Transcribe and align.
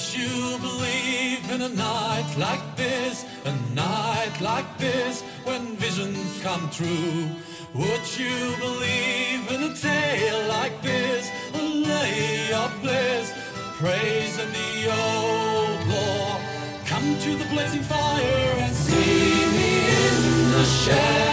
Would 0.00 0.18
you 0.18 0.58
believe 0.60 1.50
in 1.50 1.60
a 1.60 1.68
night 1.68 2.34
like 2.38 2.74
this? 2.74 3.26
A 3.44 3.52
night 3.74 4.40
like 4.40 4.78
this 4.78 5.20
when 5.44 5.76
visions 5.76 6.40
come 6.42 6.70
true? 6.70 7.28
Would 7.74 8.18
you 8.18 8.56
believe 8.56 9.50
in 9.52 9.62
a 9.70 9.74
tale 9.76 10.48
like 10.48 10.80
this? 10.80 11.30
A 11.52 11.62
lay 11.62 12.50
of 12.54 12.72
bliss, 12.80 13.30
praise 13.76 14.38
in 14.38 14.50
the 14.60 14.72
old 14.90 15.86
law. 15.88 16.40
Come 16.86 17.18
to 17.18 17.36
the 17.36 17.44
blazing 17.52 17.82
fire 17.82 18.54
and 18.56 18.74
see 18.74 19.44
me 19.52 19.70
in 19.84 20.50
the 20.52 20.64
shadows. 20.64 21.29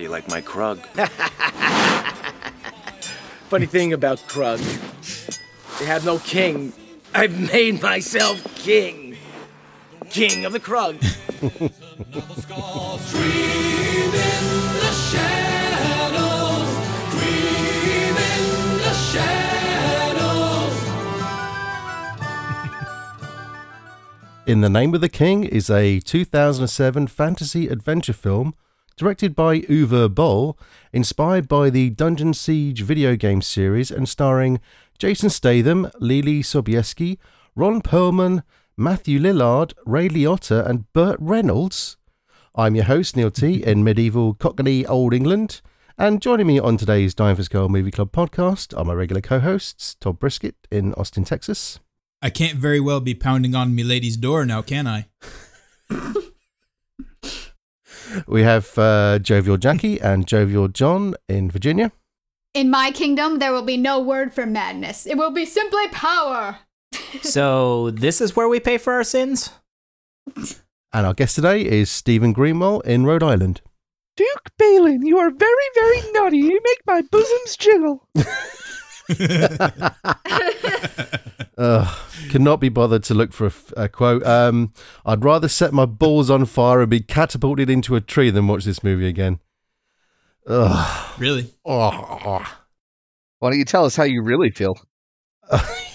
How 0.00 0.02
do 0.02 0.08
you 0.08 0.12
like 0.12 0.28
my 0.28 0.40
Krug? 0.40 0.78
Funny 3.50 3.66
thing 3.66 3.92
about 3.92 4.26
Krug, 4.26 4.58
they 5.78 5.84
have 5.84 6.06
no 6.06 6.18
king. 6.20 6.72
I've 7.12 7.38
made 7.52 7.82
myself 7.82 8.42
king. 8.54 9.18
King 10.08 10.46
of 10.46 10.54
the 10.54 10.58
Krug. 10.58 10.96
Scars 11.02 11.50
dream 13.10 14.06
in 14.06 14.44
the 14.80 14.90
shadows. 15.10 16.70
Dream 17.10 18.16
in 18.16 18.78
the 18.78 18.94
shadows. 19.12 20.76
In 24.46 24.62
the 24.62 24.70
Name 24.70 24.94
of 24.94 25.02
the 25.02 25.10
King 25.10 25.44
is 25.44 25.68
a 25.68 26.00
2007 26.00 27.06
fantasy 27.08 27.68
adventure 27.68 28.14
film 28.14 28.54
directed 29.00 29.34
by 29.34 29.60
Uwe 29.60 30.14
Boll, 30.14 30.58
inspired 30.92 31.48
by 31.48 31.70
the 31.70 31.88
Dungeon 31.88 32.34
Siege 32.34 32.82
video 32.82 33.16
game 33.16 33.40
series 33.40 33.90
and 33.90 34.06
starring 34.06 34.60
Jason 34.98 35.30
Statham, 35.30 35.86
Leelee 36.02 36.40
Sobieski, 36.40 37.16
Ron 37.56 37.80
Perlman, 37.80 38.42
Matthew 38.76 39.18
Lillard, 39.18 39.72
Ray 39.86 40.10
Liotta, 40.10 40.68
and 40.68 40.92
Burt 40.92 41.16
Reynolds. 41.18 41.96
I'm 42.54 42.74
your 42.74 42.84
host, 42.84 43.16
Neil 43.16 43.30
T, 43.30 43.64
in 43.64 43.82
medieval 43.82 44.34
Cockney 44.34 44.84
Old 44.84 45.14
England. 45.14 45.62
And 45.96 46.20
joining 46.20 46.46
me 46.46 46.58
on 46.58 46.76
today's 46.76 47.14
Divers 47.14 47.48
Girl 47.48 47.70
Movie 47.70 47.90
Club 47.90 48.12
podcast 48.12 48.76
are 48.76 48.84
my 48.84 48.92
regular 48.92 49.22
co 49.22 49.40
hosts, 49.40 49.94
Todd 49.94 50.18
Brisket 50.18 50.56
in 50.70 50.92
Austin, 50.92 51.24
Texas. 51.24 51.80
I 52.20 52.28
can't 52.28 52.58
very 52.58 52.80
well 52.80 53.00
be 53.00 53.14
pounding 53.14 53.54
on 53.54 53.74
Milady's 53.74 54.18
door 54.18 54.44
now, 54.44 54.60
can 54.60 54.86
I? 54.86 55.06
We 58.26 58.42
have 58.42 58.76
uh, 58.78 59.18
Jovial 59.18 59.56
Jackie 59.56 60.00
and 60.00 60.26
Jovial 60.26 60.68
John 60.68 61.14
in 61.28 61.50
Virginia. 61.50 61.92
In 62.54 62.70
my 62.70 62.90
kingdom, 62.90 63.38
there 63.38 63.52
will 63.52 63.62
be 63.62 63.76
no 63.76 64.00
word 64.00 64.34
for 64.34 64.46
madness. 64.46 65.06
It 65.06 65.16
will 65.16 65.30
be 65.30 65.46
simply 65.46 65.88
power. 65.88 66.58
So 67.22 67.90
this 67.90 68.20
is 68.20 68.34
where 68.34 68.48
we 68.48 68.60
pay 68.60 68.78
for 68.78 68.92
our 68.92 69.04
sins? 69.04 69.50
And 70.92 71.06
our 71.06 71.14
guest 71.14 71.36
today 71.36 71.62
is 71.62 71.90
Stephen 71.90 72.32
Greenwell 72.32 72.80
in 72.80 73.04
Rhode 73.04 73.22
Island. 73.22 73.60
Duke 74.16 74.50
Balin, 74.58 75.06
you 75.06 75.18
are 75.18 75.30
very, 75.30 75.68
very 75.74 76.12
naughty. 76.12 76.38
You 76.38 76.60
make 76.64 76.80
my 76.86 77.02
bosoms 77.02 77.56
jiggle. 77.56 78.08
Ugh, 81.60 81.98
cannot 82.30 82.58
be 82.58 82.70
bothered 82.70 83.02
to 83.04 83.12
look 83.12 83.34
for 83.34 83.52
a 83.76 83.86
quote. 83.86 84.24
Um, 84.24 84.72
I'd 85.04 85.22
rather 85.22 85.46
set 85.46 85.74
my 85.74 85.84
balls 85.84 86.30
on 86.30 86.46
fire 86.46 86.80
and 86.80 86.88
be 86.88 87.00
catapulted 87.00 87.68
into 87.68 87.94
a 87.96 88.00
tree 88.00 88.30
than 88.30 88.46
watch 88.46 88.64
this 88.64 88.82
movie 88.82 89.06
again. 89.06 89.40
Ugh. 90.46 91.20
Really? 91.20 91.52
Oh. 91.66 92.46
Why 93.40 93.50
don't 93.50 93.58
you 93.58 93.66
tell 93.66 93.84
us 93.84 93.94
how 93.94 94.04
you 94.04 94.22
really 94.22 94.50
feel? 94.50 94.74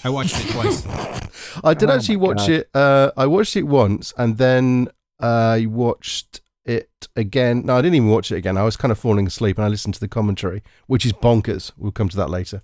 I 0.03 0.09
watched 0.09 0.35
it 0.40 0.51
twice. 0.51 0.85
I 1.63 1.73
did 1.73 1.90
Oh 1.90 1.94
actually 1.94 2.17
watch 2.17 2.38
God. 2.38 2.50
it. 2.50 2.69
Uh, 2.73 3.11
I 3.17 3.25
watched 3.25 3.56
it 3.56 3.63
once, 3.63 4.13
and 4.17 4.38
then 4.38 4.90
I 5.19 5.66
watched 5.67 6.41
it 6.66 6.90
again. 7.16 7.66
No, 7.66 7.78
I 7.78 7.81
didn't 7.81 7.95
even 7.95 8.09
watch 8.09 8.31
it 8.31 8.35
again. 8.35 8.56
I 8.57 8.63
was 8.63 8.78
kind 8.78 8.91
of 8.91 9.00
falling 9.00 9.25
asleep, 9.25 9.57
and 9.57 9.66
I 9.66 9.69
listened 9.69 9.95
to 9.95 10.00
the 10.00 10.07
commentary, 10.07 10.61
which 10.85 11.06
is 11.07 11.13
bonkers. 11.13 11.72
We'll 11.75 11.91
come 11.91 12.09
to 12.09 12.17
that 12.17 12.29
later. 12.29 12.61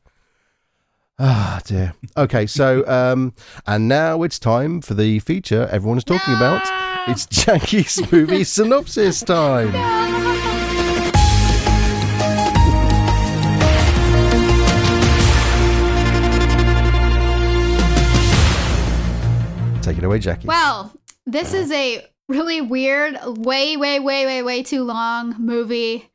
Ah 1.19 1.61
dear. 1.65 1.93
Okay, 2.17 2.47
so 2.47 2.87
um, 2.87 3.33
and 3.67 3.87
now 3.87 4.23
it's 4.23 4.39
time 4.39 4.81
for 4.81 4.93
the 4.95 5.19
feature 5.19 5.67
everyone's 5.71 6.03
talking 6.03 6.33
about. 6.35 6.63
It's 7.07 7.25
Jackie's 7.27 8.11
movie 8.11 8.43
synopsis 8.45 9.21
time. 9.21 9.71
Take 19.81 19.97
it 19.97 20.03
away, 20.03 20.19
Jackie. 20.19 20.47
Well, 20.47 20.93
this 21.25 21.53
is 21.53 21.71
a 21.71 22.05
really 22.29 22.61
weird, 22.61 23.17
way, 23.25 23.75
way, 23.77 23.99
way, 23.99 24.25
way, 24.25 24.43
way 24.43 24.63
too 24.63 24.83
long 24.83 25.35
movie 25.37 26.09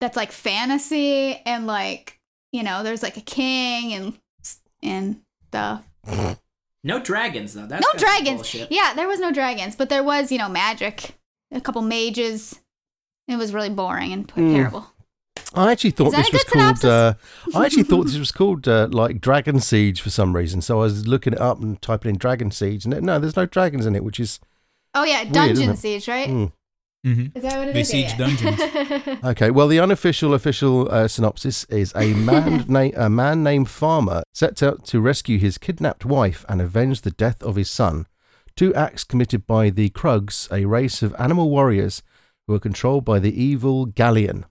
that's 0.00 0.16
like 0.16 0.32
fantasy 0.32 1.40
and 1.46 1.66
like, 1.66 2.19
you 2.52 2.62
know, 2.62 2.82
there's 2.82 3.02
like 3.02 3.16
a 3.16 3.20
king 3.22 3.92
and 3.92 4.18
and 4.82 5.20
stuff. 5.48 5.84
No 6.82 6.98
dragons 6.98 7.54
though. 7.54 7.66
That's 7.66 7.86
no 7.86 7.98
dragons. 7.98 8.36
bullshit. 8.38 8.72
Yeah, 8.72 8.94
there 8.94 9.06
was 9.08 9.20
no 9.20 9.30
dragons, 9.32 9.76
but 9.76 9.88
there 9.90 10.02
was, 10.02 10.32
you 10.32 10.38
know, 10.38 10.48
magic. 10.48 11.14
A 11.52 11.60
couple 11.60 11.82
mages. 11.82 12.60
It 13.28 13.36
was 13.36 13.52
really 13.52 13.70
boring 13.70 14.12
and 14.12 14.26
Mm. 14.28 14.54
terrible. 14.54 14.86
I 15.54 15.72
actually 15.72 15.90
thought 15.90 16.12
this 16.12 16.32
was 16.32 16.44
called. 16.44 16.84
Uh. 16.84 17.14
I 17.54 17.66
actually 17.66 17.82
thought 17.82 18.04
this 18.06 18.18
was 18.18 18.30
called 18.32 18.68
uh, 18.68 18.88
like 18.90 19.20
Dragon 19.20 19.58
Siege 19.60 20.00
for 20.00 20.10
some 20.10 20.34
reason. 20.36 20.60
So 20.62 20.78
I 20.78 20.82
was 20.82 21.06
looking 21.08 21.32
it 21.32 21.40
up 21.40 21.60
and 21.60 21.80
typing 21.82 22.10
in 22.10 22.18
Dragon 22.18 22.50
Siege, 22.50 22.84
and 22.84 22.94
it, 22.94 23.02
no, 23.02 23.18
there's 23.18 23.36
no 23.36 23.46
dragons 23.46 23.84
in 23.84 23.96
it, 23.96 24.04
which 24.04 24.20
is 24.20 24.38
Oh 24.94 25.04
yeah, 25.04 25.24
Dungeon 25.24 25.62
isn't? 25.70 25.76
Siege, 25.76 26.08
right? 26.08 26.28
Mm. 26.28 26.52
Mm-hmm. 27.06 27.36
Is 27.38 27.42
that 27.42 27.58
what 27.58 27.68
it 27.68 27.72
They 27.74 27.80
is? 27.80 27.88
siege 27.88 28.16
dungeons. 28.18 28.60
okay. 29.24 29.50
Well, 29.50 29.68
the 29.68 29.80
unofficial 29.80 30.34
official 30.34 30.90
uh, 30.92 31.08
synopsis 31.08 31.64
is 31.64 31.92
a 31.96 32.12
man 32.12 32.66
na- 32.68 32.90
a 32.94 33.08
man 33.08 33.42
named 33.42 33.70
Farmer 33.70 34.22
sets 34.34 34.62
out 34.62 34.84
to 34.86 35.00
rescue 35.00 35.38
his 35.38 35.56
kidnapped 35.56 36.04
wife 36.04 36.44
and 36.48 36.60
avenge 36.60 37.00
the 37.00 37.10
death 37.10 37.42
of 37.42 37.56
his 37.56 37.70
son. 37.70 38.06
Two 38.54 38.74
acts 38.74 39.04
committed 39.04 39.46
by 39.46 39.70
the 39.70 39.88
Krugs, 39.90 40.52
a 40.52 40.66
race 40.66 41.02
of 41.02 41.14
animal 41.18 41.48
warriors 41.48 42.02
who 42.46 42.52
are 42.54 42.58
controlled 42.60 43.04
by 43.06 43.18
the 43.18 43.32
evil 43.42 43.86
Gallian. 43.86 44.44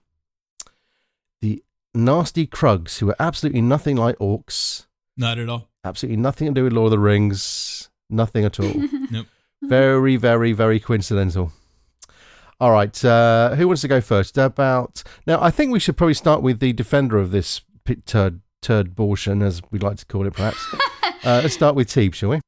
The 1.40 1.62
nasty 1.94 2.46
Krugs, 2.46 2.98
who 2.98 3.10
are 3.10 3.16
absolutely 3.20 3.60
nothing 3.62 3.96
like 3.96 4.18
orcs, 4.18 4.86
Not 5.16 5.38
at 5.38 5.48
all. 5.48 5.68
absolutely 5.84 6.16
nothing 6.20 6.48
to 6.48 6.54
do 6.54 6.64
with 6.64 6.72
Lord 6.72 6.86
of 6.86 6.90
the 6.92 6.98
Rings, 6.98 7.88
nothing 8.08 8.44
at 8.44 8.58
all. 8.58 8.72
Nope. 9.10 9.26
Very, 9.62 10.16
very, 10.16 10.52
very 10.52 10.80
coincidental. 10.80 11.52
All 12.60 12.70
right, 12.72 13.04
uh, 13.04 13.54
who 13.54 13.66
wants 13.66 13.80
to 13.82 13.88
go 13.88 14.02
first? 14.02 14.36
About 14.36 15.02
now, 15.26 15.42
I 15.42 15.50
think 15.50 15.72
we 15.72 15.80
should 15.80 15.96
probably 15.96 16.14
start 16.14 16.42
with 16.42 16.60
the 16.60 16.74
defender 16.74 17.16
of 17.18 17.30
this 17.30 17.62
pit 17.84 18.04
turd 18.04 18.40
turd 18.60 18.88
abortion, 18.88 19.40
as 19.42 19.62
we'd 19.70 19.82
like 19.82 19.96
to 19.96 20.04
call 20.04 20.26
it, 20.26 20.34
perhaps. 20.34 20.74
uh, 21.24 21.40
let's 21.42 21.54
start 21.54 21.74
with 21.74 21.88
Teeb, 21.88 22.12
shall 22.12 22.28
we? 22.30 22.40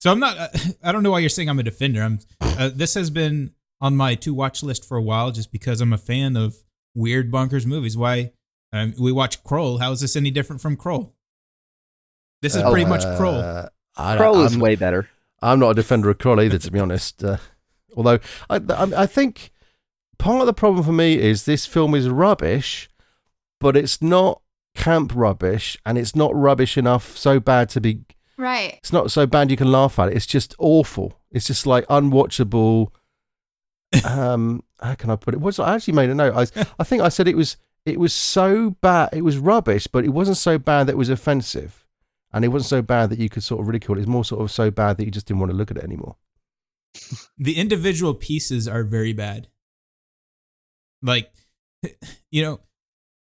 So 0.00 0.10
I'm 0.10 0.18
not. 0.18 0.36
uh, 0.36 0.48
I 0.82 0.90
don't 0.90 1.04
know 1.04 1.12
why 1.12 1.20
you're 1.20 1.28
saying 1.28 1.48
I'm 1.48 1.58
a 1.60 1.62
defender. 1.62 2.02
I'm. 2.02 2.18
Uh, 2.40 2.70
this 2.74 2.94
has 2.94 3.10
been 3.10 3.52
on 3.80 3.96
my 3.96 4.16
to 4.16 4.34
watch 4.34 4.64
list 4.64 4.84
for 4.84 4.96
a 4.96 5.02
while, 5.02 5.30
just 5.30 5.52
because 5.52 5.80
I'm 5.80 5.92
a 5.92 5.98
fan 5.98 6.36
of 6.36 6.56
weird 6.96 7.30
bonkers 7.30 7.64
movies. 7.64 7.96
Why? 7.96 8.32
Um, 8.72 8.92
we 8.98 9.12
watch 9.12 9.44
Krull. 9.44 9.80
How 9.80 9.92
is 9.92 10.00
this 10.00 10.16
any 10.16 10.32
different 10.32 10.60
from 10.60 10.76
Krull? 10.76 11.12
This 12.42 12.56
is 12.56 12.62
pretty 12.62 12.84
much 12.84 13.02
Krull. 13.02 13.40
Uh, 13.40 13.68
I, 13.96 14.16
Krull 14.16 14.44
is 14.44 14.52
I'm- 14.52 14.60
way 14.60 14.74
better. 14.74 15.08
I'm 15.40 15.60
not 15.60 15.70
a 15.70 15.74
defender 15.74 16.10
of 16.10 16.18
Krull 16.18 16.44
either, 16.44 16.58
to 16.58 16.70
be 16.72 16.80
honest. 16.80 17.22
Although 17.98 18.20
I, 18.48 18.56
I, 18.56 19.02
I 19.02 19.06
think 19.06 19.50
part 20.18 20.40
of 20.40 20.46
the 20.46 20.52
problem 20.52 20.84
for 20.84 20.92
me 20.92 21.18
is 21.18 21.44
this 21.44 21.66
film 21.66 21.94
is 21.94 22.08
rubbish, 22.08 22.88
but 23.60 23.76
it's 23.76 24.00
not 24.00 24.40
camp 24.76 25.12
rubbish, 25.14 25.76
and 25.84 25.98
it's 25.98 26.14
not 26.14 26.34
rubbish 26.34 26.78
enough 26.78 27.16
so 27.16 27.40
bad 27.40 27.68
to 27.70 27.80
be. 27.80 28.04
right. 28.36 28.74
It's 28.78 28.92
not 28.92 29.10
so 29.10 29.26
bad 29.26 29.50
you 29.50 29.56
can 29.56 29.72
laugh 29.72 29.98
at 29.98 30.08
it. 30.10 30.16
It's 30.16 30.26
just 30.26 30.54
awful. 30.58 31.18
It's 31.32 31.46
just 31.48 31.66
like 31.66 31.86
unwatchable. 31.88 32.88
Um, 34.04 34.62
how 34.80 34.94
can 34.94 35.08
I 35.08 35.16
put 35.16 35.32
it? 35.32 35.40
What's 35.40 35.58
I 35.58 35.74
actually 35.74 35.94
made 35.94 36.10
a 36.10 36.14
note. 36.14 36.34
I, 36.36 36.66
I 36.78 36.84
think 36.84 37.00
I 37.00 37.08
said 37.08 37.26
it 37.26 37.36
was 37.38 37.56
it 37.86 37.98
was 37.98 38.12
so 38.12 38.76
bad. 38.82 39.08
It 39.12 39.22
was 39.22 39.38
rubbish, 39.38 39.86
but 39.86 40.04
it 40.04 40.10
wasn't 40.10 40.36
so 40.36 40.58
bad 40.58 40.86
that 40.86 40.92
it 40.92 40.98
was 40.98 41.08
offensive, 41.08 41.86
and 42.30 42.44
it 42.44 42.48
wasn't 42.48 42.68
so 42.68 42.82
bad 42.82 43.08
that 43.08 43.18
you 43.18 43.30
could 43.30 43.42
sort 43.42 43.62
of 43.62 43.66
ridicule 43.66 43.96
it. 43.96 44.02
It's 44.02 44.06
more 44.08 44.26
sort 44.26 44.42
of 44.42 44.50
so 44.50 44.70
bad 44.70 44.98
that 44.98 45.06
you 45.06 45.10
just 45.10 45.26
didn't 45.26 45.40
want 45.40 45.52
to 45.52 45.56
look 45.56 45.70
at 45.70 45.78
it 45.78 45.84
anymore. 45.84 46.16
The 47.36 47.56
individual 47.56 48.14
pieces 48.14 48.66
are 48.68 48.84
very 48.84 49.12
bad. 49.12 49.48
Like, 51.02 51.30
you 52.30 52.42
know, 52.42 52.60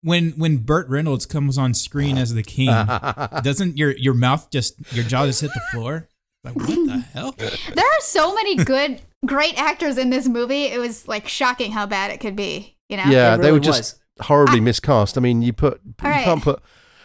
when 0.04 0.31
when 0.31 0.58
Burt 0.58 0.90
Reynolds 0.90 1.25
comes 1.25 1.58
on 1.58 1.74
screen 1.74 2.18
as 2.18 2.34
the 2.34 2.44
king, 2.44 2.68
doesn't 3.44 3.78
your 3.78 3.92
your 3.98 4.13
mouth 4.13 4.50
just 4.52 4.75
your 4.94 5.06
jaw 5.06 5.25
just 5.25 5.42
hit 5.42 5.52
the 5.54 5.62
floor? 5.72 6.10
Like 6.44 6.56
what 6.56 6.68
the 6.68 7.06
hell? 7.13 7.34
There 7.38 7.50
are 7.86 8.02
so 8.02 8.34
many 8.34 8.56
good, 8.56 9.00
great 9.25 9.58
actors 9.60 9.98
in 9.98 10.10
this 10.10 10.28
movie. 10.28 10.66
It 10.66 10.80
was 10.80 11.07
like 11.07 11.28
shocking 11.28 11.72
how 11.72 11.86
bad 11.86 12.12
it 12.12 12.19
could 12.19 12.36
be. 12.36 12.78
You 12.90 12.98
know? 12.98 13.04
Yeah, 13.06 13.36
It 13.36 13.38
they 13.38 13.44
really 13.48 13.54
were 13.54 13.60
just 13.64 14.00
was. 14.18 14.28
horribly 14.28 14.60
miscast. 14.60 15.18
I 15.18 15.22
mean, 15.22 15.42
you 15.42 15.54
put 15.54 15.80
you 15.86 15.94
All 16.04 16.10
right. 16.10 16.25
can't 16.25 16.42
put. 16.42 16.62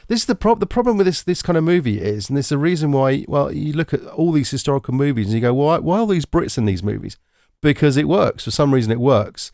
This 0.09 0.21
is 0.21 0.27
the 0.27 0.35
prob- 0.35 0.61
The 0.61 0.67
problem 0.67 0.97
with 0.97 1.07
this 1.07 1.23
this 1.23 1.43
kind 1.43 1.57
of 1.57 1.65
movie 1.65 2.01
is, 2.01 2.29
and 2.29 2.37
this 2.37 2.47
is 2.47 2.51
the 2.51 2.59
reason 2.59 2.93
why. 2.93 3.25
Well, 3.29 3.53
you 3.53 3.73
look 3.73 3.93
at 3.93 4.05
all 4.07 4.33
these 4.33 4.51
historical 4.51 4.95
movies 4.95 5.27
and 5.27 5.35
you 5.35 5.41
go, 5.41 5.55
why 5.55 5.79
why 5.79 5.99
are 5.99 6.07
these 6.07 6.27
Brits 6.27 6.59
in 6.59 6.65
these 6.65 6.83
movies? 6.83 7.19
Because 7.63 7.97
it 7.97 8.09
works. 8.09 8.45
For 8.45 8.51
some 8.51 8.73
reason, 8.73 8.93
it 8.93 9.01
works. 9.01 9.51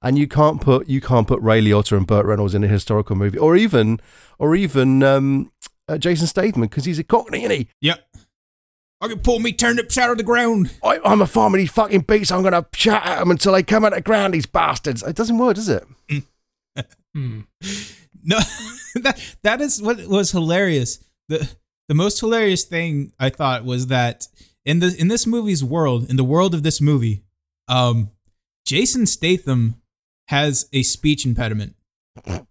And 0.00 0.16
you 0.16 0.28
can't 0.28 0.60
put 0.60 0.88
you 0.88 1.00
can't 1.00 1.26
put 1.26 1.40
Ray 1.40 1.60
Liotta 1.60 1.96
and 1.96 2.06
Burt 2.06 2.24
Reynolds 2.26 2.54
in 2.54 2.62
a 2.62 2.68
historical 2.68 3.16
movie, 3.16 3.38
or 3.38 3.56
even 3.56 3.98
or 4.38 4.54
even 4.54 5.02
um, 5.02 5.50
uh, 5.88 5.98
Jason 5.98 6.28
Statham 6.28 6.62
because 6.62 6.84
he's 6.84 7.00
a 7.00 7.04
Cockney, 7.04 7.40
isn't 7.40 7.50
he? 7.50 7.68
Yep. 7.80 8.04
I 9.00 9.08
can 9.08 9.20
pull 9.20 9.38
me 9.38 9.52
turnips 9.52 9.96
out 9.96 10.10
of 10.10 10.16
the 10.16 10.24
ground. 10.24 10.72
I, 10.84 11.00
I'm 11.04 11.20
a 11.20 11.26
farmer. 11.26 11.58
These 11.58 11.70
fucking 11.70 12.02
beats. 12.02 12.30
I'm 12.30 12.42
gonna 12.42 12.66
shout 12.74 13.04
at 13.04 13.18
them 13.18 13.30
until 13.30 13.52
they 13.52 13.62
come 13.64 13.84
out 13.84 13.92
of 13.92 13.98
the 13.98 14.02
ground. 14.02 14.34
These 14.34 14.46
bastards. 14.46 15.02
It 15.02 15.16
doesn't 15.16 15.38
work, 15.38 15.56
does 15.56 15.68
it? 15.68 15.84
No, 18.24 18.38
that 19.02 19.20
that 19.42 19.60
is 19.60 19.80
what 19.82 20.06
was 20.06 20.30
hilarious. 20.32 20.98
the 21.28 21.48
The 21.88 21.94
most 21.94 22.20
hilarious 22.20 22.64
thing 22.64 23.12
I 23.18 23.30
thought 23.30 23.64
was 23.64 23.86
that 23.88 24.26
in 24.64 24.80
the 24.80 24.94
in 24.98 25.08
this 25.08 25.26
movie's 25.26 25.64
world, 25.64 26.08
in 26.10 26.16
the 26.16 26.24
world 26.24 26.54
of 26.54 26.62
this 26.62 26.80
movie, 26.80 27.22
um, 27.68 28.10
Jason 28.66 29.06
Statham 29.06 29.80
has 30.28 30.68
a 30.72 30.82
speech 30.82 31.24
impediment 31.24 31.74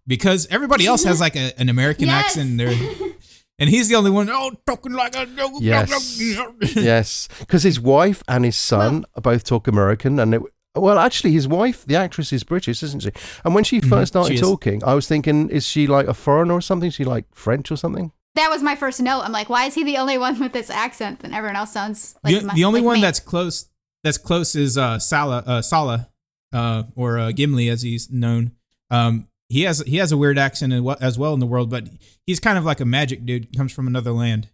because 0.06 0.46
everybody 0.50 0.86
else 0.86 1.04
has 1.04 1.20
like 1.20 1.36
a, 1.36 1.52
an 1.60 1.68
American 1.68 2.06
Yes. 2.06 2.24
accent 2.24 2.58
there, 2.58 2.74
and 3.60 3.70
he's 3.70 3.88
the 3.88 3.94
only 3.94 4.10
one. 4.10 4.28
Oh, 4.30 4.50
talking 4.66 4.92
like 4.92 5.14
a 5.14 5.26
Yes. 5.60 6.20
yes, 6.74 7.28
because 7.38 7.62
his 7.62 7.78
wife 7.78 8.22
and 8.26 8.44
his 8.44 8.56
son 8.56 9.04
both 9.22 9.44
talk 9.44 9.68
American, 9.68 10.18
and 10.18 10.34
it, 10.34 10.42
well, 10.80 10.98
actually, 10.98 11.32
his 11.32 11.46
wife, 11.48 11.84
the 11.86 11.96
actress, 11.96 12.32
is 12.32 12.44
British, 12.44 12.82
isn't 12.82 13.00
she? 13.00 13.10
And 13.44 13.54
when 13.54 13.64
she 13.64 13.80
first 13.80 14.12
started 14.12 14.36
she 14.36 14.40
talking, 14.40 14.82
I 14.84 14.94
was 14.94 15.06
thinking, 15.08 15.50
is 15.50 15.66
she 15.66 15.86
like 15.86 16.06
a 16.06 16.14
foreigner 16.14 16.54
or 16.54 16.60
something? 16.60 16.88
Is 16.88 16.94
she 16.94 17.04
like 17.04 17.24
French 17.34 17.70
or 17.70 17.76
something? 17.76 18.12
That 18.34 18.50
was 18.50 18.62
my 18.62 18.76
first 18.76 19.00
note. 19.00 19.22
I'm 19.22 19.32
like, 19.32 19.48
why 19.48 19.64
is 19.66 19.74
he 19.74 19.82
the 19.84 19.96
only 19.96 20.16
one 20.18 20.38
with 20.38 20.52
this 20.52 20.70
accent? 20.70 21.20
And 21.24 21.34
everyone 21.34 21.56
else 21.56 21.72
sounds 21.72 22.16
like 22.22 22.38
the, 22.40 22.46
my- 22.46 22.54
the 22.54 22.64
only 22.64 22.80
like 22.80 22.86
one 22.86 22.94
me. 22.96 23.00
that's 23.02 23.20
close 23.20 23.68
that's 24.04 24.18
close 24.18 24.54
is 24.54 24.78
uh 24.78 24.98
Sallah 25.00 25.42
uh 25.44 25.60
Sallah 25.60 26.08
uh 26.52 26.84
or 26.94 27.18
uh, 27.18 27.32
Gimli 27.32 27.68
as 27.68 27.82
he's 27.82 28.10
known. 28.10 28.52
Um 28.90 29.26
he 29.48 29.62
has 29.62 29.80
he 29.80 29.96
has 29.96 30.12
a 30.12 30.16
weird 30.16 30.38
accent 30.38 30.72
as 31.00 31.18
well 31.18 31.34
in 31.34 31.40
the 31.40 31.46
world, 31.46 31.68
but 31.68 31.88
he's 32.26 32.38
kind 32.38 32.56
of 32.58 32.64
like 32.64 32.78
a 32.80 32.84
magic 32.84 33.26
dude, 33.26 33.56
comes 33.56 33.72
from 33.72 33.86
another 33.88 34.12
land. 34.12 34.50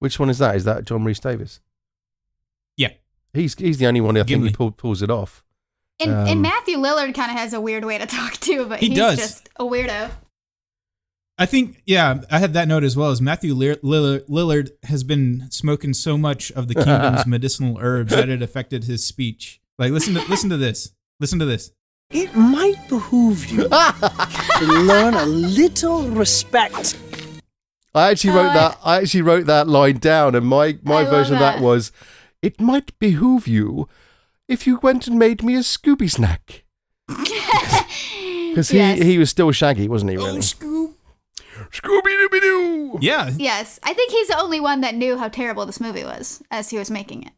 Which 0.00 0.18
one 0.18 0.28
is 0.28 0.38
that? 0.38 0.56
Is 0.56 0.64
that 0.64 0.84
John 0.84 1.04
Rhys-Davies? 1.04 1.60
Yeah. 2.76 2.90
He's 3.32 3.54
he's 3.54 3.78
the 3.78 3.86
only 3.86 4.00
one 4.02 4.16
I 4.16 4.20
think 4.20 4.28
Gimli. 4.28 4.48
who 4.50 4.54
pull, 4.56 4.70
pulls 4.72 5.00
it 5.00 5.10
off. 5.10 5.42
And, 6.00 6.10
Um, 6.10 6.26
and 6.26 6.42
Matthew 6.42 6.78
Lillard 6.78 7.14
kind 7.14 7.30
of 7.30 7.36
has 7.38 7.52
a 7.52 7.60
weird 7.60 7.84
way 7.84 7.98
to 7.98 8.06
talk 8.18 8.32
too, 8.34 8.66
but 8.66 8.80
He 8.80 8.88
he's 8.88 8.98
does. 8.98 9.18
just 9.18 9.48
a 9.56 9.64
weirdo. 9.64 10.10
I 11.38 11.46
think 11.46 11.82
yeah, 11.86 12.20
I 12.30 12.38
had 12.38 12.52
that 12.54 12.68
note 12.68 12.84
as 12.84 12.96
well 12.96 13.10
as 13.10 13.20
Matthew 13.20 13.54
Lear- 13.54 13.76
Lillard, 13.76 14.26
Lillard 14.28 14.70
has 14.84 15.02
been 15.02 15.48
smoking 15.50 15.94
so 15.94 16.16
much 16.18 16.52
of 16.52 16.68
the 16.68 16.74
kingdom's 16.74 17.26
medicinal 17.26 17.78
herbs 17.80 18.12
that 18.12 18.28
it 18.28 18.42
affected 18.42 18.84
his 18.84 19.04
speech. 19.04 19.60
Like 19.78 19.90
listen 19.92 20.14
to 20.14 20.20
listen 20.28 20.50
to 20.50 20.56
this. 20.56 20.92
Listen 21.20 21.38
to 21.38 21.44
this. 21.46 21.72
It 22.10 22.34
might 22.36 22.86
behoove 22.88 23.46
you 23.46 23.68
to 23.68 24.60
learn 24.60 25.14
a 25.14 25.24
little 25.24 26.02
respect. 26.10 26.98
I 27.94 28.10
actually 28.10 28.34
wrote 28.34 28.50
Uh, 28.50 28.54
that. 28.54 28.78
I 28.84 28.96
actually 28.98 29.22
wrote 29.22 29.46
that 29.46 29.66
line 29.68 29.98
down, 29.98 30.34
and 30.34 30.46
my 30.46 30.78
my 30.82 31.00
I 31.00 31.04
version 31.04 31.34
of 31.34 31.40
that 31.40 31.56
that. 31.56 31.62
was, 31.64 31.90
"It 32.42 32.60
might 32.60 32.96
behoove 32.98 33.48
you 33.48 33.88
if 34.52 34.66
you 34.66 34.78
went 34.82 35.06
and 35.08 35.18
made 35.18 35.42
me 35.42 35.54
a 35.56 35.60
Scooby 35.60 36.10
snack." 36.10 36.64
Because 38.52 38.68
he, 38.68 38.76
Yes. 38.76 38.98
he 39.00 39.16
was 39.16 39.30
still 39.30 39.50
Shaggy, 39.50 39.88
wasn't 39.88 40.10
he? 40.10 40.18
Oh, 40.18 40.26
Really? 40.26 40.40
Scoob. 40.40 40.92
Scooby 41.70 42.02
Dooby 42.28 42.40
Doo. 42.42 42.98
Yeah. 43.00 43.30
Yes, 43.38 43.80
I 43.82 43.94
think 43.94 44.12
he's 44.12 44.28
the 44.28 44.38
only 44.38 44.60
one 44.60 44.82
that 44.82 44.94
knew 44.94 45.16
how 45.16 45.28
terrible 45.28 45.64
this 45.64 45.80
movie 45.80 46.04
was 46.04 46.42
as 46.50 46.68
he 46.68 46.76
was 46.76 46.90
making 46.90 47.22
it. 47.22 47.32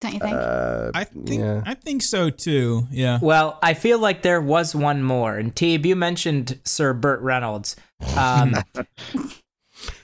Don't 0.00 0.14
you 0.14 0.18
think? 0.18 0.34
Uh, 0.34 0.90
I 0.94 1.04
think 1.04 1.28
yeah. 1.40 1.62
I 1.64 1.74
think 1.74 2.02
so 2.02 2.28
too. 2.28 2.88
Yeah. 2.90 3.20
Well, 3.22 3.56
I 3.62 3.74
feel 3.74 4.00
like 4.00 4.22
there 4.22 4.40
was 4.40 4.74
one 4.74 5.04
more. 5.04 5.36
And 5.36 5.54
Teeb, 5.54 5.86
you 5.86 5.94
mentioned 5.94 6.58
Sir 6.64 6.92
Burt 6.92 7.20
Reynolds. 7.20 7.76
Um, 8.16 8.56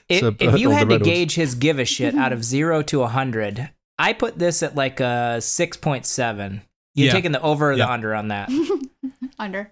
if, 0.07 0.19
Sir 0.21 0.33
if 0.39 0.57
you 0.57 0.69
had 0.69 0.87
to 0.87 0.95
Reynolds. 0.95 1.03
gauge 1.05 1.35
his 1.35 1.53
give 1.53 1.79
a 1.79 1.85
shit 1.85 2.15
out 2.15 2.31
of 2.31 2.45
zero 2.45 2.81
to 2.83 3.01
a 3.01 3.07
hundred, 3.09 3.71
I 3.99 4.13
put 4.13 4.39
this 4.39 4.63
at 4.63 4.75
like 4.75 4.99
a 4.99 5.39
six 5.41 5.77
point 5.77 6.05
seven. 6.05 6.61
You're 6.95 7.07
Yeah. 7.07 7.11
taking 7.13 7.31
the 7.33 7.41
over 7.41 7.69
or 7.71 7.73
Yeah. 7.73 7.85
the 7.85 7.91
under 7.91 8.15
on 8.15 8.29
that. 8.29 8.49
Under. 9.37 9.71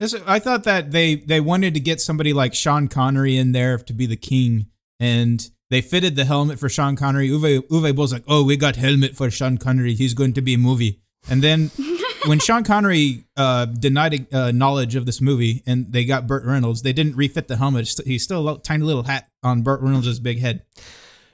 This- 0.00 0.14
I 0.26 0.38
thought 0.38 0.64
that 0.64 0.90
they 0.90 1.14
they 1.16 1.40
wanted 1.40 1.74
to 1.74 1.80
get 1.80 2.00
somebody 2.00 2.32
like 2.32 2.54
Sean 2.54 2.88
Connery 2.88 3.36
in 3.36 3.52
there 3.52 3.78
to 3.78 3.92
be 3.92 4.04
the 4.06 4.16
king, 4.16 4.66
and 5.00 5.48
they 5.70 5.80
fitted 5.80 6.16
the 6.16 6.24
helmet 6.26 6.58
for 6.58 6.68
Sean 6.68 6.96
Connery. 6.96 7.28
Uwe 7.30 7.60
Uwe 7.68 7.94
Boll's 7.96 8.12
like, 8.12 8.24
"Oh, 8.28 8.44
we 8.44 8.56
got 8.56 8.76
helmet 8.76 9.16
for 9.16 9.30
Sean 9.30 9.56
Connery. 9.58 9.94
He's 9.94 10.12
going 10.14 10.32
to 10.34 10.42
be 10.42 10.54
a 10.54 10.58
movie." 10.58 11.00
And 11.30 11.42
then 11.42 11.70
when 12.26 12.38
Sean 12.40 12.62
Connery 12.62 13.24
uh, 13.38 13.64
denied 13.66 14.32
uh, 14.34 14.50
knowledge 14.52 14.96
of 14.96 15.06
this 15.06 15.20
movie, 15.22 15.62
and 15.66 15.90
they 15.92 16.04
got 16.04 16.26
Burt 16.26 16.44
Reynolds, 16.44 16.82
they 16.82 16.92
didn't 16.92 17.16
refit 17.16 17.48
the 17.48 17.56
helmet. 17.56 17.82
It's- 17.88 18.06
He's 18.06 18.22
still 18.22 18.40
a 18.40 18.44
little, 18.44 18.58
tiny 18.60 18.84
little 18.84 19.04
hat 19.04 19.28
on 19.42 19.62
Burt 19.62 19.80
Reynolds' 19.80 20.20
big 20.20 20.40
head. 20.40 20.62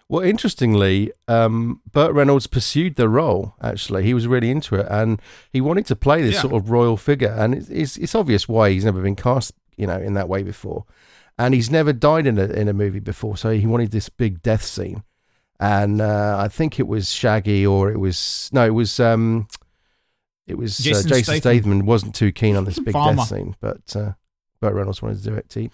Well, 0.08 0.22
interestingly, 0.24 1.10
um, 1.28 1.80
Burt 1.90 2.12
Reynolds 2.12 2.46
pursued 2.46 2.96
the 2.96 3.08
role. 3.08 3.54
Actually, 3.62 4.04
he 4.04 4.12
was 4.12 4.26
really 4.26 4.50
into 4.50 4.74
it, 4.74 4.86
and 4.90 5.20
he 5.50 5.60
wanted 5.62 5.86
to 5.86 5.96
play 5.96 6.20
this 6.22 6.34
Yeah. 6.34 6.40
sort 6.42 6.54
of 6.54 6.70
royal 6.70 6.96
figure. 6.98 7.30
And 7.38 7.54
it's, 7.54 7.68
it's 7.70 7.96
it's 7.96 8.14
obvious 8.14 8.46
why 8.48 8.70
he's 8.70 8.84
never 8.84 9.00
been 9.00 9.16
cast, 9.16 9.52
you 9.76 9.86
know, 9.86 9.96
in 9.98 10.12
that 10.14 10.28
way 10.28 10.42
before, 10.42 10.84
and 11.38 11.54
he's 11.54 11.70
never 11.70 11.92
died 11.94 12.26
in 12.26 12.38
a 12.38 12.44
in 12.44 12.68
a 12.68 12.74
movie 12.74 13.00
before. 13.00 13.36
So 13.38 13.52
he 13.52 13.66
wanted 13.66 13.90
this 13.90 14.10
big 14.10 14.42
death 14.42 14.64
scene, 14.64 15.02
and 15.58 16.02
uh, 16.02 16.36
I 16.38 16.48
think 16.48 16.78
it 16.78 16.86
was 16.86 17.10
Shaggy 17.10 17.64
or 17.64 17.90
it 17.90 17.98
was 17.98 18.50
no, 18.52 18.66
it 18.66 18.74
was 18.74 19.00
um, 19.00 19.48
it 20.46 20.58
was 20.58 20.76
Jason 20.76 21.10
uh, 21.10 21.14
Jason 21.14 21.34
Statham. 21.40 21.62
Statham. 21.62 21.86
wasn't 21.86 22.14
too 22.14 22.32
keen 22.32 22.56
on 22.56 22.64
this 22.66 22.78
big 22.86 22.92
Farmer. 22.92 23.16
death 23.16 23.28
scene, 23.28 23.56
but 23.60 23.96
uh, 23.96 24.12
Burt 24.60 24.74
Reynolds 24.74 25.00
wanted 25.00 25.22
to 25.22 25.30
do 25.30 25.34
it. 25.36 25.48
T. 25.48 25.70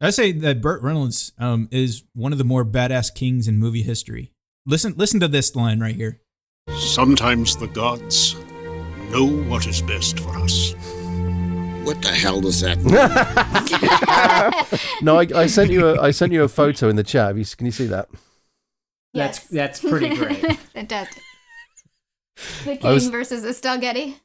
I 0.00 0.10
say 0.10 0.32
that 0.32 0.60
Burt 0.60 0.82
Reynolds 0.82 1.32
um, 1.38 1.68
is 1.70 2.04
one 2.14 2.32
of 2.32 2.38
the 2.38 2.44
more 2.44 2.64
badass 2.64 3.14
kings 3.14 3.48
in 3.48 3.58
movie 3.58 3.82
history. 3.82 4.32
Listen, 4.66 4.94
listen 4.96 5.20
to 5.20 5.28
this 5.28 5.56
line 5.56 5.80
right 5.80 5.94
here. 5.94 6.20
Sometimes 6.76 7.56
the 7.56 7.68
gods 7.68 8.34
know 9.10 9.24
what 9.26 9.66
is 9.66 9.80
best 9.80 10.20
for 10.20 10.36
us. 10.36 10.74
What 11.84 12.02
the 12.02 12.08
hell 12.08 12.40
does 12.40 12.60
that 12.62 12.78
mean? 12.82 12.96
No, 15.02 15.18
I, 15.18 15.26
I 15.42 15.46
sent 15.46 15.70
you 15.70 15.86
a 15.86 16.00
I 16.00 16.10
sent 16.10 16.32
you 16.32 16.42
a 16.42 16.48
photo 16.48 16.88
in 16.88 16.96
the 16.96 17.04
chat. 17.04 17.34
Can 17.56 17.66
you 17.66 17.72
see 17.72 17.86
that? 17.86 18.08
That's 19.14 19.38
Yes. 19.50 19.52
that's 19.80 19.80
pretty 19.80 20.14
great. 20.16 20.42
it 20.74 20.88
does. 20.88 21.06
The 22.64 22.76
King 22.76 22.92
was- 22.92 23.08
versus 23.08 23.44
Estelle 23.44 23.78
Getty. 23.78 24.16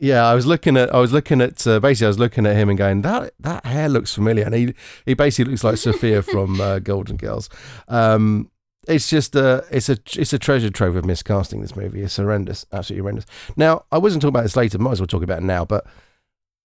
Yeah, 0.00 0.26
I 0.26 0.34
was 0.34 0.46
looking 0.46 0.76
at 0.76 0.94
I 0.94 0.98
was 1.00 1.12
looking 1.12 1.40
at 1.40 1.66
uh, 1.66 1.80
basically 1.80 2.06
I 2.06 2.08
was 2.08 2.18
looking 2.18 2.46
at 2.46 2.56
him 2.56 2.68
and 2.68 2.78
going 2.78 3.02
that 3.02 3.34
that 3.40 3.66
hair 3.66 3.88
looks 3.88 4.14
familiar, 4.14 4.44
and 4.44 4.54
he 4.54 4.74
he 5.04 5.14
basically 5.14 5.50
looks 5.52 5.64
like 5.64 5.76
Sophia 5.76 6.22
from 6.22 6.60
uh, 6.60 6.78
Golden 6.90 7.16
Girls. 7.16 7.50
Um, 7.88 8.50
it's 8.86 9.10
just 9.10 9.36
a 9.36 9.64
it's 9.70 9.90
a 9.90 9.98
it's 10.16 10.32
a 10.32 10.38
treasure 10.38 10.70
trove 10.70 10.96
of 10.96 11.04
miscasting. 11.04 11.60
This 11.60 11.76
movie 11.76 12.00
It's 12.00 12.16
horrendous, 12.16 12.64
absolutely 12.72 13.02
horrendous. 13.02 13.26
Now 13.56 13.84
I 13.92 13.98
wasn't 13.98 14.22
talking 14.22 14.34
about 14.34 14.44
this 14.44 14.56
later, 14.56 14.78
might 14.78 14.92
as 14.92 15.00
well 15.00 15.06
talk 15.06 15.22
about 15.22 15.38
it 15.38 15.44
now. 15.44 15.66
But 15.66 15.86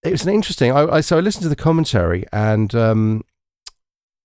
it 0.02 0.10
was 0.12 0.26
an 0.26 0.32
interesting. 0.32 0.72
I, 0.72 0.86
I 0.86 1.00
so 1.02 1.18
I 1.18 1.20
listened 1.20 1.42
to 1.42 1.48
the 1.50 1.56
commentary 1.56 2.24
and 2.32 2.74
um, 2.74 3.24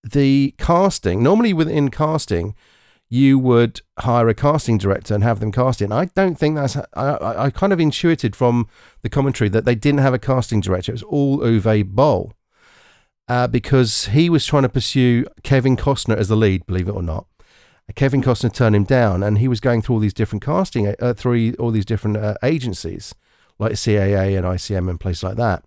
the 0.03 0.53
casting. 0.57 1.21
Normally 1.21 1.51
within 1.51 1.89
casting, 1.89 2.55
you 3.09 3.39
would 3.39 3.81
hire 3.99 4.29
a 4.29 4.35
casting 4.35 4.77
director 4.77 5.15
and 5.15 5.23
have 5.23 5.39
them 5.39 5.51
cast 5.51 5.81
it. 5.81 5.85
And 5.85 5.93
I 5.93 6.05
don't 6.05 6.37
think 6.37 6.55
that's. 6.55 6.77
I, 6.93 7.45
I, 7.45 7.49
kind 7.49 7.73
of 7.73 7.79
intuited 7.79 8.35
from 8.35 8.67
the 9.01 9.09
commentary 9.09 9.49
that 9.49 9.65
they 9.65 9.75
didn't 9.75 10.01
have 10.01 10.13
a 10.13 10.19
casting 10.19 10.61
director. 10.61 10.91
It 10.91 10.95
was 10.95 11.03
all 11.03 11.39
Uwe 11.39 11.85
Boll. 11.85 12.33
Uh, 13.27 13.47
because 13.47 14.05
he 14.07 14.27
was 14.27 14.43
trying 14.43 14.63
to 14.63 14.69
pursue 14.69 15.23
Kevin 15.43 15.77
Costner 15.77 16.17
as 16.17 16.29
the 16.29 16.35
lead, 16.35 16.65
believe 16.65 16.87
it 16.87 16.95
or 16.95 17.03
not. 17.03 17.27
Kevin 17.95 18.23
Costner 18.23 18.51
turned 18.53 18.75
him 18.75 18.85
down, 18.85 19.21
and 19.21 19.37
he 19.37 19.47
was 19.47 19.59
going 19.59 19.81
through 19.81 19.95
all 19.95 19.99
these 19.99 20.15
different 20.15 20.43
casting, 20.43 20.95
uh, 20.99 21.13
through 21.13 21.53
all 21.59 21.69
these 21.69 21.85
different 21.85 22.17
uh, 22.17 22.35
agencies, 22.41 23.13
like 23.59 23.73
CAA 23.73 24.35
and 24.35 24.45
ICM 24.45 24.89
and 24.89 24.99
places 24.99 25.23
like 25.23 25.37
that. 25.37 25.63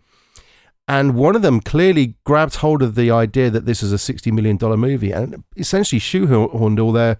And 0.89 1.15
one 1.15 1.37
of 1.37 1.43
them 1.43 1.61
clearly 1.61 2.17
grabbed 2.25 2.57
hold 2.57 2.83
of 2.83 2.97
the 2.97 3.11
idea 3.11 3.51
that 3.51 3.67
this 3.67 3.83
is 3.83 3.93
a 3.93 3.99
sixty 3.99 4.31
million 4.31 4.57
dollar 4.57 4.77
movie, 4.77 5.13
and 5.13 5.45
essentially 5.57 6.01
shoehorned 6.01 6.83
all 6.83 6.93
their 6.93 7.19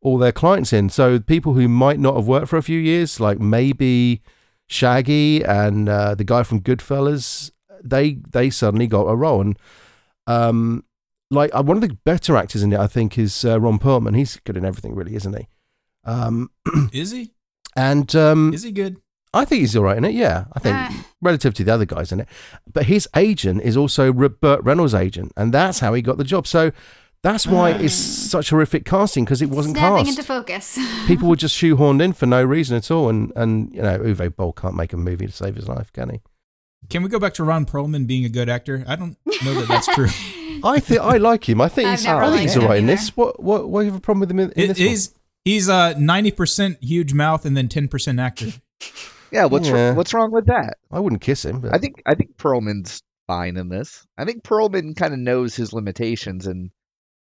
all 0.00 0.16
their 0.18 0.32
clients 0.32 0.72
in. 0.72 0.88
So 0.88 1.18
people 1.18 1.54
who 1.54 1.68
might 1.68 1.98
not 1.98 2.16
have 2.16 2.26
worked 2.26 2.48
for 2.48 2.56
a 2.56 2.62
few 2.62 2.78
years, 2.78 3.20
like 3.20 3.38
maybe 3.38 4.22
Shaggy 4.68 5.42
and 5.44 5.88
uh, 5.88 6.14
the 6.14 6.24
guy 6.24 6.42
from 6.44 6.60
Goodfellas, 6.60 7.50
they 7.82 8.18
they 8.30 8.50
suddenly 8.50 8.86
got 8.86 9.06
a 9.06 9.16
role. 9.16 9.40
And 9.40 9.58
um, 10.26 10.84
like 11.30 11.50
uh, 11.54 11.62
one 11.62 11.76
of 11.76 11.82
the 11.82 11.96
better 12.04 12.36
actors 12.36 12.62
in 12.62 12.72
it, 12.72 12.78
I 12.78 12.86
think, 12.86 13.18
is 13.18 13.44
uh, 13.44 13.60
Ron 13.60 13.78
Perlman. 13.78 14.16
He's 14.16 14.36
good 14.36 14.56
in 14.56 14.64
everything, 14.64 14.94
really, 14.94 15.14
isn't 15.14 15.36
he? 15.36 15.48
Um, 16.04 16.50
Is 16.92 17.10
he? 17.10 17.32
and 17.76 18.14
um, 18.16 18.54
Is 18.54 18.62
he 18.62 18.72
good? 18.72 19.00
I 19.32 19.44
think 19.44 19.60
he's 19.60 19.76
all 19.76 19.84
right 19.84 19.96
in 19.96 20.04
it. 20.04 20.12
Yeah, 20.14 20.46
I 20.52 20.58
think 20.58 20.76
Ah. 20.76 21.06
relative 21.20 21.54
to 21.54 21.64
the 21.64 21.72
other 21.72 21.84
guys 21.86 22.10
in 22.12 22.20
it. 22.20 22.28
But 22.72 22.86
his 22.86 23.08
agent 23.14 23.62
is 23.62 23.76
also 23.76 24.12
Re- 24.12 24.28
Burt 24.28 24.62
Reynolds' 24.64 24.94
agent, 24.94 25.32
and 25.36 25.54
that's 25.54 25.78
how 25.80 25.94
he 25.94 26.02
got 26.02 26.18
the 26.18 26.24
job. 26.24 26.46
So 26.48 26.72
that's 27.22 27.46
why 27.46 27.70
it's 27.70 27.94
such 28.30 28.50
horrific 28.50 28.84
casting 28.84 29.24
because 29.24 29.40
it 29.40 29.50
wasn't 29.50 29.76
Snapping 29.76 30.06
cast. 30.06 30.18
into 30.18 30.22
focus. 30.26 30.78
People 31.06 31.28
were 31.28 31.36
just 31.36 31.56
shoehorned 31.56 32.02
in 32.02 32.12
for 32.12 32.26
no 32.26 32.42
reason 32.42 32.76
at 32.76 32.90
all, 32.90 33.08
and 33.08 33.32
and 33.36 33.72
you 33.72 33.82
know 33.82 33.98
Uwe 34.00 34.34
Boll 34.34 34.52
can't 34.52 34.74
make 34.74 34.92
a 34.92 34.96
movie 34.96 35.26
to 35.26 35.32
save 35.32 35.54
his 35.54 35.68
life, 35.68 35.92
can 35.92 36.10
he? 36.10 36.20
Can 36.88 37.02
we 37.04 37.08
go 37.08 37.18
back 37.20 37.34
to 37.34 37.44
Ron 37.44 37.66
Perlman 37.66 38.06
being 38.08 38.24
a 38.24 38.28
good 38.30 38.48
actor? 38.48 38.84
I 38.88 38.96
don't 38.96 39.16
know 39.44 39.54
that 39.60 39.68
that's 39.68 39.86
true. 39.94 40.08
I 40.64 40.80
think 40.80 41.00
I 41.00 41.18
like 41.18 41.48
him. 41.48 41.60
I 41.60 41.68
think 41.68 41.88
I've 41.88 41.98
he's, 42.00 42.06
I 42.08 42.30
think 42.30 42.40
he's 42.40 42.56
him 42.56 42.62
all 42.62 42.68
right 42.70 42.78
in 42.78 42.86
this. 42.86 43.16
What 43.16 43.40
what 43.40 43.68
what 43.68 43.82
do 43.82 43.86
you 43.86 43.92
have 43.92 43.98
a 44.00 44.02
problem 44.02 44.20
with 44.20 44.30
him 44.30 44.40
in, 44.40 44.50
in 44.52 44.62
It- 44.64 44.66
this? 44.68 44.78
one? 44.80 44.88
he's 44.88 45.14
he's 45.44 45.68
uh 45.68 45.94
ninety 45.98 46.32
percent 46.32 46.78
huge 46.82 47.12
mouth 47.14 47.44
and 47.44 47.56
then 47.56 47.68
ten 47.68 47.86
percent 47.86 48.18
actor. 48.18 48.46
Yeah, 49.32 49.44
what's 49.46 49.68
Yeah. 49.68 49.94
what's 49.94 50.12
wrong 50.14 50.30
with 50.32 50.46
that? 50.46 50.78
I 50.90 51.00
wouldn't 51.00 51.22
kiss 51.22 51.44
him. 51.44 51.60
But 51.60 51.74
I 51.74 51.78
think 51.78 52.02
I 52.06 52.14
think 52.14 52.36
Perlman's 52.36 53.02
fine 53.26 53.56
in 53.56 53.68
this. 53.68 54.04
I 54.18 54.24
think 54.24 54.42
Perlman 54.42 54.96
kind 54.96 55.12
of 55.14 55.20
knows 55.20 55.54
his 55.54 55.72
limitations, 55.72 56.46
and 56.46 56.70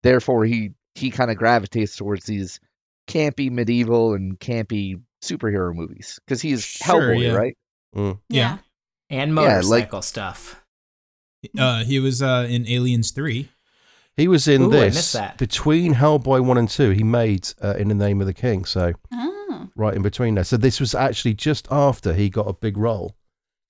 therefore 0.04 0.46
he 0.46 0.72
he 0.96 1.10
kind 1.12 1.32
of 1.32 1.38
gravitates 1.38 1.96
towards 1.96 2.26
these 2.26 2.60
campy 3.08 3.52
medieval 3.52 4.14
and 4.14 4.40
campy 4.40 5.02
superhero 5.24 5.74
movies 5.74 6.20
because 6.26 6.42
he's 6.42 6.64
Sure, 6.64 7.02
Hellboy, 7.14 7.22
yeah. 7.24 7.34
right? 7.34 7.58
Mm. 7.96 8.20
Yeah. 8.30 8.58
And 9.10 9.32
Yeah, 9.36 9.42
like- 9.42 9.50
motorcycle 9.52 10.02
stuff. 10.02 10.62
Uh, 11.58 11.84
he 11.84 12.00
was 12.00 12.22
uh 12.24 12.48
in 12.50 12.68
Aliens 12.68 13.12
three. 13.12 13.50
He 14.18 14.28
was 14.28 14.48
in 14.48 14.64
Ooh, 14.64 14.68
I 14.68 14.90
this 14.90 15.12
that. 15.12 15.38
between 15.38 15.94
Hellboy 15.96 16.44
one 16.44 16.58
and 16.58 16.70
two. 16.70 16.92
He 16.92 17.04
made 17.04 17.50
uh, 17.62 17.76
in 17.78 17.90
the 17.90 17.94
name 17.96 18.22
of 18.22 18.28
the 18.28 18.34
king. 18.34 18.64
So 18.66 18.94
oh. 19.14 19.35
Right 19.76 19.94
in 19.94 20.02
between 20.02 20.36
there. 20.36 20.44
So 20.44 20.58
this 20.58 20.80
was 20.80 20.94
actually 20.96 21.34
just 21.34 21.68
after 21.72 22.14
he 22.14 22.30
got 22.30 22.48
a 22.48 22.54
big 22.54 22.78
role, 22.78 23.16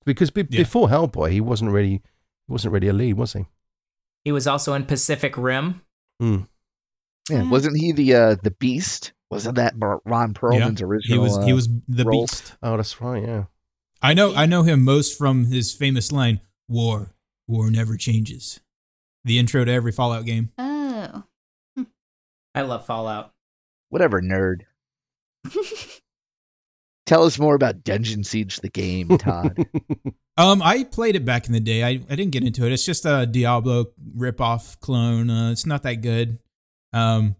because 0.05 0.31
be- 0.31 0.45
Yeah. 0.49 0.61
before 0.61 0.87
Hellboy 0.89 1.31
he 1.31 1.41
wasn't 1.41 1.71
really 1.71 2.01
he 2.47 2.51
wasn't 2.51 2.73
really 2.73 2.87
a 2.87 2.93
lead, 2.93 3.13
was 3.15 3.33
he? 3.33 3.45
He 4.23 4.31
was 4.31 4.47
also 4.47 4.73
in 4.73 4.85
Pacific 4.85 5.37
Rim. 5.37 5.81
Mm. 6.21 6.47
Yeah, 7.29 7.41
Mm. 7.41 7.49
wasn't 7.49 7.77
he 7.77 7.91
the 7.91 8.13
uh, 8.15 8.35
the 8.41 8.51
Beast? 8.51 9.13
Wasn't 9.31 9.55
that 9.55 9.73
Ron 9.77 10.33
Perlman's 10.33 10.79
He 10.79 10.85
original? 10.85 11.23
was 11.23 11.43
he 11.45 11.51
uh, 11.51 11.55
was 11.55 11.67
the 11.87 12.05
role? 12.05 12.21
beast. 12.27 12.55
Oh, 12.61 12.77
that's 12.77 13.01
right. 13.01 13.23
Yeah. 13.23 13.45
I 14.01 14.13
know 14.13 14.35
I 14.35 14.45
know 14.45 14.61
him 14.63 14.83
most 14.83 15.17
from 15.17 15.45
his 15.45 15.73
famous 15.73 16.11
line, 16.11 16.41
War, 16.67 17.15
war 17.47 17.71
never 17.71 17.97
changes. 17.97 18.59
The 19.23 19.39
intro 19.39 19.65
to 19.65 19.71
every 19.71 19.91
Fallout 19.91 20.25
game. 20.25 20.51
Oh. 20.59 21.23
I 22.53 22.61
love 22.61 22.85
Fallout. 22.85 23.33
whatever 23.89 24.21
nerd. 24.21 24.61
Tell 27.05 27.23
us 27.23 27.37
more 27.37 27.53
about 27.55 27.83
Dungeon 27.83 28.23
Siege 28.23 28.57
the 28.57 28.69
game, 28.69 29.09
Todd. 29.17 29.65
Um, 30.37 30.61
I 30.61 30.83
played 30.83 31.15
it 31.15 31.23
back 31.23 31.47
in 31.47 31.53
the 31.53 31.61
day. 31.61 31.81
I, 31.81 31.91
I 31.91 32.15
didn't 32.15 32.31
get 32.31 32.43
into 32.43 32.65
it. 32.65 32.73
It's 32.73 32.83
just 32.85 33.05
a 33.05 33.25
Diablo 33.25 33.85
ripoff 34.17 34.77
clone. 34.81 35.29
Uh, 35.29 35.51
it's 35.51 35.65
not 35.65 35.83
that 35.83 36.01
good. 36.01 36.39
Um, 36.91 37.37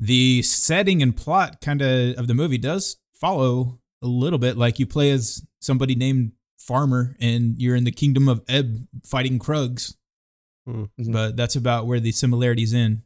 the 0.00 0.42
setting 0.42 1.02
and 1.04 1.16
plot 1.16 1.60
kind 1.60 1.80
of 1.80 2.18
of 2.18 2.26
the 2.26 2.34
movie 2.34 2.58
does 2.58 2.96
follow 3.14 3.78
a 4.02 4.08
little 4.08 4.40
bit. 4.40 4.56
Like 4.56 4.80
you 4.80 4.86
play 4.88 5.12
as 5.12 5.46
somebody 5.60 5.94
named 5.94 6.32
Farmer, 6.58 7.16
and 7.20 7.54
you're 7.60 7.76
in 7.76 7.84
the 7.84 7.92
kingdom 7.92 8.28
of 8.28 8.44
Ehb 8.46 8.88
fighting 9.04 9.38
Krugs. 9.38 9.94
Hmm. 10.66 10.86
Mhm. 11.00 11.12
But 11.12 11.36
that's 11.36 11.54
about 11.54 11.86
where 11.86 12.00
the 12.00 12.10
similarities 12.10 12.72
in. 12.72 13.02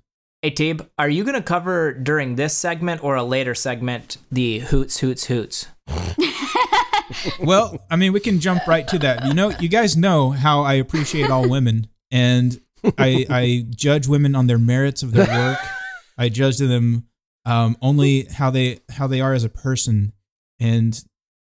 Hey, 0.46 0.50
Tabe, 0.50 0.82
are 0.96 1.08
you 1.08 1.24
going 1.24 1.34
to 1.34 1.42
cover 1.42 1.92
during 1.92 2.36
this 2.36 2.56
segment 2.56 3.02
or 3.02 3.16
a 3.16 3.24
later 3.24 3.52
segment 3.52 4.18
the 4.30 4.60
hoots, 4.60 5.00
hoots, 5.00 5.24
hoots? 5.24 5.66
well, 7.40 7.84
I 7.90 7.96
mean, 7.96 8.12
we 8.12 8.20
can 8.20 8.38
jump 8.38 8.64
right 8.68 8.86
to 8.86 8.98
that. 9.00 9.24
You 9.24 9.34
know, 9.34 9.50
you 9.58 9.68
guys 9.68 9.96
know 9.96 10.30
how 10.30 10.62
I 10.62 10.74
appreciate 10.74 11.32
all 11.32 11.48
women, 11.48 11.88
and 12.12 12.60
I 12.96 13.26
I 13.28 13.66
judge 13.70 14.06
women 14.06 14.36
on 14.36 14.46
their 14.46 14.56
merits 14.56 15.02
of 15.02 15.10
their 15.10 15.26
work. 15.26 15.58
I 16.16 16.28
judge 16.28 16.58
them 16.58 17.08
um, 17.44 17.76
only 17.82 18.26
how 18.26 18.50
they 18.50 18.78
how 18.88 19.08
they 19.08 19.20
are 19.20 19.32
as 19.32 19.42
a 19.42 19.48
person. 19.48 20.12
And 20.60 20.96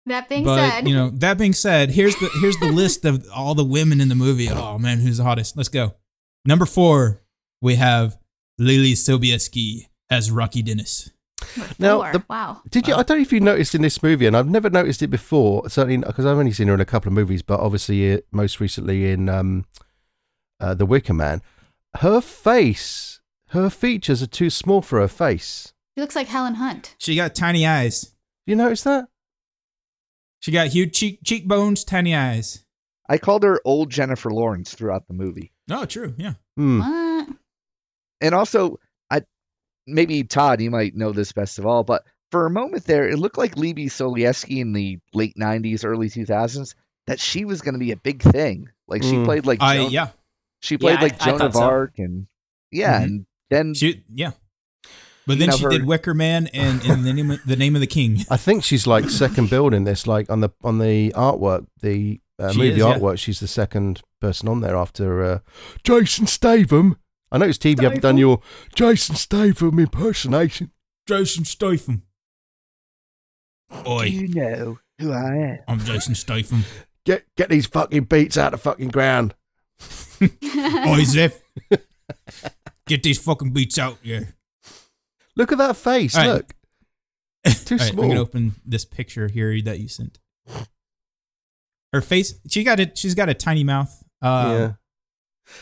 That 0.06 0.30
being 0.30 0.44
but 0.44 0.56
said, 0.56 0.88
you 0.88 0.94
know, 0.94 1.10
that 1.10 1.36
being 1.36 1.52
said, 1.52 1.90
here's 1.90 2.16
the 2.16 2.30
here's 2.40 2.56
the 2.56 2.72
list 2.72 3.04
of 3.04 3.28
all 3.36 3.54
the 3.54 3.66
women 3.66 4.00
in 4.00 4.08
the 4.08 4.14
movie. 4.14 4.48
Oh 4.48 4.78
man, 4.78 5.00
who's 5.00 5.18
the 5.18 5.24
hottest? 5.24 5.58
Let's 5.58 5.68
go. 5.68 5.92
Number 6.46 6.64
four, 6.64 7.20
we 7.60 7.74
have 7.74 8.16
Leelee 8.60 8.92
Sobieski 8.92 9.88
as 10.10 10.30
Rocky 10.30 10.62
Dennis. 10.62 11.10
Now, 11.78 12.10
the- 12.12 12.24
wow. 12.28 12.62
Did 12.70 12.88
you? 12.88 12.94
I 12.94 13.02
don't 13.02 13.18
know 13.18 13.22
if 13.22 13.32
you 13.32 13.40
noticed 13.40 13.74
in 13.74 13.82
this 13.82 14.02
movie, 14.02 14.26
and 14.26 14.36
I've 14.36 14.48
never 14.48 14.70
noticed 14.70 15.02
it 15.02 15.08
before. 15.08 15.68
Certainly 15.68 15.98
because 15.98 16.24
I've 16.24 16.38
only 16.38 16.52
seen 16.52 16.68
her 16.68 16.74
in 16.74 16.80
a 16.80 16.84
couple 16.86 17.08
of 17.08 17.14
movies, 17.14 17.42
but 17.42 17.60
obviously 17.60 18.12
uh, 18.14 18.18
most 18.32 18.60
recently 18.60 19.10
in 19.10 19.28
um, 19.28 19.64
uh, 20.60 20.74
The 20.74 20.86
Wicker 20.86 21.12
Man. 21.14 21.42
Her 21.98 22.20
face, 22.20 23.20
her 23.48 23.68
features 23.70 24.22
are 24.22 24.26
too 24.26 24.50
small 24.50 24.80
for 24.82 25.00
her 25.00 25.08
face. 25.08 25.72
She 25.96 26.00
looks 26.00 26.16
like 26.16 26.28
Helen 26.28 26.54
Hunt. 26.54 26.96
She 26.98 27.14
got 27.14 27.34
tiny 27.34 27.66
eyes. 27.66 28.14
You 28.46 28.56
notice 28.56 28.82
that? 28.84 29.06
She 30.40 30.50
got 30.50 30.68
huge 30.68 30.92
cheek 30.94 31.20
cheekbones, 31.24 31.84
tiny 31.84 32.14
eyes. 32.14 32.64
I 33.08 33.18
called 33.18 33.42
her 33.42 33.60
old 33.64 33.90
Jennifer 33.90 34.30
Lawrence 34.30 34.74
throughout 34.74 35.08
the 35.08 35.14
movie. 35.14 35.52
Oh, 35.70 35.84
true. 35.84 36.14
Yeah. 36.16 36.34
Hmm. 36.56 36.80
What? 38.24 38.26
And 38.26 38.34
also, 38.34 38.78
I 39.10 39.22
maybe 39.86 40.24
Todd, 40.24 40.60
you 40.60 40.70
might 40.70 40.94
know 40.96 41.12
this 41.12 41.32
best 41.32 41.58
of 41.58 41.66
all, 41.66 41.84
but 41.84 42.02
for 42.30 42.46
a 42.46 42.50
moment 42.50 42.84
there, 42.84 43.08
it 43.08 43.18
looked 43.18 43.38
like 43.38 43.54
Leelee 43.56 43.86
Sobieski 43.86 44.58
in 44.60 44.72
the 44.72 44.98
late 45.12 45.34
'90s, 45.38 45.84
early 45.84 46.08
2000s 46.08 46.74
that 47.06 47.20
she 47.20 47.44
was 47.44 47.60
going 47.60 47.74
to 47.74 47.78
be 47.78 47.92
a 47.92 47.96
big 47.96 48.22
thing. 48.22 48.68
Like 48.88 49.02
she 49.02 49.12
Mm. 49.12 49.24
played 49.24 49.46
like 49.46 49.60
I 49.62 49.76
Joan, 49.76 49.90
yeah. 49.90 50.08
she 50.60 50.78
played 50.78 50.94
Yeah, 50.98 51.02
like 51.02 51.22
I 51.22 51.24
Joan 51.26 51.38
thought 51.38 51.46
of 51.48 51.54
so. 51.54 51.62
Arc, 51.62 51.98
and 51.98 52.26
yeah, 52.72 53.00
Mhm. 53.00 53.04
and 53.04 53.26
then 53.50 53.74
She 53.74 54.04
yeah. 54.12 54.32
But 55.26 55.38
then 55.38 55.48
know, 55.48 55.56
she 55.56 55.64
her- 55.64 55.70
did 55.70 55.86
Wicker 55.86 56.12
Man 56.12 56.48
and 56.48 56.84
in 56.84 57.02
the 57.02 57.12
name 57.12 57.30
of, 57.30 57.40
the 57.46 57.56
name 57.56 57.74
of 57.74 57.80
the 57.80 57.86
king. 57.86 58.24
I 58.30 58.36
think 58.36 58.62
she's 58.62 58.86
like 58.86 59.08
second 59.08 59.48
build 59.48 59.72
in 59.72 59.84
this. 59.84 60.06
Like 60.06 60.28
on 60.30 60.40
the 60.40 60.50
on 60.62 60.78
the 60.78 61.12
artwork, 61.16 61.66
the 61.80 62.20
uh, 62.38 62.48
movie 62.54 62.70
is, 62.72 62.78
yeah. 62.78 62.98
artwork, 62.98 63.18
she's 63.18 63.40
the 63.40 63.46
second 63.48 64.02
person 64.20 64.48
on 64.48 64.60
there 64.60 64.76
after 64.76 65.22
uh, 65.24 65.38
Jason 65.82 66.26
Statham. 66.26 66.96
I 67.34 67.38
noticed, 67.38 67.62
Steve, 67.62 67.80
you 67.80 67.84
haven't 67.88 68.02
done 68.02 68.16
your 68.16 68.40
Jason 68.76 69.16
Statham 69.16 69.80
impersonation. 69.80 70.70
Jason 71.08 71.44
Statham. 71.44 72.04
do 73.84 74.06
you 74.08 74.28
know 74.28 74.78
who 75.00 75.10
I 75.10 75.34
am? 75.34 75.58
I'm 75.66 75.80
Jason 75.80 76.14
Statham. 76.14 76.62
Get 77.04 77.24
get 77.36 77.48
these 77.50 77.66
fucking 77.66 78.04
beats 78.04 78.38
out 78.38 78.54
of 78.54 78.60
the 78.60 78.62
fucking 78.62 78.90
ground. 78.90 79.34
Oi, 80.22 81.02
Zeph. 81.02 81.42
Get 82.86 83.02
these 83.02 83.18
fucking 83.18 83.52
beats 83.52 83.78
out, 83.78 83.98
yeah. 84.04 84.20
Look 85.34 85.50
at 85.50 85.58
that 85.58 85.76
face. 85.76 86.16
All 86.16 86.24
right. 86.24 86.34
Look, 86.34 86.54
too 87.64 87.74
All 87.74 87.78
right, 87.78 87.88
small. 87.88 88.04
I'm 88.04 88.10
gonna 88.10 88.20
open 88.20 88.54
this 88.64 88.84
picture 88.84 89.26
here 89.26 89.60
that 89.62 89.80
you 89.80 89.88
sent. 89.88 90.20
Her 91.92 92.00
face, 92.00 92.34
she 92.48 92.62
got 92.62 92.78
it. 92.78 92.96
She's 92.96 93.16
got 93.16 93.28
a 93.28 93.34
tiny 93.34 93.64
mouth. 93.64 94.04
Uh, 94.22 94.56
yeah. 94.56 94.72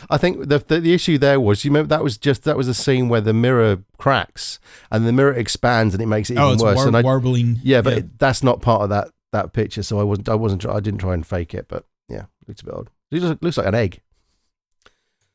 I 0.09 0.17
think 0.17 0.47
the, 0.47 0.59
the 0.59 0.79
the 0.79 0.93
issue 0.93 1.17
there 1.17 1.39
was 1.39 1.63
you 1.65 1.71
remember 1.71 1.89
that 1.89 2.03
was 2.03 2.17
just 2.17 2.43
that 2.43 2.55
was 2.57 2.67
a 2.67 2.73
scene 2.73 3.09
where 3.09 3.21
the 3.21 3.33
mirror 3.33 3.83
cracks 3.97 4.59
and 4.91 5.05
the 5.05 5.11
mirror 5.13 5.33
expands 5.33 5.93
and 5.93 6.01
it 6.01 6.07
makes 6.07 6.29
it 6.29 6.37
Oh, 6.37 6.45
even 6.47 6.53
it's 6.55 6.63
worse. 6.63 6.75
war- 6.77 6.87
and 6.87 6.97
I, 6.97 7.01
warbling. 7.01 7.59
yeah, 7.63 7.81
but 7.81 7.93
It, 7.93 8.19
that's 8.19 8.43
not 8.43 8.61
part 8.61 8.81
of 8.83 8.89
that 8.89 9.09
that 9.33 9.51
picture. 9.53 9.83
So 9.83 9.99
I 9.99 10.03
wasn't 10.03 10.29
I 10.29 10.35
wasn't 10.35 10.65
I 10.65 10.79
didn't 10.79 10.99
try 10.99 11.13
and 11.13 11.25
fake 11.25 11.53
it, 11.53 11.67
but 11.67 11.85
yeah, 12.09 12.25
looks 12.47 12.61
a 12.61 12.65
bit 12.65 12.73
odd. 12.73 12.89
It 13.11 13.21
looks, 13.21 13.41
looks 13.41 13.57
like 13.57 13.67
an 13.67 13.75
egg. 13.75 14.01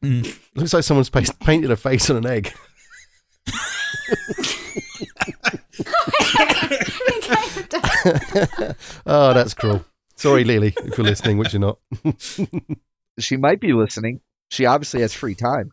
Mm. 0.04 0.38
Looks 0.54 0.72
like 0.72 0.84
someone's 0.84 1.10
pa- 1.10 1.22
painted 1.44 1.70
a 1.70 1.76
face 1.76 2.08
on 2.08 2.16
an 2.16 2.26
egg. 2.26 2.52
oh, 9.06 9.32
that's 9.34 9.54
cruel. 9.54 9.84
Sorry, 10.16 10.44
Leelee, 10.44 10.74
if 10.86 10.98
you're 10.98 11.06
listening, 11.06 11.38
which 11.38 11.52
you're 11.52 11.60
not. 11.60 11.78
She 13.20 13.36
might 13.36 13.58
be 13.58 13.72
listening. 13.72 14.20
She 14.50 14.66
obviously 14.66 15.00
has 15.02 15.12
free 15.12 15.34
time. 15.34 15.72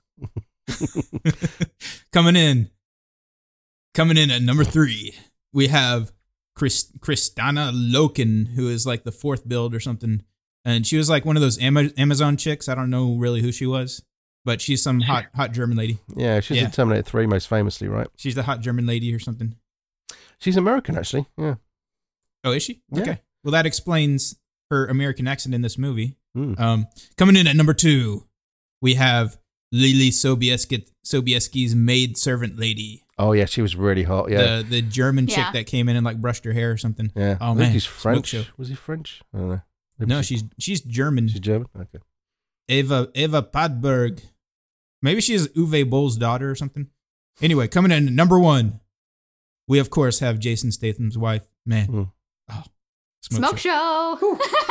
Coming 2.12 2.36
in, 2.36 2.70
coming 3.94 4.17
in 4.17 4.32
at 4.32 4.41
number 4.41 4.63
three, 4.63 5.13
we 5.53 5.67
have 5.67 6.12
Chris, 6.55 6.89
Kristanna 7.00 7.72
Loken, 7.74 8.48
who 8.55 8.70
is 8.70 8.86
like 8.88 9.03
the 9.03 9.12
fourth 9.12 9.48
build 9.48 9.75
or 9.75 9.79
something, 9.82 10.24
and 10.63 10.88
she 10.88 10.98
was 10.98 11.10
like 11.10 11.25
one 11.25 11.36
of 11.36 11.41
those 11.41 11.62
Amazon 11.62 12.38
chicks. 12.38 12.70
I 12.70 12.75
don't 12.75 12.89
know 12.89 13.15
really 13.15 13.41
who 13.41 13.51
she 13.51 13.65
was, 13.65 14.01
but 14.46 14.62
she's 14.62 14.82
some 14.82 15.01
hot 15.01 15.25
hot 15.36 15.51
German 15.51 15.77
lady. 15.77 16.00
Yeah, 16.15 16.39
she's 16.39 16.58
Yeah. 16.58 16.65
in 16.65 16.72
Terminator 16.72 17.03
3 17.03 17.27
most 17.27 17.48
famously, 17.50 17.89
right? 17.89 18.08
She's 18.15 18.36
the 18.36 18.44
hot 18.44 18.62
German 18.62 18.86
lady 18.86 19.13
or 19.13 19.20
something. 19.20 19.55
She's 20.39 20.55
American, 20.58 20.98
actually. 20.98 21.25
Yeah. 21.38 21.55
Oh, 22.46 22.51
is 22.53 22.63
she? 22.63 22.82
Yeah. 22.91 23.01
Okay. 23.01 23.22
Well, 23.44 23.51
that 23.51 23.65
explains 23.65 24.36
her 24.72 24.86
American 24.88 25.27
accent 25.27 25.53
in 25.53 25.62
this 25.62 25.77
movie. 25.77 26.15
Mm. 26.36 26.58
Um, 26.60 26.88
coming 27.17 27.36
in 27.36 27.46
at 27.48 27.55
number 27.58 27.74
two, 27.74 28.25
we 28.82 28.96
have 28.96 29.38
Leelee 29.74 30.10
Sobieski, 30.10 30.88
Sobieski's 31.05 31.75
maid 31.75 32.17
servant 32.17 32.58
lady. 32.60 33.03
Oh 33.17 33.32
yeah, 33.32 33.46
she 33.46 33.62
was 33.62 33.75
really 33.75 34.03
hot. 34.03 34.29
Yeah, 34.29 34.58
The 34.58 34.63
the 34.63 34.82
German 34.82 35.27
chick 35.27 35.46
that 35.53 35.65
came 35.67 35.88
in 35.89 35.96
and 35.96 36.05
like 36.05 36.17
brushed 36.22 36.44
her 36.46 36.53
hair 36.53 36.72
or 36.72 36.77
something. 36.77 37.12
yeah. 37.15 37.38
Oh 37.39 37.46
I 37.46 37.48
think 37.50 37.58
man, 37.60 37.72
he's 37.72 37.84
smoke 37.86 38.01
French. 38.01 38.27
show. 38.27 38.44
Was 38.58 38.67
he 38.70 38.75
French? 38.75 39.22
I 39.34 39.38
don't 39.38 39.50
know. 39.50 39.62
Maybe 40.00 40.10
No, 40.10 40.22
she- 40.22 40.36
she's 40.38 40.44
she's 40.60 40.82
German. 40.82 41.27
she's 41.29 41.39
German. 41.39 41.67
Okay. 41.79 42.00
Eva 42.67 43.10
Eva 43.15 43.41
Padberg. 43.44 44.22
Maybe 45.01 45.22
she's 45.22 45.48
Uwe 45.50 45.88
Boll's 45.89 46.17
daughter 46.17 46.50
or 46.50 46.55
something. 46.55 46.88
Anyway, 47.41 47.67
coming 47.67 47.91
in 47.91 48.15
number 48.15 48.39
one, 48.39 48.79
we 49.67 49.77
of 49.79 49.89
course 49.89 50.20
have 50.20 50.39
Jason 50.39 50.72
Statham's 50.72 51.17
wife. 51.17 51.44
Man, 51.65 51.86
Hmm. 51.88 52.03
oh, 52.51 52.63
Smoke 53.22 53.58
show. 53.58 54.17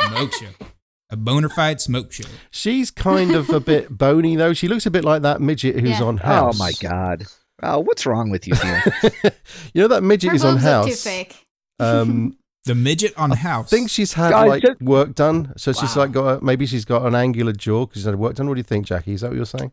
smoke 0.07 0.33
show, 0.33 0.47
a 1.09 1.17
bona 1.17 1.49
fide 1.49 1.79
smoke 1.81 2.11
show. 2.11 2.23
She's 2.51 2.91
kind 2.91 3.35
of 3.35 3.49
a 3.49 3.59
bit 3.59 3.89
bony 3.97 4.35
though. 4.35 4.53
She 4.53 4.67
looks 4.67 4.85
a 4.85 4.91
bit 4.91 5.03
like 5.05 5.21
that 5.23 5.41
midget 5.41 5.75
who's 5.79 5.99
Yeah. 5.99 6.03
on 6.03 6.17
House. 6.17 6.55
Oh 6.55 6.57
my 6.57 6.71
god. 6.81 7.25
Oh, 7.63 7.79
what's 7.79 8.05
wrong 8.05 8.29
with 8.29 8.47
you, 8.47 8.53
Neil? 8.63 9.11
you 9.73 9.81
know 9.81 9.87
that 9.87 10.03
midget 10.03 10.31
Her 10.31 10.35
is 10.35 10.43
on 10.43 10.55
boobs 10.55 10.65
look 10.65 10.87
too 10.87 10.93
fake. 10.95 11.45
Um, 11.79 12.37
The 12.65 12.75
midget 12.75 13.13
on 13.17 13.31
House. 13.31 13.71
I 13.71 13.77
think 13.77 13.89
she's 13.89 14.13
had 14.13 14.31
Guys, 14.31 14.47
like 14.49 14.61
just- 14.63 14.81
work 14.81 15.15
done, 15.15 15.53
so 15.57 15.71
she's 15.71 15.95
like 15.95 16.11
got 16.11 16.25
a, 16.41 16.43
maybe 16.43 16.65
she's 16.65 16.83
got 16.85 17.05
an 17.05 17.15
angular 17.15 17.53
jaw 17.53 17.85
because 17.85 18.01
she's 18.01 18.05
had 18.05 18.15
work 18.15 18.35
done. 18.35 18.47
What 18.47 18.55
do 18.55 18.59
you 18.59 18.63
think, 18.63 18.85
Jackie? 18.87 19.13
Is 19.13 19.21
that 19.21 19.27
what 19.29 19.37
you're 19.37 19.45
saying? 19.45 19.71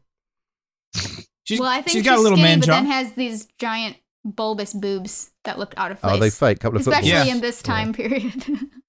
she's, 1.45 1.59
well, 1.59 1.69
I 1.69 1.77
think 1.77 1.89
she's 1.89 1.93
she's 2.01 2.05
got 2.05 2.19
a 2.19 2.21
little 2.21 2.37
skinny, 2.37 2.51
man 2.51 2.61
but 2.61 2.67
jaw. 2.67 2.75
then 2.75 2.87
has 2.87 3.13
these 3.15 3.47
giant 3.59 3.97
bulbous 4.25 4.73
boobs 4.73 5.31
that 5.45 5.59
look 5.59 5.75
out 5.77 5.91
of 5.91 6.01
place. 6.01 6.13
Oh, 6.15 6.19
they 6.19 6.31
fake 6.31 6.61
couple 6.61 6.77
of 6.77 6.83
Especially 6.87 7.11
footballs. 7.11 7.27
Yeah. 7.29 7.35
in 7.35 7.41
this 7.41 7.63
time 7.63 7.93
period. 7.93 8.45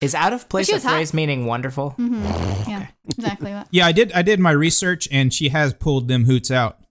Is 0.00 0.14
out 0.14 0.32
of 0.32 0.48
place 0.48 0.66
she 0.66 0.72
a 0.72 0.76
was 0.76 0.84
hot. 0.84 0.92
phrase 0.92 1.14
meaning 1.14 1.46
wonderful? 1.46 1.90
hmm 1.90 2.22
Yeah, 2.68 2.88
exactly. 3.08 3.52
That. 3.52 3.68
yeah, 3.70 3.86
I 3.86 3.92
did. 3.92 4.12
I 4.12 4.22
did 4.22 4.38
my 4.40 4.50
research, 4.50 5.08
and 5.10 5.32
she 5.32 5.48
has 5.50 5.72
pulled 5.74 6.08
them 6.08 6.24
hoots 6.24 6.50
out. 6.50 6.78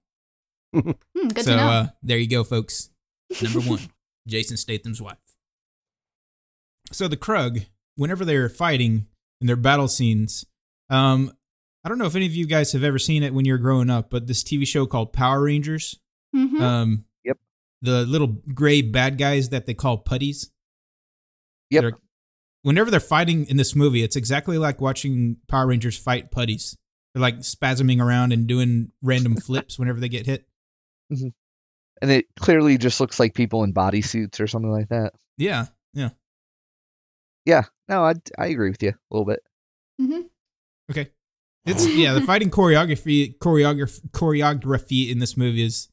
Hmm, 0.73 1.27
good 1.29 1.45
so 1.45 1.51
to 1.51 1.57
know. 1.57 1.67
uh, 1.69 1.87
there 2.01 2.17
you 2.17 2.27
go, 2.27 2.43
folks. 2.43 2.89
Number 3.41 3.59
one, 3.61 3.79
Jason 4.27 4.57
Statham's 4.57 4.99
wife. 5.01 5.17
So 6.91 7.07
the 7.07 7.15
Krug, 7.17 7.59
whenever 7.95 8.25
they're 8.25 8.49
fighting 8.49 9.05
in 9.39 9.47
their 9.47 9.55
battle 9.55 9.87
scenes, 9.87 10.45
um, 10.89 11.31
I 11.85 11.89
don't 11.89 11.97
know 11.99 12.05
if 12.05 12.15
any 12.15 12.25
of 12.25 12.33
you 12.35 12.45
guys 12.47 12.71
have 12.73 12.83
ever 12.83 12.97
seen 12.99 13.21
it 13.23 13.33
when 13.33 13.45
you're 13.45 13.57
growing 13.59 13.89
up, 13.89 14.09
but 14.09 14.25
this 14.27 14.43
TV 14.43 14.65
show 14.67 14.85
called 14.85 15.13
Power 15.13 15.43
Rangers. 15.43 15.99
Mhm. 16.35 16.59
Um, 16.61 17.05
Yep. 17.23 17.37
The 17.83 18.05
little 18.05 18.27
gray 18.53 18.81
bad 18.81 19.17
guys 19.17 19.49
that 19.49 19.65
they 19.65 19.73
call 19.75 19.97
putties. 19.99 20.49
Yep. 21.69 21.81
They're- 21.81 21.99
whenever 22.63 22.89
they're 22.91 22.99
fighting 22.99 23.45
in 23.45 23.57
this 23.57 23.75
movie, 23.75 24.03
it's 24.03 24.15
exactly 24.15 24.57
like 24.57 24.81
watching 24.81 25.37
Power 25.47 25.67
Rangers 25.67 25.97
fight 25.97 26.31
putties. 26.31 26.75
They're 27.13 27.21
like 27.21 27.39
spasming 27.39 28.01
around 28.01 28.33
and 28.33 28.47
doing 28.47 28.91
random 29.01 29.35
flips 29.45 29.77
whenever 29.77 29.99
they 29.99 30.09
get 30.09 30.25
hit. 30.25 30.45
and 31.11 31.31
it 32.11 32.25
clearly 32.39 32.77
just 32.77 32.99
looks 32.99 33.19
like 33.19 33.33
people 33.35 33.63
in 33.63 33.73
bodysuits 33.73 34.39
or 34.39 34.47
something 34.47 34.71
like 34.71 34.89
that. 34.89 35.13
Yeah, 35.37 35.67
yeah. 35.93 36.09
Yeah. 37.45 37.63
No, 37.87 38.03
I 38.03 38.13
I 38.37 38.47
agree 38.47 38.69
with 38.69 38.81
you 38.81 38.89
a 38.91 38.95
little 39.11 39.25
bit. 39.25 39.41
Mhm. 40.01 40.29
Okay. 40.89 41.11
It's 41.65 41.87
yeah, 41.87 42.13
the 42.13 42.21
fighting 42.21 42.49
choreography 42.49 43.37
choreography 43.37 44.01
choreography 44.11 45.09
in 45.11 45.19
this 45.19 45.37
movie 45.37 45.63
is 45.63 45.89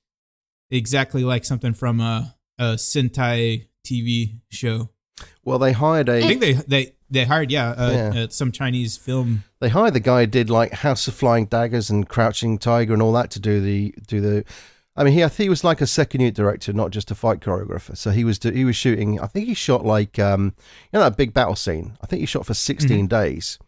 exactly 0.70 1.22
like 1.24 1.44
something 1.44 1.74
from 1.74 2.00
a, 2.00 2.34
a 2.58 2.74
Sentai 2.74 3.68
TV 3.86 4.40
show. 4.50 4.90
Well, 5.44 5.58
they 5.58 5.72
hired 5.72 6.08
a. 6.08 6.18
I 6.18 6.22
think 6.28 6.40
they 6.40 6.52
they 6.52 6.94
they 7.10 7.24
hired 7.24 7.50
yeah, 7.50 7.70
uh, 7.70 7.90
Yeah. 7.90 8.22
Uh, 8.22 8.28
some 8.28 8.52
Chinese 8.52 8.96
film. 8.96 9.44
they 9.60 9.68
hired 9.68 9.94
the 9.94 10.00
guy 10.00 10.20
who 10.22 10.26
did 10.26 10.50
like 10.50 10.72
House 10.72 11.08
of 11.08 11.14
Flying 11.14 11.46
Daggers 11.46 11.90
and 11.90 12.08
Crouching 12.08 12.58
Tiger 12.58 12.92
and 12.92 13.02
all 13.02 13.12
that 13.12 13.30
to 13.32 13.40
do 13.40 13.60
the 13.60 13.94
do 14.06 14.20
the. 14.20 14.44
I 14.96 15.04
mean, 15.04 15.14
he 15.14 15.24
I 15.24 15.28
think 15.28 15.44
he 15.44 15.48
was 15.48 15.64
like 15.64 15.80
a 15.80 15.86
second 15.86 16.20
unit 16.20 16.34
director, 16.34 16.72
not 16.72 16.90
just 16.90 17.10
a 17.10 17.14
fight 17.14 17.40
choreographer. 17.40 17.96
So 17.96 18.10
he 18.10 18.24
was 18.24 18.38
do- 18.38 18.50
he 18.52 18.64
was 18.64 18.76
shooting. 18.76 19.18
I 19.20 19.26
think 19.26 19.46
he 19.46 19.54
shot 19.54 19.84
like 19.84 20.18
um 20.18 20.54
you 20.92 20.98
know 20.98 21.00
that 21.00 21.16
big 21.16 21.32
battle 21.32 21.56
scene. 21.56 21.96
I 22.02 22.06
think 22.06 22.20
he 22.20 22.26
shot 22.26 22.44
for 22.44 22.54
16 22.54 23.06
days, 23.06 23.58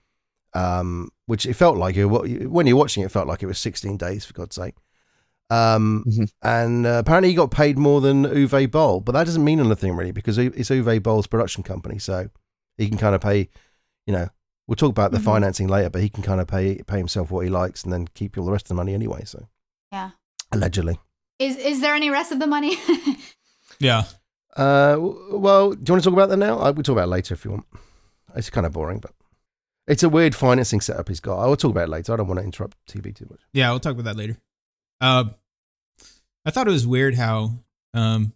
um 0.54 1.11
which 1.26 1.47
it 1.47 1.54
felt 1.54 1.76
like 1.78 1.97
it 1.97 2.04
when 2.06 2.66
you're 2.66 2.76
watching 2.76 3.02
it, 3.02 3.06
it 3.06 3.12
felt 3.12 3.28
like 3.28 3.42
it 3.42 3.47
was 3.47 3.59
sixteen 3.59 3.97
days 3.97 4.25
for 4.25 4.34
God's 4.34 4.56
sake. 4.56 4.75
Um 5.52 6.04
Mhm. 6.06 6.28
and 6.43 6.86
uh, 6.86 6.99
apparently 7.02 7.28
he 7.30 7.34
got 7.34 7.50
paid 7.50 7.76
more 7.78 8.00
than 8.00 8.25
Uwe 8.25 8.71
Boll, 8.71 9.00
but 9.00 9.12
that 9.12 9.25
doesn't 9.25 9.45
mean 9.45 9.60
anything 9.60 9.95
really 9.97 10.12
because 10.12 10.38
it's 10.38 10.71
Uwe 10.71 11.02
Boll's 11.02 11.26
production 11.26 11.62
company, 11.62 11.99
so 11.99 12.28
he 12.78 12.88
can 12.88 12.99
kind 12.99 13.15
of 13.15 13.21
pay. 13.21 13.49
You 14.06 14.12
know, 14.15 14.28
we'll 14.67 14.76
talk 14.76 14.91
about 14.91 15.12
the 15.12 15.19
Mhm. 15.19 15.25
financing 15.25 15.69
later, 15.69 15.91
but 15.91 16.00
he 16.02 16.08
can 16.08 16.23
kind 16.23 16.41
of 16.41 16.47
pay 16.49 16.82
pay 16.86 16.99
himself 16.99 17.30
what 17.30 17.45
he 17.45 17.50
likes 17.50 17.82
and 17.84 17.93
then 17.93 18.08
keep 18.15 18.38
all 18.38 18.45
the 18.45 18.52
rest 18.52 18.67
of 18.67 18.69
the 18.69 18.75
money 18.82 18.95
anyway. 18.95 19.25
So 19.25 19.47
Yeah. 19.93 20.10
allegedly. 20.52 20.99
Is 21.38 21.56
is 21.56 21.80
there 21.80 21.95
any 21.95 22.08
rest 22.10 22.32
of 22.32 22.38
the 22.41 22.47
money? 22.47 22.76
Yeah. 23.78 24.04
Uh, 24.56 24.97
well, 25.00 25.73
do 25.73 25.80
you 25.88 25.93
want 25.95 26.02
to 26.04 26.10
talk 26.10 26.12
about 26.12 26.28
that 26.28 26.36
now? 26.36 26.58
We'll 26.58 26.82
talk 26.84 26.91
about 26.93 27.04
it 27.08 27.17
later 27.17 27.34
if 27.34 27.45
you 27.45 27.50
want. 27.52 27.67
It's 28.36 28.50
kind 28.50 28.65
of 28.67 28.73
boring, 28.73 29.00
but 29.00 29.12
it's 29.88 30.02
a 30.04 30.08
weird 30.08 30.34
financing 30.36 30.80
setup 30.80 31.08
he's 31.08 31.21
got. 31.21 31.38
I 31.41 31.47
will 31.47 31.56
talk 31.56 31.73
about 31.73 31.84
it 31.88 31.91
later. 31.91 32.12
I 32.12 32.17
don't 32.17 32.28
want 32.28 32.38
to 32.41 32.45
interrupt 32.45 32.76
Teeb 32.86 33.12
too 33.17 33.26
much. 33.30 33.41
Yeah, 33.52 33.71
we'll 33.71 33.80
talk 33.80 33.95
about 33.95 34.04
that 34.04 34.17
later. 34.17 34.36
Uh, 35.00 35.25
I 36.45 36.50
thought 36.50 36.67
it 36.69 36.73
was 36.73 36.87
weird 36.87 37.15
how 37.15 37.52
um, 37.95 38.33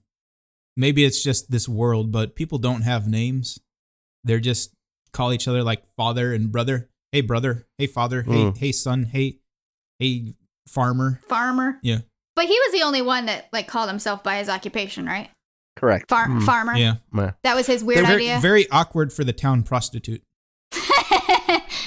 maybe 0.76 1.04
it's 1.04 1.22
just 1.22 1.50
this 1.50 1.68
world, 1.68 2.12
but 2.12 2.34
people 2.36 2.58
don't 2.58 2.82
have 2.82 3.08
names. 3.08 3.58
They're 4.24 4.40
just 4.40 4.72
call 5.12 5.32
each 5.32 5.48
other 5.48 5.62
like 5.62 5.82
father 5.96 6.32
and 6.32 6.50
brother. 6.52 6.88
Hey 7.12 7.20
brother. 7.22 7.66
Hey 7.78 7.86
father. 7.86 8.22
Hey 8.22 8.30
Mm. 8.32 8.56
hey 8.58 8.72
son. 8.72 9.04
Hey 9.04 9.38
hey 9.98 10.34
farmer. 10.68 11.20
Farmer. 11.28 11.78
Yeah. 11.82 12.00
But 12.34 12.44
he 12.46 12.52
was 12.58 12.72
the 12.72 12.82
only 12.82 13.00
one 13.02 13.26
that 13.26 13.48
like 13.52 13.66
called 13.66 13.88
himself 13.88 14.22
by 14.22 14.38
his 14.38 14.48
occupation, 14.48 15.06
right? 15.06 15.30
Correct. 15.76 16.08
Far- 16.08 16.26
Hmm. 16.26 16.40
Farmer. 16.40 16.74
Yeah. 16.76 16.96
Yeah. 17.14 17.32
That 17.44 17.54
was 17.56 17.66
his 17.66 17.82
weird 17.84 18.04
very, 18.06 18.24
idea. 18.30 18.38
very 18.40 18.68
awkward 18.70 19.12
for 19.12 19.24
the 19.24 19.32
town 19.32 19.62
prostitute. 19.62 20.22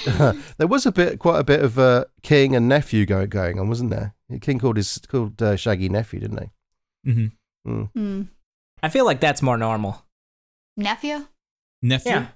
there 0.58 0.66
was 0.66 0.86
a 0.86 0.92
bit, 0.92 1.18
quite 1.18 1.38
a 1.40 1.44
bit 1.44 1.60
of 1.62 1.78
uh, 1.78 2.04
king 2.22 2.54
and 2.56 2.68
nephew 2.68 3.06
go, 3.06 3.26
going 3.26 3.58
on, 3.58 3.68
wasn't 3.68 3.90
there? 3.90 4.14
King 4.40 4.58
called 4.58 4.76
his 4.76 4.98
called 5.08 5.40
uh, 5.42 5.56
Shaggy 5.56 5.88
nephew, 5.88 6.20
didn't 6.20 6.42
he? 7.04 7.10
Mm-hmm. 7.10 7.70
Mm. 7.70 7.90
Hmm. 7.92 8.22
I 8.82 8.88
feel 8.88 9.04
like 9.04 9.20
that's 9.20 9.42
more 9.42 9.56
normal 9.58 10.04
Nephew. 10.76 11.26
Nephew. 11.82 12.12
Yeah. 12.12 12.26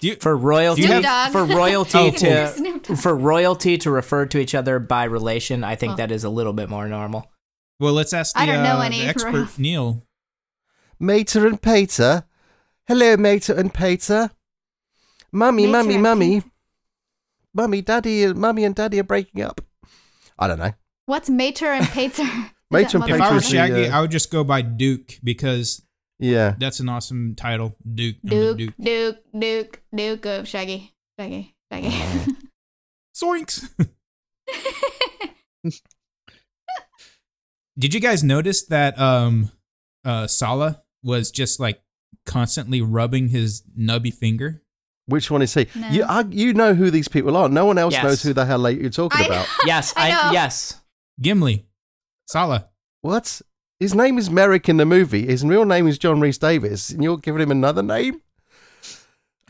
Do 0.00 0.08
you, 0.08 0.16
for 0.16 0.36
royalty. 0.36 0.82
Snoop 0.86 1.02
Dogg. 1.02 1.32
For 1.32 1.44
royalty 1.44 1.98
Oh, 1.98 2.10
to 2.10 2.96
for 2.96 3.14
royalty 3.14 3.78
to 3.78 3.90
refer 3.90 4.26
to 4.26 4.38
each 4.38 4.54
other 4.54 4.78
by 4.78 5.04
relation. 5.04 5.62
I 5.64 5.76
think 5.76 5.94
Oh. 5.94 5.96
that 5.96 6.10
is 6.10 6.24
a 6.24 6.30
little 6.30 6.52
bit 6.52 6.68
more 6.68 6.88
normal. 6.88 7.30
well, 7.78 7.92
let's 7.92 8.12
ask 8.12 8.34
the, 8.34 8.40
I 8.40 8.46
don't 8.46 8.62
know 8.62 8.78
uh, 8.78 8.82
any 8.82 9.00
the 9.00 9.06
expert 9.06 9.32
royals. 9.32 9.58
Neil. 9.58 10.02
Mater 10.98 11.46
and 11.46 11.60
Pater. 11.60 12.24
Hello, 12.86 13.16
Mater 13.16 13.54
and 13.54 13.72
Pater. 13.72 14.30
Mummy, 15.32 15.66
Mater 15.66 15.78
mummy, 15.82 15.94
and 15.94 16.02
mummy. 16.02 16.42
Pater. 17.54 17.62
Mummy, 17.62 17.82
daddy, 17.82 18.32
mummy 18.32 18.64
and 18.64 18.74
daddy 18.74 19.00
are 19.00 19.04
breaking 19.04 19.42
up. 19.42 19.60
I 20.38 20.48
don't 20.48 20.58
know. 20.58 20.72
What's 21.06 21.28
Mater 21.30 21.66
and 21.66 21.86
Pater? 21.86 22.22
Mater 22.70 22.98
that 22.98 23.10
and 23.10 23.16
If 23.16 23.20
I 23.20 23.32
was 23.34 23.48
Shaggy, 23.48 23.88
uh, 23.88 23.98
I 23.98 24.00
would 24.00 24.10
just 24.10 24.30
go 24.30 24.44
by 24.44 24.62
Duke 24.62 25.18
because 25.22 25.82
Yeah. 26.18 26.54
that's 26.58 26.80
an 26.80 26.88
awesome 26.88 27.34
title. 27.34 27.76
Duke. 27.94 28.16
I'm 28.24 28.28
Duke, 28.30 28.74
Duke, 28.80 29.18
Duke, 29.38 29.82
Duke 29.94 30.26
of 30.26 30.48
Shaggy, 30.48 30.94
Shaggy, 31.18 31.54
Shaggy. 31.72 31.92
Zoinks. 33.14 33.68
Did 37.78 37.94
you 37.94 38.00
guys 38.00 38.22
notice 38.24 38.64
that 38.66 38.98
um 38.98 39.50
uh 40.04 40.26
Sallah 40.26 40.82
was 41.02 41.30
just 41.30 41.58
like 41.60 41.82
constantly 42.26 42.80
rubbing 42.82 43.28
his 43.28 43.62
nubby 43.78 44.12
finger? 44.12 44.61
Which 45.12 45.30
one 45.30 45.42
is 45.42 45.54
he? 45.54 45.66
No. 45.74 45.88
You, 45.88 46.02
I, 46.04 46.24
you 46.30 46.52
know 46.54 46.74
who 46.74 46.90
these 46.90 47.06
people 47.08 47.36
are. 47.36 47.48
No 47.48 47.64
one 47.66 47.78
else 47.78 47.94
Yes. 47.94 48.02
knows 48.04 48.22
who 48.22 48.32
the 48.32 48.44
hell 48.46 48.68
you're 48.70 48.90
talking 48.90 49.20
I- 49.22 49.26
about. 49.26 49.46
Yes, 49.66 49.92
I 49.96 50.10
I, 50.10 50.26
know. 50.26 50.32
yes. 50.32 50.80
Gimli. 51.20 51.66
Sallah. 52.26 52.68
What? 53.02 53.40
His 53.78 53.94
name 53.94 54.16
is 54.18 54.30
Merrick 54.30 54.68
in 54.68 54.76
the 54.76 54.86
movie. 54.86 55.26
His 55.26 55.44
real 55.44 55.64
name 55.64 55.86
is 55.88 55.98
John 55.98 56.20
Rhys-Davies, 56.20 56.90
and 56.90 57.02
you're 57.02 57.16
giving 57.18 57.42
him 57.42 57.50
another 57.50 57.82
name? 57.82 58.20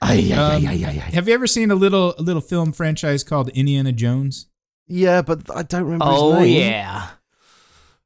Ay, 0.00 0.32
ay, 0.32 0.56
Um, 0.56 0.66
ay, 0.66 0.68
ay, 0.68 0.84
ay, 0.84 0.88
ay. 1.06 1.10
Have 1.14 1.28
you 1.28 1.34
ever 1.34 1.46
seen 1.46 1.70
a 1.70 1.74
little 1.76 2.14
a 2.18 2.22
little 2.22 2.40
film 2.42 2.72
franchise 2.72 3.22
called 3.22 3.50
Indiana 3.50 3.92
Jones? 3.92 4.46
Yeah, 4.88 5.22
but 5.22 5.54
I 5.54 5.62
don't 5.62 5.84
remember 5.84 6.06
Oh 6.08 6.32
his 6.40 6.48
name. 6.48 6.60
yeah. 6.70 7.08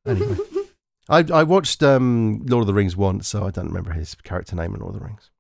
Anyway. 0.05 0.37
I, 1.09 1.25
I 1.33 1.42
watched 1.45 1.83
um, 1.85 2.42
Lord 2.47 2.62
of 2.62 2.66
the 2.66 2.75
Rings 2.75 2.97
once, 2.97 3.29
so 3.29 3.45
I 3.47 3.51
don't 3.51 3.69
remember 3.69 3.92
his 3.92 4.14
character 4.16 4.57
name 4.57 4.75
in 4.75 4.81
Lord 4.81 4.95
of 4.97 5.01
the 5.01 5.07
Rings. 5.07 5.31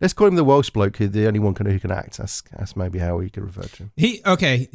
Let's 0.00 0.12
call 0.12 0.28
him 0.28 0.36
the 0.36 0.44
Welsh 0.44 0.70
bloke, 0.70 0.96
who 0.96 1.08
the 1.08 1.26
only 1.26 1.38
one 1.38 1.54
who 1.54 1.78
can 1.78 1.90
act. 1.90 2.18
That's, 2.18 2.42
that's 2.56 2.76
maybe 2.76 2.98
how 2.98 3.16
we 3.16 3.30
could 3.30 3.44
refer 3.44 3.62
to 3.62 3.76
him. 3.84 3.92
He 3.96 4.22
okay. 4.26 4.68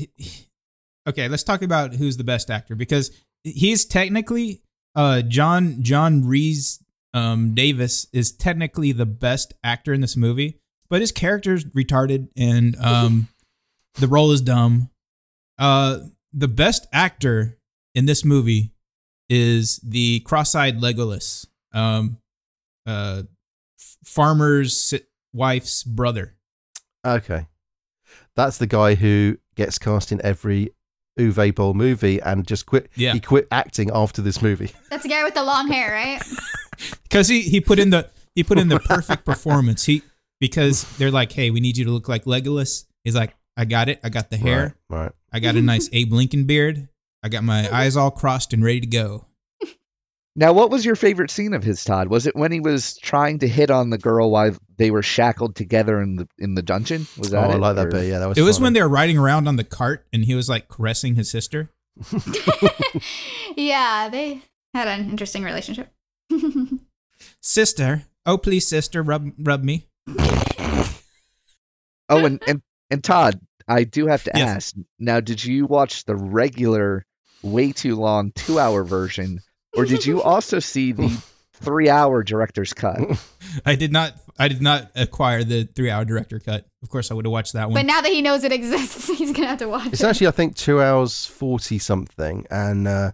Okay, 1.07 1.27
let's 1.27 1.43
talk 1.43 1.61
about 1.61 1.95
who's 1.95 2.17
the 2.17 2.23
best 2.23 2.49
actor 2.49 2.75
because 2.75 3.11
he's 3.43 3.85
technically 3.85 4.61
uh 4.95 5.21
John 5.21 5.81
John 5.81 6.23
Rhys 6.27 6.83
um 7.13 7.55
Davies 7.55 8.07
is 8.13 8.31
technically 8.31 8.91
the 8.91 9.05
best 9.05 9.53
actor 9.63 9.93
in 9.93 10.01
this 10.01 10.15
movie, 10.15 10.59
but 10.89 11.01
his 11.01 11.11
character's 11.11 11.65
retarded 11.65 12.29
and 12.37 12.75
um 12.79 13.29
the 13.95 14.07
role 14.07 14.31
is 14.31 14.41
dumb. 14.41 14.89
Uh 15.57 15.99
the 16.33 16.47
best 16.47 16.87
actor 16.93 17.57
in 17.95 18.05
this 18.05 18.23
movie 18.23 18.71
is 19.29 19.77
the 19.77 20.19
cross-eyed 20.21 20.79
Legolas, 20.79 21.45
um, 21.73 22.17
uh, 22.85 23.23
farmer's 24.03 24.93
wife's 25.33 25.83
brother. 25.83 26.35
Okay. 27.05 27.47
That's 28.35 28.57
the 28.57 28.67
guy 28.67 28.95
who 28.95 29.37
gets 29.55 29.77
cast 29.77 30.11
in 30.11 30.21
every 30.23 30.73
Uwe 31.19 31.53
Boll 31.53 31.73
movie 31.73 32.21
and 32.21 32.47
just 32.47 32.65
quit. 32.65 32.89
Yeah. 32.95 33.13
He 33.13 33.19
quit 33.19 33.47
acting 33.51 33.91
after 33.93 34.21
this 34.21 34.41
movie. 34.41 34.71
That's 34.89 35.03
the 35.03 35.09
guy 35.09 35.23
with 35.23 35.33
the 35.33 35.43
long 35.43 35.67
hair, 35.67 35.91
right? 35.91 36.21
because 37.03 37.27
he 37.27 37.41
he 37.41 37.61
put 37.61 37.79
in 37.79 37.89
the 37.89 38.09
he 38.35 38.43
put 38.43 38.57
in 38.57 38.69
the 38.69 38.79
perfect 38.79 39.25
performance. 39.25 39.85
He 39.85 40.03
because 40.39 40.83
they're 40.97 41.11
like, 41.11 41.31
hey, 41.31 41.51
we 41.51 41.59
need 41.59 41.77
you 41.77 41.85
to 41.85 41.91
look 41.91 42.07
like 42.07 42.25
Legolas. 42.25 42.85
He's 43.03 43.15
like, 43.15 43.35
I 43.57 43.65
got 43.65 43.89
it. 43.89 43.99
I 44.03 44.09
got 44.09 44.29
the 44.29 44.37
hair. 44.37 44.75
Right. 44.89 45.03
right. 45.03 45.11
I 45.31 45.39
got 45.39 45.55
a 45.55 45.61
nice 45.61 45.89
Abe 45.91 46.13
Lincoln 46.13 46.45
beard. 46.45 46.87
I 47.23 47.29
got 47.29 47.43
my 47.43 47.73
eyes 47.73 47.95
all 47.95 48.11
crossed 48.11 48.53
and 48.53 48.63
ready 48.63 48.79
to 48.81 48.87
go. 48.87 49.25
Now, 50.33 50.53
what 50.53 50.69
was 50.69 50.85
your 50.85 50.95
favorite 50.95 51.29
scene 51.29 51.53
of 51.53 51.61
his, 51.63 51.83
Todd? 51.83 52.07
Was 52.07 52.25
it 52.25 52.35
when 52.37 52.53
he 52.53 52.61
was 52.61 52.95
trying 52.97 53.39
to 53.39 53.47
hit 53.49 53.69
on 53.69 53.89
the 53.89 53.97
girl 53.97 54.31
while 54.31 54.55
they 54.77 54.89
were 54.89 55.03
shackled 55.03 55.55
together 55.57 56.01
in 56.01 56.15
the 56.15 56.27
in 56.39 56.55
the 56.55 56.61
dungeon? 56.61 57.05
Was 57.17 57.33
Oh, 57.33 57.41
that 57.41 57.49
I 57.51 57.53
it, 57.55 57.57
like 57.59 57.75
that 57.75 57.87
or- 57.87 57.91
bit. 57.91 58.07
Yeah, 58.07 58.19
that 58.19 58.27
was. 58.27 58.37
It 58.37 58.41
was 58.43 58.55
funny. 58.57 58.63
when 58.63 58.73
they 58.73 58.81
were 58.81 58.87
riding 58.89 59.17
around 59.17 59.47
on 59.49 59.57
the 59.57 59.63
cart 59.65 60.05
and 60.13 60.23
he 60.23 60.33
was 60.35 60.47
like 60.47 60.69
caressing 60.69 61.15
his 61.15 61.29
sister. 61.29 61.69
yeah, 63.57 64.07
they 64.09 64.41
had 64.73 64.87
an 64.87 65.09
interesting 65.09 65.43
relationship. 65.43 65.91
Sister, 67.41 68.03
oh 68.25 68.37
please, 68.37 68.65
sister, 68.67 69.03
rub 69.03 69.31
rub 69.37 69.63
me. 69.63 69.87
Oh, 72.09 72.25
and 72.25 72.41
and 72.47 72.61
and 72.89 73.03
Todd, 73.03 73.39
I 73.67 73.83
do 73.83 74.07
have 74.07 74.23
to 74.23 74.31
Yes. 74.33 74.49
ask. 74.49 74.75
Now, 74.99 75.19
did 75.19 75.43
you 75.43 75.65
watch 75.65 76.05
the 76.05 76.15
regular, 76.15 77.05
way 77.43 77.71
too 77.73 77.95
long 77.95 78.31
two 78.33 78.59
hour 78.59 78.83
version, 78.83 79.41
or 79.75 79.85
did 79.85 80.05
you 80.05 80.21
also 80.21 80.59
see 80.59 80.91
the 80.91 81.09
three 81.53 81.89
hour 81.89 82.23
director's 82.23 82.73
cut? 82.73 82.99
I 83.65 83.75
did 83.75 83.91
not 83.91 84.13
I 84.37 84.47
did 84.47 84.61
not 84.61 84.91
acquire 84.95 85.43
the 85.43 85.63
three 85.63 85.89
hour 85.89 86.05
director 86.05 86.39
cut. 86.39 86.67
Of 86.83 86.89
course, 86.89 87.11
I 87.11 87.13
would 87.13 87.25
have 87.25 87.31
watched 87.31 87.53
that 87.53 87.67
one. 87.67 87.75
But 87.75 87.85
now 87.85 88.01
that 88.01 88.11
he 88.11 88.21
knows 88.21 88.43
it 88.43 88.51
exists, 88.51 89.07
he's 89.17 89.31
gonna 89.31 89.47
have 89.47 89.59
to 89.59 89.67
watch 89.67 89.87
it. 89.87 89.93
It's 89.93 90.03
it. 90.03 90.07
actually, 90.07 90.27
I 90.27 90.31
think, 90.31 90.55
two 90.55 90.81
hours 90.81 91.25
forty 91.25 91.79
something, 91.79 92.45
and 92.49 92.87
uh, 92.87 93.11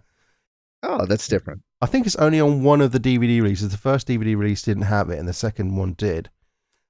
Oh, 0.82 1.06
that's 1.06 1.28
different. 1.28 1.62
I 1.80 1.86
think 1.86 2.06
it's 2.06 2.16
only 2.16 2.40
on 2.40 2.62
one 2.62 2.80
of 2.80 2.92
the 2.92 3.00
DVD 3.00 3.42
releases. 3.42 3.70
The 3.70 3.76
first 3.76 4.08
DVD 4.08 4.36
release 4.36 4.62
didn't 4.62 4.84
have 4.84 5.10
it, 5.10 5.18
and 5.18 5.28
the 5.28 5.32
second 5.32 5.76
one 5.76 5.94
did. 5.94 6.30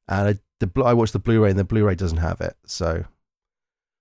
And 0.06 0.28
I, 0.28 0.34
the 0.60 0.82
I 0.84 0.94
watched 0.94 1.12
the 1.12 1.18
Blu-ray, 1.18 1.50
and 1.50 1.58
the 1.58 1.64
Blu-ray 1.64 1.94
doesn't 1.94 2.18
have 2.18 2.40
it. 2.40 2.54
So 2.66 3.04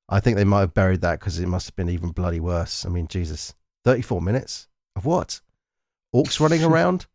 I 0.09 0.19
think 0.19 0.37
they 0.37 0.43
might 0.43 0.61
have 0.61 0.73
buried 0.73 1.01
that 1.01 1.19
because 1.19 1.39
it 1.39 1.47
must 1.47 1.67
have 1.67 1.75
been 1.75 1.89
even 1.89 2.11
bloody 2.11 2.39
worse. 2.39 2.85
I 2.85 2.89
mean, 2.89 3.07
Jesus, 3.07 3.53
thirty-four 3.83 4.21
minutes 4.21 4.67
of 4.95 5.05
what? 5.05 5.41
Orcs 6.15 6.39
running 6.39 6.63
around? 6.71 7.05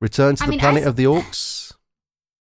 Return 0.00 0.36
to 0.36 0.42
I 0.42 0.46
the 0.46 0.50
mean, 0.50 0.60
planet 0.60 0.82
s- 0.82 0.86
of 0.88 0.96
the 0.96 1.04
orcs? 1.04 1.72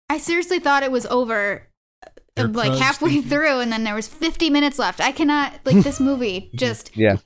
I 0.10 0.17
seriously 0.17 0.60
thought 0.60 0.84
it 0.84 0.91
was 0.91 1.05
over 1.07 1.67
uh, 2.05 2.10
They're 2.36 2.47
like 2.47 2.71
Krugs 2.73 2.79
halfway 2.79 3.12
thinking. 3.12 3.29
through 3.29 3.60
and 3.62 3.71
then 3.71 3.84
there 3.84 3.95
was 3.95 4.07
50 4.07 4.49
minutes 4.49 4.77
left. 4.79 4.99
I 5.01 5.12
cannot 5.12 5.53
like 5.65 5.84
this 5.84 5.99
movie 6.10 6.49
just 6.55 6.95
Yeah. 6.95 7.17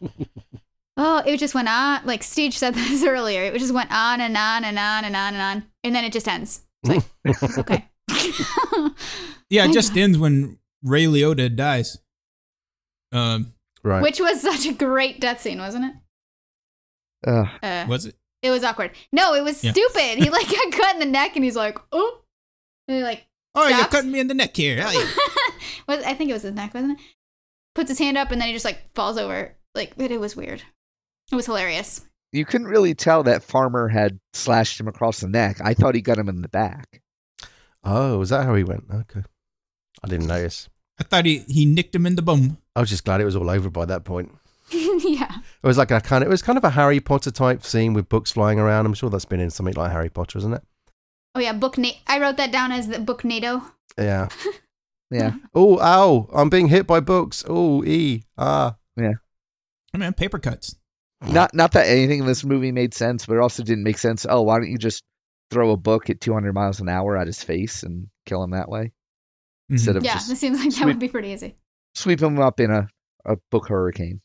oh, 0.97 1.23
it 1.25 1.37
just 1.37 1.53
went 1.55 1.67
on 1.69 2.05
like 2.05 2.23
Steve 2.23 2.53
said 2.53 2.73
this 2.75 3.03
earlier. 3.03 3.43
It 3.43 3.59
just 3.59 3.73
went 3.73 3.91
on 3.91 4.21
and 4.21 4.35
on 4.37 4.63
and 4.63 4.77
on 4.79 5.03
and 5.05 5.15
on 5.15 5.33
and 5.33 5.41
on 5.41 5.63
and 5.83 5.95
then 5.95 6.03
it 6.05 6.13
just 6.13 6.27
ends. 6.27 6.61
It's 6.83 7.57
like 7.57 7.57
okay. 7.59 7.85
yeah, 9.49 9.65
it 9.65 9.73
just 9.73 9.95
ends 9.97 10.17
when 10.17 10.57
Ray 10.83 11.05
Liotta 11.05 11.55
dies. 11.55 11.97
Um, 13.11 13.53
Right. 13.83 14.01
Which 14.01 14.19
was 14.19 14.41
such 14.41 14.65
a 14.65 14.73
great 14.73 15.21
death 15.21 15.41
scene, 15.41 15.59
wasn't 15.59 15.85
it? 15.85 15.93
Ugh. 17.29 17.47
Uh, 17.61 17.85
was 17.87 18.07
it? 18.07 18.15
It 18.45 18.51
was 18.51 18.63
awkward. 18.63 18.91
No, 19.11 19.33
it 19.33 19.43
was 19.43 19.63
Yeah. 19.63 19.71
stupid. 19.71 20.23
He 20.23 20.29
like 20.29 20.47
got 20.51 20.71
cut 20.71 20.93
in 20.93 20.99
the 20.99 21.05
neck 21.05 21.35
and 21.35 21.43
he's 21.43 21.55
like, 21.55 21.77
"Oh." 21.91 22.21
And 22.87 22.97
he 22.97 23.03
like 23.03 23.25
Oh, 23.57 23.67
you're 23.67 23.85
cutting 23.87 24.11
me 24.11 24.19
in 24.19 24.27
the 24.27 24.33
neck 24.33 24.55
here. 24.55 24.85
Was 25.87 26.03
I 26.03 26.13
think 26.13 26.29
it 26.29 26.33
was 26.33 26.41
his 26.41 26.53
neck, 26.53 26.73
wasn't 26.73 26.99
it? 26.99 27.05
Puts 27.73 27.89
his 27.89 27.99
hand 27.99 28.17
up 28.17 28.31
and 28.31 28.41
then 28.41 28.47
he 28.49 28.53
just 28.53 28.65
like 28.65 28.93
falls 28.93 29.17
over. 29.17 29.55
Like, 29.73 29.95
but 29.95 30.11
it 30.11 30.19
was 30.19 30.35
weird. 30.35 30.61
It 31.31 31.35
was 31.35 31.45
hilarious. 31.45 32.03
You 32.33 32.43
couldn't 32.45 32.67
really 32.67 32.93
tell 32.95 33.23
that 33.23 33.43
Farmer 33.43 33.87
had 33.87 34.19
slashed 34.33 34.79
him 34.79 34.87
across 34.89 35.21
the 35.21 35.29
neck. 35.29 35.57
I 35.63 35.73
thought 35.73 35.95
he 35.95 36.01
got 36.01 36.17
him 36.17 36.27
in 36.27 36.41
the 36.41 36.49
back. 36.49 37.01
Oh, 37.83 38.19
is 38.21 38.29
that 38.29 38.45
how 38.45 38.55
he 38.55 38.63
went? 38.63 38.85
Okay. 38.93 39.21
I 40.03 40.07
didn't 40.07 40.27
notice. 40.27 40.67
I 40.99 41.03
thought 41.03 41.25
he, 41.25 41.39
he 41.47 41.65
nicked 41.65 41.95
him 41.95 42.05
in 42.05 42.15
the 42.15 42.21
bum. 42.21 42.57
I 42.75 42.81
was 42.81 42.89
just 42.89 43.05
glad 43.05 43.21
it 43.21 43.25
was 43.25 43.35
all 43.37 43.49
over 43.49 43.69
by 43.69 43.85
that 43.85 44.03
point. 44.03 44.31
yeah. 44.71 45.33
It 45.65 45.67
was 45.67 45.77
like 45.79 45.89
a 45.91 45.99
kind 45.99 46.23
of, 46.23 46.27
it 46.27 46.29
was 46.29 46.43
kind 46.43 46.57
of 46.59 46.63
a 46.63 46.69
Harry 46.69 46.99
Potter 46.99 47.31
type 47.31 47.65
scene 47.65 47.93
with 47.93 48.07
books 48.07 48.31
flying 48.31 48.59
around. 48.59 48.85
I'm 48.85 48.93
sure 48.93 49.09
that's 49.09 49.25
been 49.25 49.39
in 49.39 49.49
something 49.49 49.73
like 49.73 49.91
Harry 49.91 50.09
Potter, 50.11 50.37
isn't 50.37 50.53
it? 50.53 50.61
Oh 51.33 51.39
yeah, 51.39 51.53
book 51.53 51.77
Na- 51.77 51.89
I 52.07 52.19
wrote 52.19 52.37
that 52.37 52.51
down 52.51 52.71
as 52.71 52.87
the 52.87 52.99
book 52.99 53.25
NATO. 53.25 53.61
Yeah. 53.97 54.29
Yeah. 55.11 55.33
Oh, 55.53 55.79
ow! 55.79 56.27
I'm 56.33 56.49
being 56.49 56.67
hit 56.67 56.87
by 56.87 56.99
books. 56.99 57.45
Oh, 57.47 57.83
e 57.85 58.23
ah. 58.39 58.75
Yeah. 58.97 59.13
I 59.93 59.97
mean, 59.99 60.11
paper 60.13 60.39
cuts. 60.39 60.75
Not 61.21 61.53
not 61.53 61.73
that 61.73 61.87
anything 61.87 62.21
in 62.21 62.25
this 62.25 62.43
movie 62.43 62.71
made 62.71 62.95
sense, 62.95 63.27
but 63.27 63.35
it 63.35 63.39
also 63.39 63.61
didn't 63.61 63.83
make 63.83 63.99
sense. 63.99 64.25
Oh, 64.27 64.41
why 64.41 64.57
don't 64.57 64.69
you 64.71 64.79
just 64.79 65.03
throw 65.51 65.69
a 65.71 65.77
book 65.77 66.09
at 66.09 66.19
200 66.21 66.53
miles 66.53 66.79
an 66.79 66.89
hour 66.89 67.15
at 67.17 67.27
his 67.27 67.41
face 67.43 67.83
and 67.83 68.07
kill 68.25 68.43
him 68.43 68.51
that 68.51 68.67
way 68.67 68.93
instead 69.69 69.95
of 69.95 70.03
Yeah, 70.03 70.13
just 70.15 70.27
this 70.27 70.39
seems 70.39 70.57
like 70.57 70.69
that 70.69 70.73
sweep- 70.75 70.87
would 70.87 70.99
be 70.99 71.07
pretty 71.07 71.29
easy. 71.29 71.55
sweep 71.93 72.19
him 72.19 72.39
up 72.39 72.59
in 72.59 72.71
a, 72.71 72.87
a 73.25 73.37
book 73.51 73.67
hurricane? 73.67 74.21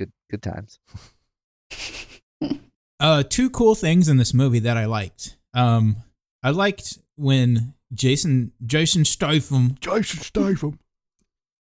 Good 0.00 0.12
good 0.30 0.42
times. 0.42 0.78
Uh, 2.98 3.22
two 3.22 3.48
cool 3.48 3.74
things 3.74 4.10
in 4.10 4.18
this 4.18 4.34
movie 4.34 4.58
that 4.58 4.76
I 4.76 4.84
liked. 4.84 5.38
Um, 5.54 5.96
I 6.42 6.50
liked 6.50 6.98
when 7.16 7.72
Jason 7.94 8.52
Jason 8.66 9.06
Statham 9.06 9.76
Jason 9.80 10.20
Statham 10.20 10.78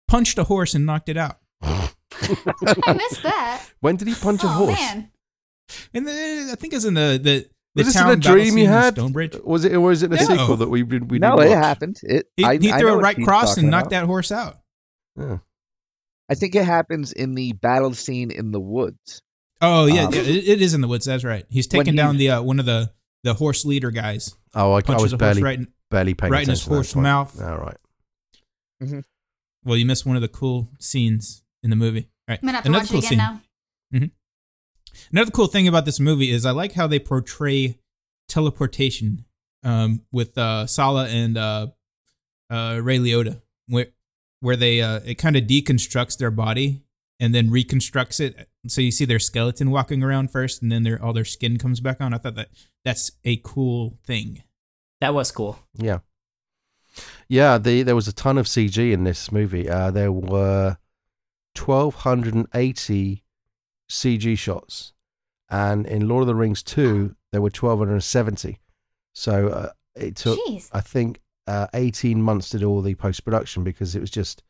punched 0.07 0.39
a 0.39 0.45
horse 0.45 0.75
and 0.75 0.87
knocked 0.87 1.09
it 1.09 1.17
out. 1.17 1.39
I 1.63 1.89
missed 2.95 3.25
that. 3.25 3.65
When 3.81 3.97
did 3.97 4.07
he 4.07 4.15
punch 4.15 4.45
a 4.45 4.47
oh 4.47 4.51
horse? 4.51 4.79
man. 4.79 5.11
And 5.93 6.07
the, 6.07 6.49
I 6.53 6.55
think 6.55 6.73
it's 6.75 6.85
in 6.85 6.95
the 6.95 7.19
the, 7.21 7.49
the 7.75 7.83
Was 7.83 7.87
this 7.87 7.97
in 7.97 8.03
town 8.03 8.13
a 8.13 8.17
dream 8.17 8.51
scene 8.51 8.59
you 8.59 8.69
had? 8.69 8.95
Stonebridge. 8.95 9.35
Was 9.43 9.65
it, 9.65 9.73
or 9.75 9.81
was 9.81 10.05
it 10.05 10.13
a 10.13 10.17
No. 10.17 10.23
sequel 10.23 10.57
that 10.59 10.69
we 10.69 10.85
did? 10.85 11.11
We 11.11 11.19
no, 11.19 11.35
didn't 11.37 11.51
it 11.53 11.57
watch? 11.57 11.65
happened. 11.65 12.01
It 12.05 12.29
He, 12.37 12.45
I, 12.45 12.57
he 12.59 12.71
I 12.71 12.79
threw 12.79 12.91
know 12.91 12.99
a 13.01 13.03
right 13.03 13.17
cross 13.25 13.49
talking 13.51 13.65
and 13.65 13.71
knocked 13.73 13.89
about. 13.89 14.01
that 14.03 14.07
horse 14.07 14.31
out. 14.31 14.59
Yeah. 15.19 15.39
I 16.29 16.35
think 16.35 16.55
it 16.55 16.65
happens 16.65 17.13
in 17.13 17.35
the 17.35 17.53
battle 17.53 17.95
scene 17.95 18.31
in 18.31 18.51
the 18.53 18.61
woods. 18.61 19.23
Oh 19.61 19.87
yeah, 19.87 20.05
Um, 20.07 20.15
yeah, 20.15 20.21
it, 20.21 20.49
it 20.49 20.63
is 20.63 20.75
in 20.75 20.81
the 20.81 20.89
woods. 20.89 21.07
That's 21.07 21.25
right. 21.25 21.45
He's 21.49 21.67
taking 21.67 21.95
he- 21.95 21.97
down 21.97 22.17
the 22.17 22.31
uh, 22.31 22.43
one 22.43 22.59
of 22.61 22.67
the 22.67 22.91
the 23.25 23.35
horse 23.35 23.65
leader 23.65 23.91
guys. 23.91 24.37
Oh, 24.55 24.73
I, 24.73 24.81
I 24.87 25.01
was 25.01 25.13
a 25.13 25.17
barely 25.17 25.43
right 25.43 25.59
in, 25.59 25.69
barely 25.91 26.15
paying 26.15 26.33
right 26.33 26.43
in 26.45 26.51
his 26.51 26.61
attention. 26.61 26.75
horse 26.75 26.93
point. 26.95 27.03
mouth. 27.05 27.43
All 27.43 27.57
right. 27.59 27.77
Well, 29.65 29.77
you 29.77 29.87
missed 29.87 30.07
one 30.07 30.17
of 30.17 30.23
the 30.23 30.29
cool 30.29 30.69
scenes 30.79 31.43
in 31.63 31.71
the 31.71 31.77
movie. 31.77 32.09
All 32.29 32.33
right. 32.33 32.39
I'm 32.43 32.47
gonna 32.47 32.57
have 32.59 32.65
to 32.65 32.69
Another 32.71 32.83
watch 32.85 32.91
cool 32.91 32.99
it 32.99 33.07
again 33.07 33.41
scene. 33.93 34.01
now. 34.01 34.09
Another 35.13 35.31
cool 35.31 35.47
thing 35.47 35.69
about 35.69 35.85
this 35.85 36.01
movie 36.01 36.31
is 36.31 36.47
I 36.47 36.53
like 36.53 36.73
how 36.73 36.87
they 36.87 36.99
portray 36.99 37.79
teleportation 38.29 39.25
um, 39.63 40.03
with 40.13 40.37
uh, 40.39 40.67
Sallah 40.67 41.09
and 41.09 41.37
uh, 41.37 41.67
uh, 42.51 42.81
Ray 42.83 42.99
Liotta, 42.99 43.41
where 43.69 43.89
where 44.47 44.55
they 44.55 44.81
uh, 44.81 45.01
it 45.05 45.17
kind 45.17 45.35
of 45.35 45.43
deconstructs 45.43 46.17
their 46.17 46.31
body 46.31 46.85
and 47.19 47.35
then 47.35 47.51
reconstructs 47.51 48.21
it. 48.21 48.49
So 48.69 48.81
you 48.81 48.93
see 48.93 49.05
their 49.05 49.19
skeleton 49.19 49.73
walking 49.73 50.05
around 50.05 50.31
first, 50.31 50.63
and 50.63 50.71
then 50.71 50.85
their 50.85 51.03
all 51.03 51.13
their 51.13 51.25
skin 51.25 51.59
comes 51.59 51.81
back 51.81 52.01
on. 52.01 52.15
I 52.15 52.19
thought 52.19 52.37
that 52.37 52.51
that's 52.85 53.11
a 53.25 53.39
cool 53.39 53.99
thing. 54.05 54.45
That 55.01 55.15
was 55.15 55.33
cool. 55.33 55.59
Yeah. 55.75 55.99
Yeah, 57.27 57.59
the, 57.59 57.83
there 57.83 57.97
was 57.97 58.07
a 58.07 58.13
ton 58.13 58.39
of 58.39 58.47
CG 58.47 58.93
in 58.93 59.03
this 59.03 59.33
movie. 59.33 59.69
Uh, 59.69 59.91
there 59.91 60.13
were 60.13 60.79
1,280 61.59 63.25
CG 63.91 64.39
shots. 64.39 64.93
And 65.51 65.87
in 65.87 66.09
Lord 66.09 66.23
of 66.23 66.29
the 66.29 66.37
Rings 66.37 66.63
2, 66.63 67.17
there 67.33 67.43
were 67.43 67.51
1,270. 67.51 68.61
So 69.13 69.49
uh, 69.49 69.71
it 69.97 70.15
took, 70.17 70.39
Jeez. 70.47 70.71
I 70.73 70.81
think, 70.81 71.21
uh, 71.47 71.67
18 71.75 72.21
months 72.21 72.51
do 72.51 72.69
all 72.69 72.83
the 72.83 72.95
post 72.95 73.25
production 73.25 73.65
because 73.65 73.95
it 73.95 74.01
was 74.01 74.11
just 74.11 74.43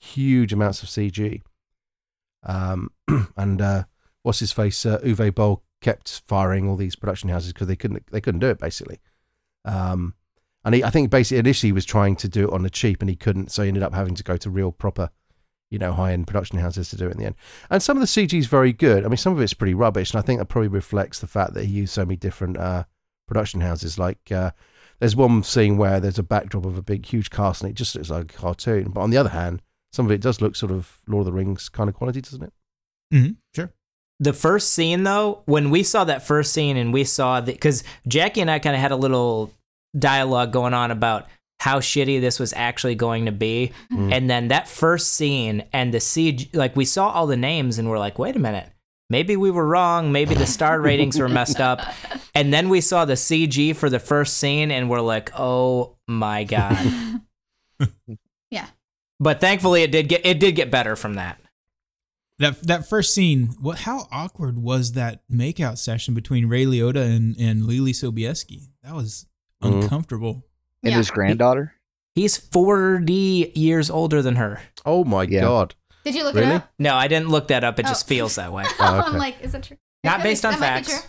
huge 0.00 0.52
amounts 0.52 0.82
of 0.82 0.88
CG. 0.88 1.42
Um, 2.44 2.90
and 3.36 3.60
uh, 3.60 3.84
what's 4.22 4.40
his 4.40 4.52
face? 4.52 4.84
Uh, 4.84 4.98
Uwe 4.98 5.34
Boll 5.34 5.62
kept 5.80 6.22
firing 6.26 6.68
all 6.68 6.76
these 6.76 6.96
production 6.96 7.28
houses 7.28 7.52
because 7.52 7.66
they 7.66 7.76
couldn't 7.76 8.04
they 8.10 8.20
couldn't 8.20 8.40
do 8.40 8.48
it 8.48 8.58
basically. 8.58 9.00
Um, 9.64 10.14
and 10.64 10.76
he, 10.76 10.84
I 10.84 10.90
think 10.90 11.10
basically 11.10 11.38
initially 11.38 11.68
he 11.68 11.72
was 11.72 11.84
trying 11.84 12.16
to 12.16 12.28
do 12.28 12.48
it 12.48 12.52
on 12.52 12.62
the 12.62 12.70
cheap 12.70 13.00
and 13.00 13.10
he 13.10 13.16
couldn't, 13.16 13.50
so 13.50 13.62
he 13.62 13.68
ended 13.68 13.82
up 13.82 13.94
having 13.94 14.14
to 14.14 14.22
go 14.22 14.36
to 14.36 14.50
real 14.50 14.70
proper, 14.70 15.10
you 15.70 15.78
know, 15.78 15.92
high 15.92 16.12
end 16.12 16.26
production 16.26 16.58
houses 16.58 16.88
to 16.90 16.96
do 16.96 17.08
it 17.08 17.12
in 17.12 17.18
the 17.18 17.26
end. 17.26 17.34
And 17.68 17.82
some 17.82 17.96
of 17.96 18.00
the 18.00 18.06
CG 18.06 18.38
is 18.38 18.46
very 18.46 18.72
good. 18.72 19.04
I 19.04 19.08
mean, 19.08 19.16
some 19.16 19.32
of 19.32 19.40
it's 19.40 19.54
pretty 19.54 19.74
rubbish, 19.74 20.12
and 20.12 20.18
I 20.18 20.22
think 20.22 20.38
that 20.38 20.46
probably 20.46 20.68
reflects 20.68 21.18
the 21.18 21.26
fact 21.26 21.54
that 21.54 21.64
he 21.64 21.72
used 21.72 21.92
so 21.92 22.04
many 22.04 22.16
different 22.16 22.56
uh, 22.58 22.84
production 23.26 23.60
houses. 23.60 23.98
Like 23.98 24.30
uh, 24.30 24.52
there's 25.02 25.16
one 25.16 25.42
scene 25.42 25.76
where 25.78 25.98
there's 25.98 26.20
a 26.20 26.22
backdrop 26.22 26.64
of 26.64 26.78
a 26.78 26.82
big, 26.82 27.04
huge 27.04 27.28
castle, 27.28 27.66
and 27.66 27.74
it 27.74 27.76
just 27.76 27.96
looks 27.96 28.08
like 28.08 28.32
a 28.32 28.38
cartoon. 28.38 28.92
But 28.92 29.00
on 29.00 29.10
the 29.10 29.16
other 29.16 29.30
hand, 29.30 29.60
some 29.92 30.06
of 30.06 30.12
it 30.12 30.20
does 30.20 30.40
look 30.40 30.54
sort 30.54 30.70
of 30.70 31.00
Lord 31.08 31.22
of 31.22 31.26
the 31.26 31.32
Rings 31.32 31.68
kind 31.68 31.88
of 31.88 31.96
quality, 31.96 32.20
doesn't 32.20 32.44
it? 32.44 32.52
Mm-hmm. 33.12 33.32
Sure. 33.52 33.72
the 34.20 34.32
first 34.32 34.72
scene 34.72 35.02
though, 35.02 35.42
when 35.46 35.70
we 35.70 35.82
saw 35.82 36.04
that 36.04 36.24
first 36.24 36.52
scene 36.52 36.76
and 36.76 36.92
we 36.92 37.02
saw 37.02 37.40
the 37.40 37.52
because 37.52 37.82
Jackie 38.06 38.40
and 38.40 38.50
I 38.50 38.60
kind 38.60 38.76
of 38.76 38.80
had 38.80 38.92
a 38.92 38.96
little 38.96 39.52
dialogue 39.98 40.52
going 40.52 40.74
on 40.74 40.92
about 40.92 41.26
how 41.58 41.80
shitty 41.80 42.20
this 42.20 42.38
was 42.38 42.52
actually 42.54 42.94
going 42.94 43.26
to 43.26 43.32
be, 43.32 43.72
and 43.90 44.30
then 44.30 44.48
that 44.48 44.68
first 44.68 45.14
scene 45.14 45.64
and 45.72 45.92
the 45.92 46.00
siege, 46.00 46.48
like 46.54 46.76
we 46.76 46.84
saw 46.84 47.08
all 47.08 47.26
the 47.26 47.36
names 47.36 47.78
and 47.78 47.90
we're 47.90 47.98
like, 47.98 48.18
wait 48.18 48.36
a 48.36 48.38
minute. 48.38 48.68
Maybe 49.12 49.36
we 49.36 49.50
were 49.50 49.66
wrong. 49.66 50.10
Maybe 50.10 50.34
the 50.34 50.46
star 50.46 50.80
ratings 50.88 51.18
were 51.18 51.28
messed 51.28 51.60
up. 51.60 51.80
And 52.34 52.52
then 52.52 52.70
we 52.70 52.80
saw 52.80 53.04
the 53.04 53.12
CG 53.12 53.76
for 53.76 53.90
the 53.90 53.98
first 54.00 54.38
scene 54.38 54.70
and 54.70 54.88
we're 54.88 55.02
like, 55.02 55.30
oh 55.38 55.98
my 56.08 56.44
God. 56.44 57.20
Yeah. 58.50 58.66
But 59.20 59.40
thankfully 59.40 59.82
it 59.82 59.90
did 59.92 60.08
get 60.08 60.24
it 60.24 60.38
did 60.38 60.52
get 60.56 60.70
better 60.70 60.94
from 60.96 61.14
that. 61.14 61.38
That 62.38 62.60
that 62.66 62.88
first 62.88 63.14
scene, 63.14 63.54
what? 63.60 63.80
How 63.80 64.06
awkward 64.10 64.58
was 64.58 64.92
that 64.92 65.22
makeout 65.30 65.78
session 65.78 66.14
between 66.14 66.46
Ray 66.46 66.64
Liotta 66.64 67.04
and 67.16 67.36
and 67.38 67.62
Leelee 67.62 67.90
Sobieski? 67.94 68.68
That 68.82 68.94
was 68.94 69.26
Mhm. 69.62 69.82
uncomfortable. 69.82 70.44
And 70.82 70.92
Yeah. 70.92 70.98
his 70.98 71.10
granddaughter. 71.10 71.74
He's 72.14 72.36
40 72.36 73.52
years 73.54 73.88
older 73.90 74.20
than 74.22 74.36
her. 74.36 74.60
Oh 74.84 75.02
my 75.04 75.22
Yeah. 75.24 75.40
god. 75.42 75.74
Did 76.04 76.14
you 76.14 76.24
look 76.24 76.34
Really? 76.34 76.48
it 76.48 76.54
up? 76.56 76.72
No, 76.78 76.94
I 76.94 77.08
didn't 77.08 77.28
look 77.28 77.48
that 77.48 77.64
up. 77.64 77.78
It 77.78 77.86
Oh. 77.86 77.88
just 77.88 78.06
feels 78.08 78.34
that 78.36 78.52
way. 78.52 78.64
Oh, 78.80 78.98
okay. 78.98 79.08
I'm 79.08 79.16
like, 79.18 79.40
is 79.40 79.52
that 79.52 79.62
true? 79.62 79.76
Not 80.04 80.10
That 80.10 80.16
could 80.18 80.22
be- 80.24 80.28
based 80.30 80.44
on 80.44 80.52
that 80.52 80.60
might 80.60 80.78
be 80.86 80.90
facts. 80.92 81.08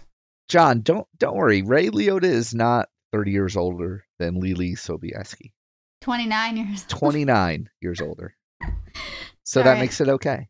John, 0.50 0.82
don't 0.82 1.08
don't 1.18 1.36
worry. 1.36 1.62
Ray 1.64 1.88
Liotta 1.90 2.26
is 2.26 2.54
not 2.54 2.90
30 3.12 3.32
years 3.32 3.56
older 3.58 4.06
than 4.20 4.42
Leelee 4.42 4.74
Sobieski. 4.78 5.52
29 6.02 6.58
years. 6.58 6.86
29 6.90 7.70
years 7.82 8.02
older. 8.02 8.36
So 9.46 9.60
All 9.60 9.66
that 9.66 9.72
right. 9.74 9.80
makes 9.82 10.00
it 10.00 10.08
okay. 10.08 10.48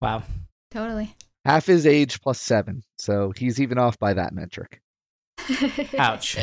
Wow. 0.00 0.22
Totally. 0.70 1.14
Half 1.44 1.66
his 1.66 1.86
age 1.86 2.22
plus 2.22 2.40
seven. 2.40 2.82
So 2.98 3.32
he's 3.36 3.60
even 3.60 3.76
off 3.78 3.98
by 3.98 4.14
that 4.14 4.32
metric. 4.32 4.80
Ouch. 5.98 6.38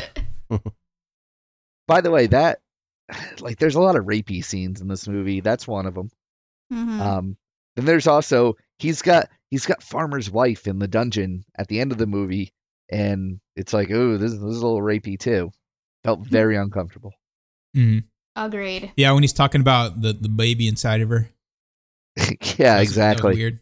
By 1.88 2.00
the 2.02 2.10
way, 2.10 2.26
that 2.28 2.60
like 3.40 3.58
there's 3.58 3.74
a 3.74 3.80
lot 3.80 3.96
of 3.96 4.04
rapey 4.04 4.44
scenes 4.44 4.80
in 4.80 4.88
this 4.88 5.08
movie. 5.08 5.40
That's 5.40 5.66
one 5.66 5.86
of 5.86 5.94
them. 5.94 6.10
Mhm. 6.72 7.00
Um, 7.00 7.36
then 7.76 7.84
there's 7.84 8.06
also 8.06 8.56
he's 8.78 9.02
got 9.02 9.28
he's 9.50 9.66
got 9.66 9.82
Farmer's 9.82 10.30
wife 10.30 10.66
in 10.66 10.78
the 10.78 10.88
dungeon 10.88 11.44
at 11.56 11.68
the 11.68 11.80
end 11.80 11.92
of 11.92 11.98
the 11.98 12.06
movie, 12.06 12.52
and 12.90 13.40
it's 13.56 13.72
like, 13.72 13.90
oh, 13.90 14.16
this, 14.18 14.32
this 14.32 14.40
is 14.40 14.62
a 14.62 14.66
little 14.66 14.80
rapey 14.82 15.18
too. 15.18 15.50
Felt 16.04 16.26
very 16.26 16.56
uncomfortable. 16.56 17.12
Mm-hmm. 17.76 18.06
Agreed. 18.36 18.92
Yeah, 18.96 19.12
when 19.12 19.22
he's 19.22 19.32
talking 19.32 19.60
about 19.60 20.00
the 20.00 20.12
the 20.12 20.28
baby 20.28 20.68
inside 20.68 21.00
of 21.00 21.08
her. 21.08 21.28
yeah, 22.16 22.26
That 22.26 22.38
was- 22.38 22.58
that 22.58 22.80
exactly. 22.82 23.34
weird. 23.34 23.60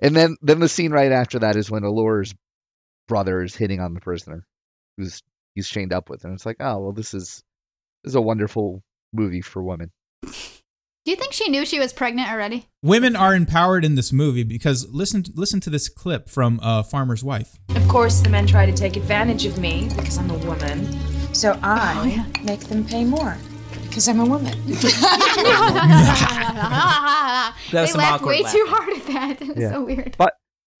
And 0.00 0.14
then 0.14 0.36
then 0.42 0.60
the 0.60 0.68
scene 0.68 0.92
right 0.92 1.12
after 1.12 1.38
that 1.40 1.56
is 1.56 1.70
when 1.70 1.82
Allure's 1.84 2.34
brother 3.08 3.42
is 3.42 3.54
hitting 3.54 3.80
on 3.80 3.94
the 3.94 4.00
prisoner, 4.00 4.46
who's 4.96 5.22
he's 5.54 5.68
chained 5.68 5.92
up 5.92 6.10
with, 6.10 6.24
and 6.24 6.34
it's 6.34 6.44
like, 6.46 6.56
oh 6.60 6.78
well, 6.78 6.92
this 6.92 7.14
is 7.14 7.42
this 8.04 8.10
is 8.10 8.14
a 8.14 8.20
wonderful 8.20 8.82
movie 9.12 9.40
for 9.40 9.62
women. 9.62 9.90
Do 11.06 11.12
you 11.12 11.16
think 11.16 11.32
she 11.32 11.48
knew 11.48 11.64
she 11.64 11.78
was 11.78 11.92
pregnant 11.92 12.28
already? 12.32 12.66
Women 12.82 13.14
are 13.14 13.32
empowered 13.32 13.84
in 13.84 13.94
this 13.94 14.12
movie 14.12 14.42
because 14.42 14.88
listen 14.90 15.22
listen 15.36 15.60
to 15.60 15.70
this 15.70 15.88
clip 15.88 16.28
from 16.28 16.58
uh, 16.60 16.82
Farmer's 16.82 17.22
Wife. 17.22 17.60
Of 17.76 17.86
course, 17.86 18.18
the 18.22 18.28
men 18.28 18.44
try 18.44 18.66
to 18.66 18.72
take 18.72 18.96
advantage 18.96 19.46
of 19.46 19.56
me 19.56 19.88
because 19.96 20.18
I'm 20.18 20.28
a 20.32 20.38
woman. 20.38 20.84
So 21.32 21.56
I 21.62 22.26
make 22.42 22.58
them 22.58 22.84
pay 22.84 23.04
more 23.04 23.36
because 23.84 24.08
I'm 24.08 24.18
a 24.18 24.26
woman. 24.26 24.52
they 24.66 24.80
laughed 27.92 28.24
way 28.24 28.42
laughing. 28.42 28.60
too 28.60 28.66
hard 28.68 28.92
at 28.96 29.06
that. 29.06 29.36
It 29.42 29.48
was 29.54 29.58
Yeah. 29.58 29.70
so 29.70 29.84
weird. 29.84 30.16
But 30.18 30.32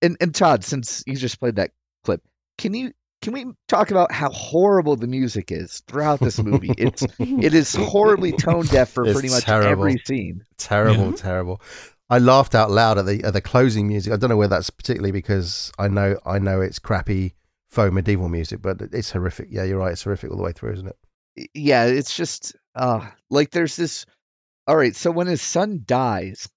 and 0.02 0.16
and 0.20 0.34
Todd, 0.34 0.64
since 0.64 1.04
you 1.06 1.14
just 1.14 1.38
played 1.38 1.54
that 1.54 1.70
clip, 2.02 2.20
can 2.58 2.74
you 2.74 2.90
can 3.26 3.32
we 3.48 3.52
talk 3.66 3.90
about 3.90 4.12
how 4.12 4.30
horrible 4.30 4.94
the 4.96 5.06
music 5.08 5.50
is 5.50 5.82
throughout 5.88 6.20
this 6.20 6.40
movie? 6.40 6.70
It's 6.78 7.02
it 7.18 7.54
is 7.54 7.74
horribly 7.74 8.30
tone 8.32 8.66
deaf 8.66 8.90
for 8.90 9.04
It's 9.04 9.14
pretty 9.14 9.30
much 9.30 9.44
terrible. 9.44 9.68
every 9.86 9.98
scene. 10.06 10.44
Terrible, 10.58 11.10
Yeah. 11.10 11.16
terrible. 11.16 11.60
I 12.08 12.18
laughed 12.18 12.54
out 12.54 12.70
loud 12.70 12.98
at 12.98 13.06
the 13.06 13.24
at 13.24 13.32
the 13.32 13.40
closing 13.40 13.88
music. 13.88 14.12
I 14.12 14.16
don't 14.16 14.30
know 14.30 14.36
whether 14.36 14.54
that's 14.54 14.70
particularly 14.70 15.10
because 15.10 15.72
I 15.78 15.88
know 15.88 16.18
I 16.24 16.38
know 16.38 16.60
it's 16.60 16.78
crappy 16.78 17.34
faux 17.68 17.92
medieval 17.92 18.28
music, 18.28 18.62
but 18.62 18.80
it's 18.92 19.10
horrific. 19.10 19.48
Yeah, 19.50 19.64
you're 19.64 19.78
right. 19.78 19.90
It's 19.92 20.04
horrific 20.04 20.30
all 20.30 20.36
the 20.36 20.42
way 20.44 20.52
through, 20.52 20.74
isn't 20.74 20.86
it? 20.86 21.50
Yeah, 21.52 21.84
it's 21.86 22.16
just 22.16 22.54
uh 22.76 23.04
like 23.28 23.50
there's 23.50 23.74
this 23.74 24.06
all 24.68 24.76
right, 24.76 24.94
so 24.94 25.10
when 25.10 25.26
his 25.26 25.42
son 25.42 25.82
dies, 25.84 26.48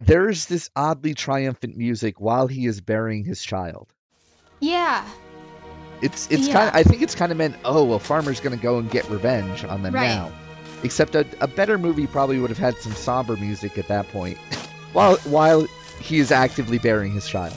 there's 0.00 0.46
this 0.46 0.70
oddly 0.74 1.12
triumphant 1.14 1.76
music 1.76 2.20
while 2.20 2.46
he 2.46 2.64
is 2.64 2.80
burying 2.80 3.24
his 3.26 3.42
child. 3.42 3.92
Yeah. 4.60 5.06
It's 6.02 6.26
it's 6.30 6.46
Yeah. 6.48 6.52
kind 6.54 6.68
of 6.68 6.74
I 6.74 6.82
think 6.82 7.02
it's 7.02 7.14
kind 7.14 7.30
of 7.32 7.38
meant 7.38 7.56
oh 7.64 7.84
well 7.84 7.98
farmer's 7.98 8.40
gonna 8.40 8.56
go 8.56 8.78
and 8.78 8.90
get 8.90 9.08
revenge 9.10 9.64
on 9.64 9.82
them 9.82 9.94
Right. 9.94 10.06
now. 10.08 10.32
Except 10.82 11.14
a, 11.14 11.26
a 11.40 11.46
better 11.46 11.76
movie 11.76 12.06
probably 12.06 12.38
would 12.38 12.48
have 12.50 12.58
had 12.58 12.74
some 12.78 12.92
somber 12.92 13.36
music 13.36 13.76
at 13.76 13.86
that 13.88 14.08
point, 14.12 14.38
while 14.94 15.16
while 15.18 15.66
he 16.00 16.18
is 16.18 16.30
actively 16.32 16.78
burying 16.78 17.12
his 17.12 17.28
child. 17.28 17.54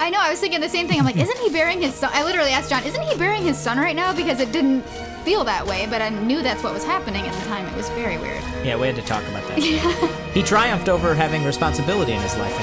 I 0.00 0.08
know. 0.10 0.18
I 0.18 0.30
was 0.30 0.40
thinking 0.40 0.60
the 0.60 0.68
same 0.70 0.88
thing. 0.88 0.98
I'm 0.98 1.04
like, 1.04 1.16
isn't 1.18 1.38
he 1.38 1.50
burying 1.50 1.80
his 1.82 1.94
son? 1.94 2.10
I 2.12 2.24
literally 2.24 2.50
asked 2.50 2.70
John, 2.70 2.82
isn't 2.82 3.02
he 3.02 3.16
burying 3.16 3.44
his 3.44 3.56
son 3.58 3.78
right 3.78 3.94
now? 3.94 4.12
Because 4.12 4.40
it 4.40 4.50
didn't 4.50 4.82
feel 5.24 5.44
that 5.44 5.64
way, 5.64 5.86
but 5.88 6.02
I 6.02 6.08
knew 6.08 6.42
that's 6.42 6.62
what 6.64 6.72
was 6.74 6.82
happening 6.82 7.24
at 7.24 7.32
the 7.34 7.44
time. 7.46 7.66
It 7.66 7.76
was 7.76 7.88
very 7.90 8.16
weird. 8.18 8.42
Yeah, 8.64 8.76
we 8.76 8.86
had 8.88 8.96
to 8.96 9.02
talk 9.02 9.22
about 9.28 9.46
that. 9.48 9.58
He 10.34 10.42
triumphed 10.42 10.88
over 10.88 11.14
having 11.14 11.44
responsibility 11.44 12.12
in 12.12 12.20
his 12.22 12.36
life 12.38 12.58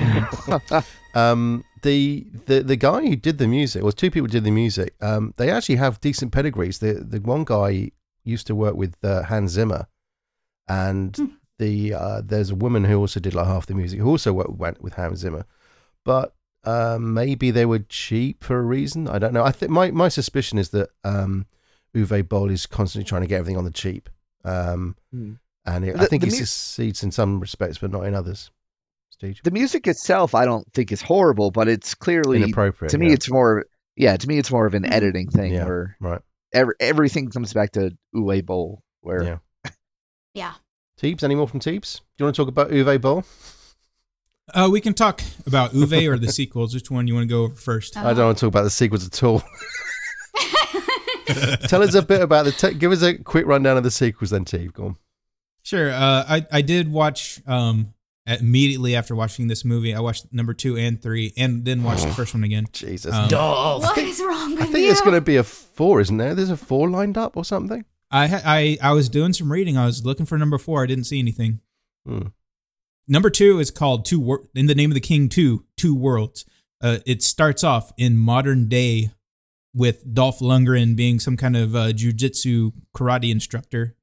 anymore. 0.00 0.82
Um, 1.14 1.64
the 1.86 2.26
the 2.48 2.56
the 2.70 2.76
guy 2.88 3.00
who 3.08 3.16
did 3.28 3.36
the 3.38 3.46
music, 3.58 3.82
or 3.86 3.92
two 3.92 4.10
people 4.10 4.28
did 4.36 4.44
the 4.44 4.50
music. 4.64 4.90
Um, 5.00 5.22
they 5.38 5.48
actually 5.56 5.78
have 5.84 6.00
decent 6.08 6.30
pedigrees. 6.32 6.78
The 6.84 6.92
the 7.12 7.20
one 7.34 7.44
guy 7.44 7.90
used 8.24 8.46
to 8.48 8.54
work 8.64 8.74
with 8.82 8.92
uh, 9.02 9.22
Hans 9.30 9.52
Zimmer, 9.52 9.82
and 10.68 11.16
the 11.58 11.94
uh, 11.94 12.20
there's 12.24 12.50
a 12.50 12.54
woman 12.54 12.84
who 12.84 12.98
also 12.98 13.20
did 13.20 13.34
like 13.34 13.46
half 13.46 13.66
the 13.66 13.74
music 13.74 14.00
who 14.00 14.08
also 14.08 14.32
worked, 14.32 14.58
went 14.64 14.82
with 14.82 14.94
Hans 14.94 15.20
Zimmer, 15.20 15.44
but 16.04 16.34
uh, 16.64 16.98
maybe 17.00 17.50
they 17.50 17.66
were 17.66 17.84
cheap 17.88 18.42
for 18.44 18.58
a 18.58 18.62
reason. 18.62 19.08
I 19.08 19.18
don't 19.18 19.32
know. 19.32 19.44
I 19.44 19.52
think 19.52 19.70
my 19.70 19.90
my 19.90 20.08
suspicion 20.08 20.58
is 20.58 20.70
that 20.70 20.88
um, 21.04 21.46
Uwe 21.94 22.28
Boll 22.28 22.50
is 22.50 22.66
constantly 22.66 23.08
trying 23.08 23.22
to 23.22 23.28
get 23.28 23.38
everything 23.38 23.56
on 23.58 23.64
the 23.64 23.70
cheap. 23.82 24.08
Um, 24.44 24.96
Hmm. 25.12 25.32
and 25.64 25.84
it, 25.84 25.96
I 25.96 26.06
think 26.06 26.22
he 26.22 26.30
mu- 26.30 26.36
succeeds 26.36 27.02
in 27.02 27.10
some 27.10 27.40
respects, 27.40 27.78
but 27.78 27.90
not 27.90 28.04
in 28.06 28.14
others. 28.14 28.50
Steve, 29.18 29.40
The 29.44 29.50
music 29.50 29.86
itself 29.86 30.34
I 30.34 30.44
don't 30.44 30.70
think 30.72 30.92
is 30.92 31.00
horrible, 31.02 31.50
but 31.50 31.68
it's 31.68 31.94
clearly 31.94 32.42
inappropriate. 32.42 32.90
to 32.90 32.98
me 32.98 33.08
yeah. 33.08 33.12
it's 33.14 33.30
more 33.30 33.64
yeah 33.96 34.16
to 34.16 34.28
me 34.28 34.38
it's 34.38 34.50
more 34.50 34.66
of 34.66 34.74
an 34.74 34.84
editing 34.84 35.28
thing 35.30 35.52
Yeah. 35.54 35.64
where 35.64 35.96
right. 36.00 36.20
every, 36.52 36.74
everything 36.80 37.30
comes 37.30 37.52
back 37.52 37.72
to 37.72 37.96
Uwe 38.14 38.44
Boll 38.44 38.82
where 39.00 39.22
Yeah. 39.22 39.38
Yeah. 40.34 40.52
Teebs, 41.00 41.22
any 41.22 41.34
more 41.34 41.48
from 41.48 41.60
Teebs? 41.60 41.96
Do 42.00 42.02
you 42.18 42.24
want 42.26 42.36
to 42.36 42.42
talk 42.42 42.48
about 42.48 42.70
Uwe 42.70 43.00
Boll? 43.00 43.24
Uh, 44.54 44.68
we 44.70 44.80
can 44.80 44.94
talk 44.94 45.22
about 45.46 45.72
Uwe 45.72 46.08
or 46.10 46.18
the 46.18 46.30
sequels. 46.40 46.72
Which 46.74 46.90
one 46.90 47.06
you 47.08 47.14
want 47.14 47.24
to 47.24 47.28
go 47.34 47.42
over 47.44 47.54
first? 47.54 47.96
I 47.96 48.12
don't 48.14 48.26
want 48.26 48.38
to 48.38 48.40
talk 48.42 48.48
about 48.48 48.62
the 48.64 48.70
sequels 48.70 49.06
at 49.06 49.22
all. 49.22 49.42
Tell 51.68 51.82
us 51.82 51.94
a 51.94 52.02
bit 52.02 52.20
about 52.22 52.44
the. 52.44 52.52
Te- 52.52 52.74
give 52.74 52.92
us 52.92 53.02
a 53.02 53.14
quick 53.18 53.46
rundown 53.46 53.76
of 53.76 53.82
the 53.82 53.90
sequels, 53.90 54.30
then, 54.30 54.44
Teeb. 54.44 54.72
Go 54.72 54.84
on. 54.86 54.96
Sure. 55.62 55.90
Uh, 55.90 56.24
I 56.28 56.46
I 56.52 56.62
did 56.62 56.90
watch 56.92 57.40
um 57.46 57.92
immediately 58.26 58.96
after 58.96 59.14
watching 59.14 59.46
this 59.48 59.64
movie. 59.64 59.94
I 59.94 60.00
watched 60.00 60.26
number 60.32 60.52
two 60.54 60.76
and 60.76 61.00
three, 61.00 61.32
and 61.36 61.64
then 61.64 61.82
watched 61.82 62.04
the 62.04 62.12
first 62.12 62.34
one 62.34 62.44
again. 62.44 62.66
Jesus. 62.72 63.14
Um, 63.14 63.28
What 63.30 63.98
is 63.98 64.20
wrong 64.20 64.52
with 64.54 64.62
I 64.62 64.66
think 64.66 64.78
you? 64.78 64.86
there's 64.86 65.00
going 65.00 65.14
to 65.14 65.20
be 65.20 65.36
a 65.36 65.44
four, 65.44 66.00
isn't 66.00 66.16
there? 66.16 66.34
There's 66.34 66.50
a 66.50 66.56
four 66.56 66.88
lined 66.90 67.16
up 67.16 67.36
or 67.36 67.44
something. 67.44 67.84
I 68.10 68.26
ha- 68.28 68.42
I 68.44 68.78
I 68.82 68.92
was 68.92 69.08
doing 69.08 69.32
some 69.32 69.50
reading. 69.50 69.76
I 69.76 69.86
was 69.86 70.04
looking 70.04 70.26
for 70.26 70.38
number 70.38 70.58
four. 70.58 70.82
I 70.82 70.86
didn't 70.86 71.04
see 71.04 71.18
anything. 71.18 71.60
Hmm. 72.06 72.28
Number 73.08 73.30
two 73.30 73.60
is 73.60 73.70
called 73.70 74.04
Two 74.04 74.18
Wor- 74.20 74.48
in 74.54 74.66
the 74.66 74.74
name 74.74 74.90
of 74.90 74.94
the 74.94 75.00
King 75.00 75.28
Two 75.28 75.64
Two 75.76 75.94
Worlds. 75.94 76.44
Uh, 76.82 76.98
it 77.06 77.22
starts 77.22 77.62
off 77.64 77.92
in 77.96 78.16
modern 78.16 78.68
day 78.68 79.10
with 79.74 80.12
Dolph 80.14 80.40
Lundgren 80.40 80.96
being 80.96 81.20
some 81.20 81.36
kind 81.36 81.56
of 81.56 81.74
uh, 81.76 81.92
jujitsu 81.92 82.72
karate 82.96 83.30
instructor, 83.30 83.94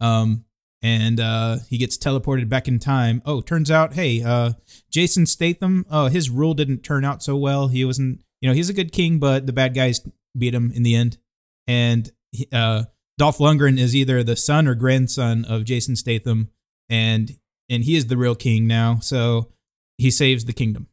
um, 0.00 0.44
and 0.82 1.20
uh, 1.20 1.58
he 1.68 1.78
gets 1.78 1.96
teleported 1.96 2.48
back 2.48 2.68
in 2.68 2.78
time. 2.78 3.22
Oh, 3.24 3.40
turns 3.40 3.70
out, 3.70 3.94
hey, 3.94 4.22
uh, 4.22 4.52
Jason 4.90 5.26
Statham, 5.26 5.84
uh, 5.90 6.08
his 6.08 6.30
rule 6.30 6.54
didn't 6.54 6.82
turn 6.82 7.04
out 7.04 7.22
so 7.22 7.36
well. 7.36 7.68
He 7.68 7.84
wasn't, 7.84 8.20
you 8.40 8.48
know, 8.48 8.54
he's 8.54 8.68
a 8.70 8.74
good 8.74 8.92
king, 8.92 9.18
but 9.18 9.46
the 9.46 9.52
bad 9.52 9.74
guys 9.74 10.00
beat 10.36 10.54
him 10.54 10.70
in 10.72 10.82
the 10.82 10.94
end. 10.94 11.18
And 11.66 12.10
uh, 12.52 12.84
Dolph 13.18 13.38
Lundgren 13.38 13.78
is 13.78 13.96
either 13.96 14.22
the 14.22 14.36
son 14.36 14.68
or 14.68 14.74
grandson 14.74 15.44
of 15.46 15.64
Jason 15.64 15.96
Statham, 15.96 16.50
and 16.88 17.36
and 17.68 17.82
he 17.82 17.96
is 17.96 18.06
the 18.06 18.16
real 18.16 18.34
king 18.36 18.66
now. 18.66 18.98
So 19.00 19.52
he 19.98 20.10
saves 20.10 20.44
the 20.44 20.52
kingdom. 20.52 20.88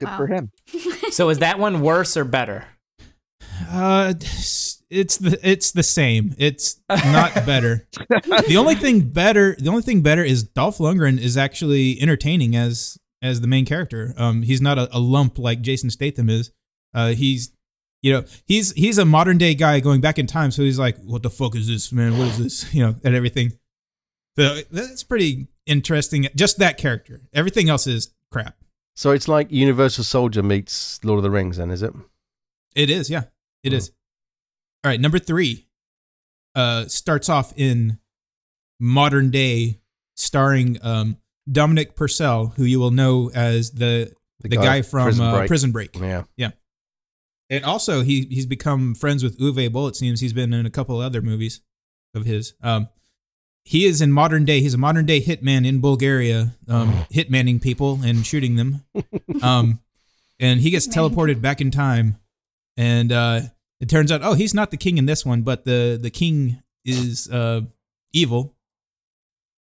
good 0.00 0.10
for 0.10 0.26
him. 0.26 0.52
so 1.10 1.30
is 1.30 1.38
that 1.38 1.58
one 1.58 1.80
worse 1.80 2.16
or 2.16 2.24
better? 2.24 2.66
Uh, 3.68 4.14
it's 4.92 5.16
the 5.16 5.38
it's 5.42 5.72
the 5.72 5.82
same. 5.82 6.34
It's 6.38 6.80
not 6.88 7.34
better. 7.46 7.88
the 8.48 8.56
only 8.58 8.74
thing 8.74 9.00
better, 9.00 9.56
the 9.58 9.70
only 9.70 9.82
thing 9.82 10.02
better 10.02 10.22
is 10.22 10.42
Dolph 10.42 10.78
Lundgren 10.78 11.18
is 11.18 11.36
actually 11.36 12.00
entertaining 12.00 12.54
as 12.54 12.98
as 13.22 13.40
the 13.40 13.46
main 13.46 13.64
character. 13.64 14.14
Um, 14.16 14.42
he's 14.42 14.60
not 14.60 14.78
a, 14.78 14.94
a 14.96 15.00
lump 15.00 15.38
like 15.38 15.62
Jason 15.62 15.90
Statham 15.90 16.28
is. 16.28 16.52
Uh, 16.92 17.08
he's 17.08 17.52
you 18.02 18.12
know 18.12 18.24
he's 18.44 18.72
he's 18.72 18.98
a 18.98 19.04
modern 19.04 19.38
day 19.38 19.54
guy 19.54 19.80
going 19.80 20.00
back 20.02 20.18
in 20.18 20.26
time. 20.26 20.50
So 20.50 20.62
he's 20.62 20.78
like, 20.78 20.98
what 20.98 21.22
the 21.22 21.30
fuck 21.30 21.56
is 21.56 21.68
this, 21.68 21.90
man? 21.90 22.18
What 22.18 22.28
is 22.28 22.38
this? 22.38 22.74
You 22.74 22.86
know, 22.86 22.94
and 23.02 23.14
everything. 23.14 23.52
So 24.38 24.60
that's 24.70 25.02
pretty 25.02 25.48
interesting. 25.66 26.28
Just 26.36 26.58
that 26.58 26.78
character. 26.78 27.22
Everything 27.32 27.68
else 27.68 27.86
is 27.86 28.12
crap. 28.30 28.56
So 28.94 29.10
it's 29.10 29.28
like 29.28 29.50
Universal 29.50 30.04
Soldier 30.04 30.42
meets 30.42 31.02
Lord 31.02 31.18
of 31.18 31.22
the 31.22 31.30
Rings, 31.30 31.56
then, 31.56 31.70
is 31.70 31.82
it? 31.82 31.94
It 32.74 32.90
is, 32.90 33.08
yeah. 33.10 33.24
it 33.62 33.72
is. 33.72 33.90
All 34.84 34.90
right, 34.90 35.00
number 35.00 35.18
three 35.18 35.66
uh, 36.54 36.86
starts 36.86 37.28
off 37.28 37.52
in 37.56 37.98
modern 38.80 39.30
day, 39.30 39.80
starring 40.16 40.78
um, 40.82 41.18
Dominic 41.50 41.94
Purcell, 41.94 42.48
who 42.56 42.64
you 42.64 42.80
will 42.80 42.90
know 42.90 43.30
as 43.34 43.70
the 43.70 44.12
the, 44.40 44.48
The 44.48 44.56
guy, 44.56 44.64
guy, 44.64 44.82
from 44.82 45.04
Prison 45.04 45.24
uh, 45.24 45.36
Break. 45.36 45.48
Prison 45.48 45.72
Break. 45.72 45.96
Yeah. 45.98 46.24
yeah. 46.36 46.50
And 47.48 47.64
also, 47.64 48.02
he 48.02 48.26
he's 48.30 48.46
become 48.46 48.94
friends 48.94 49.22
with 49.22 49.38
Uwe 49.38 49.70
Boll. 49.72 49.86
It 49.86 49.96
seems 49.96 50.20
he's 50.20 50.32
been 50.32 50.52
in 50.52 50.66
a 50.66 50.70
couple 50.70 50.98
other 50.98 51.22
movies 51.22 51.60
of 52.14 52.24
his. 52.24 52.54
Um, 52.62 52.88
he 53.64 53.84
is 53.84 54.00
in 54.00 54.10
modern 54.10 54.44
day. 54.44 54.60
He's 54.60 54.74
a 54.74 54.78
modern 54.78 55.06
day 55.06 55.20
hitman 55.20 55.64
in 55.66 55.80
Bulgaria, 55.80 56.56
um, 56.66 56.92
hitmanning 57.12 57.62
people 57.62 58.00
and 58.02 58.26
shooting 58.26 58.56
them. 58.56 58.84
Um, 59.42 59.80
and 60.40 60.60
he 60.60 60.70
gets 60.70 60.88
teleported 60.88 61.40
back 61.40 61.60
in 61.60 61.70
time, 61.70 62.18
and 62.76 63.12
uh, 63.12 63.40
it 63.82 63.88
turns 63.88 64.12
out, 64.12 64.20
oh, 64.22 64.34
he's 64.34 64.54
not 64.54 64.70
the 64.70 64.76
king 64.76 64.96
in 64.96 65.06
this 65.06 65.26
one, 65.26 65.42
but 65.42 65.64
the 65.64 65.98
the 66.00 66.08
king 66.08 66.62
is 66.84 67.28
uh, 67.28 67.62
evil. 68.12 68.54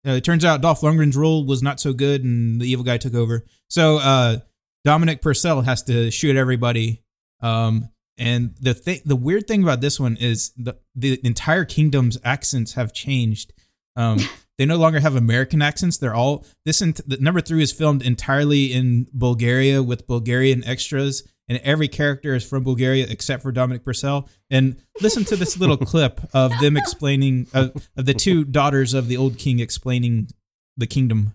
Uh, 0.07 0.13
it 0.13 0.25
turns 0.25 0.45
out 0.45 0.61
Dolph 0.61 0.81
Lundgren's 0.81 1.17
role 1.17 1.47
was 1.47 1.63
not 1.63 1.79
so 1.79 1.93
good, 1.93 2.25
and 2.25 2.61
the 2.61 2.67
evil 2.67 2.85
guy 2.85 2.99
took 2.99 3.15
over. 3.15 3.45
So 3.69 3.99
uh, 3.99 4.39
Dominic 4.85 5.23
Purcell 5.23 5.63
has 5.63 5.85
to 5.85 6.11
shoot 6.11 6.37
everybody. 6.37 7.05
Um, 7.41 7.91
and 8.19 8.57
the 8.61 8.75
thing, 8.75 9.03
the 9.05 9.15
weird 9.15 9.47
thing 9.47 9.63
about 9.63 9.81
this 9.81 10.01
one 10.01 10.17
is 10.17 10.51
the 10.57 10.77
the 10.97 11.21
entire 11.23 11.65
kingdom's 11.65 12.19
accents 12.25 12.73
have 12.73 12.93
changed. 12.93 13.53
Um, 13.95 14.19
they 14.59 14.67
no 14.67 14.79
longer 14.79 14.99
have 14.99 15.15
American 15.15 15.63
accents. 15.63 15.97
They're 15.97 16.15
all 16.15 16.45
this. 16.65 16.83
Ent- 16.83 17.09
the 17.09 17.19
number 17.19 17.41
three 17.41 17.63
is 17.63 17.71
filmed 17.71 18.03
entirely 18.03 18.73
in 18.73 19.07
Bulgaria 19.13 19.81
with 19.81 20.09
Bulgarian 20.09 20.65
extras, 20.65 21.23
and 21.49 21.59
every 21.65 21.89
character 21.89 22.35
is 22.35 22.45
from 22.45 22.63
Bulgaria 22.65 23.07
except 23.09 23.43
for 23.43 23.53
Dominic 23.53 23.83
Purcell. 23.85 24.29
And 24.51 24.77
listen 25.01 25.25
to 25.27 25.37
this 25.37 25.59
little 25.59 25.77
clip 25.93 26.21
of 26.35 26.53
them 26.61 26.77
explaining 26.77 27.47
of, 27.55 27.89
of 27.97 28.07
the 28.07 28.15
two 28.15 28.45
daughters 28.45 28.95
of 28.95 29.09
the 29.09 29.17
old 29.17 29.39
king 29.39 29.61
explaining 29.61 30.29
the 30.77 30.87
kingdom. 30.87 31.35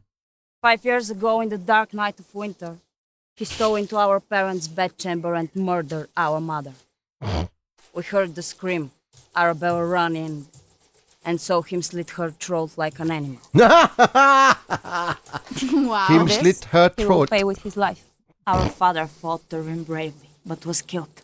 Five 0.62 0.86
years 0.86 1.10
ago, 1.10 1.42
in 1.42 1.50
the 1.50 1.58
dark 1.58 1.94
night 1.94 2.20
of 2.20 2.34
winter, 2.34 2.78
he 3.36 3.46
stole 3.46 3.76
into 3.76 3.98
our 3.98 4.20
parents' 4.20 4.68
bedchamber 4.68 5.34
and 5.34 5.50
murdered 5.56 6.08
our 6.16 6.40
mother. 6.40 6.74
We 7.94 8.04
heard 8.04 8.36
the 8.36 8.42
scream. 8.44 8.92
Arabella 9.36 9.86
ran 9.86 10.16
in 10.16 10.46
and 11.26 11.42
saw 11.42 11.62
him 11.62 11.82
slit 11.82 12.12
her 12.12 12.30
throat 12.32 12.72
like 12.78 13.00
an 13.00 13.12
animal. 13.12 13.42
wow. 13.54 15.16
Him 16.10 16.28
slit 16.30 16.66
her 16.66 16.92
He 16.96 17.04
will 17.06 17.08
throat. 17.26 17.30
pay 17.30 17.44
with 17.44 17.64
his 17.64 17.76
life. 17.78 18.04
Our 18.46 18.68
father 18.68 19.08
fought 19.08 19.48
Derwin 19.50 19.86
bravely, 19.86 20.30
but 20.46 20.66
was 20.66 20.82
killed. 20.82 21.22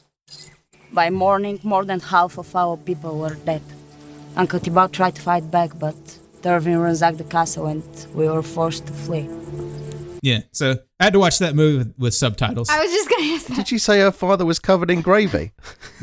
By 0.94 1.10
morning, 1.10 1.60
more 1.64 1.84
than 1.84 2.00
half 2.00 2.38
of 2.38 2.56
our 2.56 2.78
people 2.78 3.20
were 3.20 3.36
dead. 3.36 3.62
Uncle 4.38 4.60
Thibaut 4.60 4.94
tried 4.94 5.16
to 5.16 5.22
fight 5.22 5.52
back, 5.52 5.78
but 5.78 5.98
Derwin 6.42 6.82
ransacked 6.82 7.18
the 7.18 7.26
castle 7.26 7.66
and 7.66 7.84
we 8.14 8.28
were 8.28 8.42
forced 8.42 8.88
to 8.88 8.94
flee. 8.94 9.28
Yeah, 10.22 10.42
so 10.52 10.78
I 11.00 11.04
had 11.06 11.14
to 11.14 11.20
watch 11.20 11.40
that 11.40 11.56
movie 11.56 11.80
with, 11.80 11.94
with 11.98 12.14
subtitles. 12.14 12.70
I 12.70 12.80
was 12.82 12.92
just 12.92 13.10
gonna 13.10 13.34
ask 13.34 13.48
that. 13.48 13.56
Did 13.56 13.72
you 13.72 13.80
say 13.80 14.00
her 14.00 14.12
father 14.12 14.46
was 14.46 14.60
covered 14.60 14.90
in 14.90 15.02
gravy? 15.02 15.52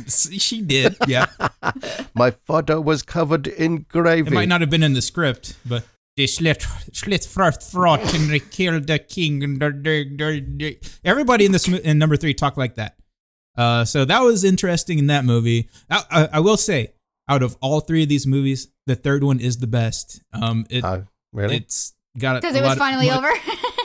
she 0.07 0.61
did, 0.61 0.96
yeah. 1.07 1.26
My 2.14 2.31
father 2.31 2.81
was 2.81 3.02
covered 3.02 3.46
in 3.46 3.87
gravy. 3.88 4.29
It 4.29 4.35
might 4.35 4.48
not 4.48 4.61
have 4.61 4.70
been 4.70 4.83
in 4.83 4.92
the 4.92 5.02
script, 5.02 5.57
but 5.64 5.85
they 6.16 6.26
slit 6.26 6.64
slit 6.92 7.24
her 7.37 7.52
throat 7.52 8.14
and 8.14 8.31
they 8.31 8.38
killed 8.40 8.87
the 8.87 8.98
king. 8.98 9.42
And 9.44 9.61
the- 9.61 9.70
the- 9.70 10.16
the- 10.16 10.40
the- 10.57 10.79
Everybody 11.05 11.44
in 11.44 11.52
this 11.52 11.68
mo- 11.68 11.79
in 11.79 11.98
number 11.98 12.16
three 12.16 12.35
talk 12.35 12.57
like 12.57 12.74
that. 12.76 12.96
Uh, 13.57 13.85
so 13.85 14.05
that 14.05 14.20
was 14.22 14.44
interesting 14.44 14.98
in 14.98 15.07
that 15.07 15.24
movie. 15.24 15.68
I, 15.90 16.02
I, 16.11 16.29
I 16.35 16.40
will 16.40 16.57
say, 16.59 16.92
out 17.29 17.42
of 17.42 17.57
all 17.61 17.81
three 17.81 18.02
of 18.02 18.09
these 18.09 18.26
movies, 18.26 18.68
the 18.87 18.94
third 18.94 19.24
one 19.24 19.40
is 19.40 19.59
the 19.59 19.66
best. 19.66 20.20
Um, 20.33 20.66
it, 20.70 20.85
oh, 20.85 21.07
really? 21.33 21.57
It's 21.57 21.94
got 22.18 22.37
a 22.37 22.40
Because 22.40 22.55
it 22.55 22.61
was 22.61 22.68
lot 22.68 22.72
of- 22.72 22.79
finally 22.79 23.11
over. 23.11 23.31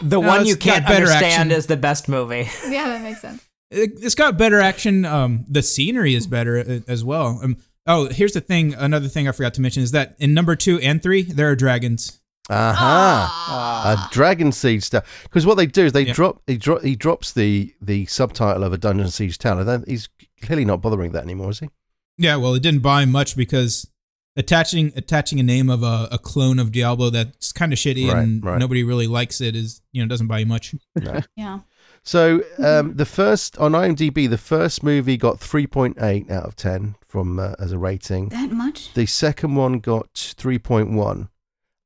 The 0.03 0.19
No, 0.19 0.27
one 0.27 0.45
you 0.47 0.55
can't 0.55 0.83
better 0.87 1.05
understand 1.05 1.49
action. 1.49 1.51
is 1.51 1.67
the 1.67 1.77
best 1.77 2.09
movie. 2.09 2.49
yeah, 2.67 2.87
that 2.89 3.03
makes 3.03 3.21
sense. 3.21 3.47
It, 3.69 3.91
it's 4.01 4.15
got 4.15 4.35
better 4.35 4.59
action. 4.59 5.05
Um, 5.05 5.45
the 5.47 5.61
scenery 5.61 6.15
is 6.15 6.25
better 6.25 6.57
uh, 6.57 6.79
as 6.87 7.03
well. 7.03 7.39
Um, 7.43 7.57
oh, 7.85 8.07
here's 8.07 8.33
the 8.33 8.41
thing. 8.41 8.73
Another 8.73 9.07
thing 9.07 9.27
I 9.27 9.31
forgot 9.31 9.53
to 9.55 9.61
mention 9.61 9.83
is 9.83 9.91
that 9.91 10.15
in 10.17 10.33
number 10.33 10.55
two 10.55 10.79
and 10.79 11.03
three, 11.03 11.21
there 11.21 11.49
are 11.51 11.55
dragons. 11.55 12.19
Aha! 12.49 14.07
A 14.09 14.13
dragon 14.13 14.51
siege 14.51 14.83
stuff. 14.83 15.23
Because 15.23 15.45
what 15.45 15.55
they 15.55 15.65
do 15.65 15.85
is 15.85 15.93
they 15.93 16.05
Yeah. 16.07 16.13
drop. 16.13 16.41
He 16.47 16.57
drop. 16.57 16.81
He 16.83 16.95
drops 16.95 17.31
the 17.33 17.73
the 17.81 18.05
subtitle 18.07 18.63
of 18.63 18.73
a 18.73 18.77
Dungeon 18.77 19.09
Siege 19.09 19.37
Tale. 19.37 19.63
Then 19.63 19.83
he's 19.87 20.09
clearly 20.41 20.65
not 20.65 20.81
bothering 20.81 21.11
that 21.13 21.23
anymore, 21.23 21.51
is 21.51 21.59
he? 21.59 21.69
Yeah, 22.17 22.35
well, 22.37 22.53
it 22.53 22.61
didn't 22.63 22.81
buy 22.81 23.05
much 23.05 23.35
because 23.35 23.87
attaching 24.35 24.91
attaching 24.95 25.39
a 25.39 25.43
name 25.43 25.69
of 25.69 25.83
a, 25.83 26.07
a 26.11 26.17
clone 26.17 26.59
of 26.59 26.71
Diablo 26.71 27.09
that's 27.09 27.51
kind 27.51 27.73
of 27.73 27.79
shitty 27.79 28.07
Right, 28.09 28.23
and 28.23 28.43
right. 28.45 28.57
nobody 28.59 28.83
really 28.83 29.07
likes 29.07 29.41
it 29.41 29.55
is 29.55 29.81
you 29.91 30.01
know 30.01 30.07
doesn't 30.07 30.27
buy 30.27 30.39
you 30.39 30.45
much. 30.45 30.75
No. 30.95 31.19
Yeah. 31.35 31.59
So 32.03 32.41
um, 32.57 32.95
the 32.95 33.05
first 33.05 33.57
on 33.59 33.73
IMDb, 33.73 34.27
the 34.27 34.37
first 34.37 34.81
movie 34.81 35.17
got 35.17 35.39
three 35.39 35.67
point 35.67 35.97
eight 36.01 36.31
out 36.31 36.45
of 36.45 36.55
ten 36.55 36.95
from 37.07 37.39
uh, 37.39 37.53
as 37.59 37.71
a 37.71 37.77
rating. 37.77 38.29
That 38.29 38.51
much? 38.51 38.93
The 38.93 39.05
second 39.05 39.55
one 39.55 39.79
got 39.79 40.09
three 40.15 40.57
point 40.57 40.91
one, 40.91 41.29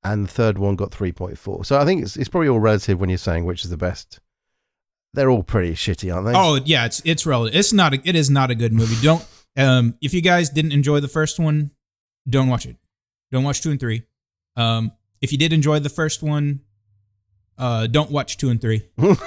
and 0.05 0.25
the 0.25 0.31
third 0.31 0.57
one 0.59 0.75
got 0.75 0.93
three 0.93 1.11
point 1.11 1.37
four. 1.37 1.65
So 1.65 1.79
I 1.79 1.83
think 1.83 2.03
it's 2.03 2.15
it's 2.15 2.29
probably 2.29 2.47
all 2.47 2.59
relative 2.59 2.99
when 2.99 3.09
you're 3.09 3.17
saying 3.17 3.45
which 3.45 3.65
is 3.65 3.71
the 3.71 3.77
best. 3.77 4.19
They're 5.13 5.29
all 5.31 5.43
pretty 5.43 5.73
shitty, 5.73 6.13
aren't 6.13 6.27
they? 6.27 6.33
Oh 6.35 6.59
yeah, 6.63 6.85
it's 6.85 7.01
it's 7.05 7.25
relative. 7.25 7.57
It's 7.57 7.73
not 7.73 7.93
a, 7.93 8.01
it 8.03 8.15
is 8.15 8.29
not 8.29 8.51
a 8.51 8.55
good 8.55 8.71
movie. 8.71 8.95
Don't 9.03 9.25
um 9.57 9.95
if 10.01 10.13
you 10.13 10.21
guys 10.21 10.49
didn't 10.49 10.73
enjoy 10.73 10.99
the 10.99 11.07
first 11.07 11.39
one, 11.39 11.71
don't 12.29 12.47
watch 12.47 12.65
it. 12.67 12.77
Don't 13.31 13.43
watch 13.43 13.61
two 13.61 13.71
and 13.71 13.79
three. 13.79 14.03
Um, 14.55 14.91
if 15.21 15.31
you 15.31 15.37
did 15.37 15.51
enjoy 15.51 15.79
the 15.79 15.89
first 15.89 16.21
one, 16.21 16.61
uh, 17.57 17.87
don't 17.87 18.11
watch 18.11 18.37
two 18.37 18.49
and 18.49 18.61
three. 18.61 18.87
but 18.95 19.17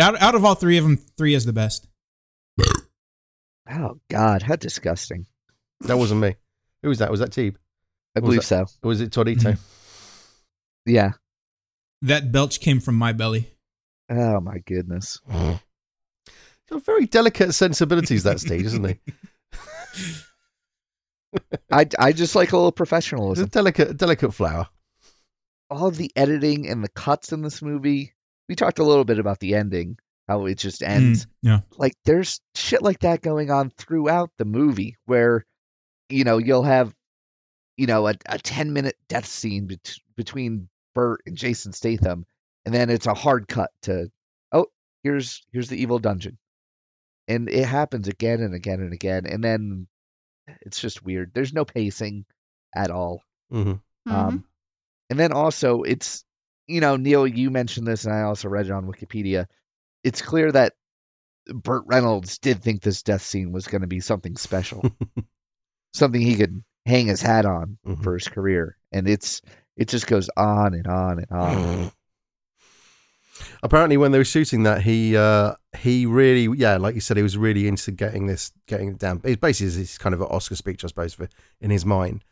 out 0.00 0.20
out 0.20 0.34
of 0.34 0.44
all 0.44 0.54
three 0.54 0.76
of 0.76 0.84
them, 0.84 0.98
three 1.16 1.32
is 1.34 1.46
the 1.46 1.52
best. 1.54 1.88
Oh 3.70 3.98
God, 4.10 4.42
how 4.42 4.56
disgusting! 4.56 5.26
That 5.80 5.96
wasn't 5.96 6.20
me. 6.20 6.36
Who 6.82 6.90
was 6.90 6.98
that? 6.98 7.10
Was 7.10 7.20
that 7.20 7.30
Teeb? 7.30 7.56
I 8.16 8.20
Or 8.20 8.22
was 8.22 8.28
believe 8.28 8.44
so. 8.44 8.66
was 8.82 9.00
it 9.00 9.10
Torito? 9.10 9.58
Yeah. 10.86 11.12
That 12.02 12.32
belch 12.32 12.60
came 12.60 12.80
from 12.80 12.94
my 12.96 13.12
belly. 13.12 13.50
Oh 14.10 14.40
my 14.40 14.58
goodness. 14.66 15.20
Got 16.70 16.84
very 16.84 17.06
delicate 17.06 17.52
sensibilities, 17.54 18.22
that 18.24 18.40
stage, 18.40 18.64
isn't 18.66 18.86
he? 18.86 18.98
I, 21.70 21.86
I 21.98 22.12
just 22.12 22.34
like 22.34 22.52
a 22.52 22.56
little 22.56 22.72
He's 23.38 23.44
a 23.44 23.48
delicate, 23.48 23.96
delicate 23.96 24.32
flower. 24.32 24.68
All 25.70 25.90
the 25.90 26.10
editing 26.16 26.68
and 26.68 26.82
the 26.82 26.88
cuts 26.88 27.32
in 27.32 27.42
this 27.42 27.60
movie. 27.60 28.14
We 28.48 28.54
talked 28.54 28.78
a 28.78 28.84
little 28.84 29.04
bit 29.04 29.18
about 29.18 29.38
the 29.40 29.54
ending, 29.54 29.98
how 30.26 30.46
it 30.46 30.56
just 30.56 30.82
ends. 30.82 31.26
Mm, 31.26 31.28
yeah. 31.42 31.60
Like 31.76 31.92
there's 32.06 32.40
shit 32.54 32.80
like 32.82 33.00
that 33.00 33.20
going 33.20 33.50
on 33.50 33.70
throughout 33.70 34.30
the 34.38 34.46
movie, 34.46 34.96
where 35.04 35.44
you 36.08 36.24
know 36.24 36.38
you'll 36.38 36.62
have 36.62 36.94
you 37.78 37.86
know 37.88 38.08
a, 38.08 38.16
a 38.26 38.38
10 38.38 38.74
minute 38.74 38.98
death 39.08 39.26
scene 39.26 39.68
bet- 39.68 39.96
between 40.16 40.68
Burt 40.94 41.22
and 41.26 41.38
Jason 41.38 41.72
Statham, 41.74 42.26
and 42.66 42.74
then 42.74 42.90
it's 42.90 43.06
a 43.06 43.14
hard 43.14 43.48
cut 43.48 43.70
to 43.84 44.10
oh 44.52 44.66
here's 45.04 45.46
here's 45.52 45.70
the 45.70 45.80
evil 45.82 46.00
dungeon, 46.00 46.38
and 47.28 47.48
it 47.48 47.66
happens 47.66 48.08
again 48.08 48.40
and 48.42 48.54
again 48.54 48.80
and 48.80 48.92
again, 48.92 49.26
and 49.26 49.42
then 49.44 49.88
it's 50.62 50.80
just 50.80 51.04
weird. 51.04 51.32
There's 51.34 51.54
no 51.54 51.64
pacing 51.64 52.26
at 52.74 52.90
all. 52.90 53.22
hmm 53.50 53.74
Um, 54.06 54.44
and 55.10 55.18
then 55.18 55.32
also, 55.32 55.82
it's 55.82 56.24
you 56.66 56.80
know, 56.80 56.96
Neil, 56.96 57.26
you 57.26 57.50
mentioned 57.50 57.86
this, 57.86 58.04
and 58.06 58.14
I 58.14 58.22
also 58.22 58.48
read 58.48 58.66
it 58.66 58.72
on 58.72 58.86
Wikipedia. 58.86 59.46
It's 60.04 60.22
clear 60.22 60.52
that 60.52 60.74
Burt 61.46 61.84
Reynolds 61.86 62.38
did 62.38 62.62
think 62.62 62.82
this 62.82 63.02
death 63.02 63.22
scene 63.22 63.52
was 63.52 63.68
going 63.68 63.82
to 63.82 63.88
be 63.88 64.00
something 64.00 64.36
special, 64.36 64.84
something 65.94 66.20
he 66.20 66.36
could 66.36 66.62
hang 66.88 67.06
his 67.06 67.22
hat 67.22 67.44
on 67.44 67.78
for 68.02 68.14
his 68.14 68.26
career, 68.26 68.76
and 68.90 69.08
it's 69.08 69.42
it 69.76 69.88
just 69.88 70.06
goes 70.06 70.28
on 70.36 70.74
and 70.74 70.86
on 70.86 71.18
and 71.18 71.30
on. 71.30 71.92
Apparently, 73.62 73.96
when 73.96 74.10
they 74.10 74.18
were 74.18 74.24
shooting 74.24 74.64
that, 74.64 74.82
he 74.82 75.16
uh, 75.16 75.54
he 75.76 76.06
really, 76.06 76.48
yeah, 76.58 76.76
like 76.76 76.94
you 76.94 77.00
said, 77.00 77.16
he 77.16 77.22
was 77.22 77.36
really 77.36 77.68
into 77.68 77.92
getting 77.92 78.26
this, 78.26 78.50
getting 78.66 78.88
it 78.88 78.98
down. 78.98 79.20
It's 79.22 79.40
basically 79.40 79.78
his 79.78 79.98
kind 79.98 80.14
of 80.14 80.20
an 80.20 80.26
Oscar 80.28 80.56
speech, 80.56 80.82
I 80.84 80.88
suppose, 80.88 81.14
for 81.14 81.28
in 81.60 81.70
his 81.70 81.84
mind. 81.84 82.24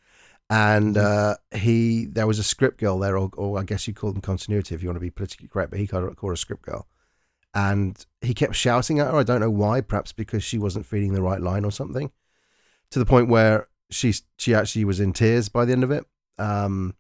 and 0.49 0.97
uh, 0.97 1.37
he 1.55 2.07
there 2.07 2.27
was 2.27 2.39
a 2.39 2.45
script 2.45 2.79
girl 2.79 2.99
there, 2.99 3.19
or, 3.19 3.31
or 3.37 3.59
I 3.59 3.65
guess 3.65 3.89
you 3.89 3.95
call 3.95 4.13
them 4.13 4.23
continuity 4.23 4.75
if 4.75 4.83
you 4.83 4.89
want 4.89 4.97
to 4.97 5.01
be 5.01 5.11
politically 5.11 5.49
correct, 5.49 5.71
but 5.71 5.81
he 5.81 5.87
called 5.87 6.05
her, 6.05 6.11
called 6.11 6.31
her 6.31 6.35
a 6.35 6.39
script 6.39 6.63
girl, 6.63 6.87
and 7.55 8.05
he 8.21 8.35
kept 8.35 8.55
shouting 8.55 9.01
at 9.01 9.11
her. 9.11 9.19
I 9.19 9.23
don't 9.25 9.41
know 9.41 9.51
why, 9.51 9.81
perhaps 9.81 10.13
because 10.13 10.45
she 10.45 10.59
wasn't 10.59 10.87
feeding 10.87 11.15
the 11.15 11.23
right 11.23 11.41
line 11.41 11.65
or 11.65 11.73
something, 11.73 12.13
to 12.91 12.99
the 12.99 13.07
point 13.07 13.29
where 13.29 13.69
she 13.91 14.14
she 14.39 14.55
actually 14.55 14.84
was 14.84 15.01
in 15.01 15.12
tears 15.12 15.49
by 15.49 15.64
the 15.64 15.72
end 15.72 15.84
of 15.84 15.91
it. 15.91 16.05
Um, 16.39 16.95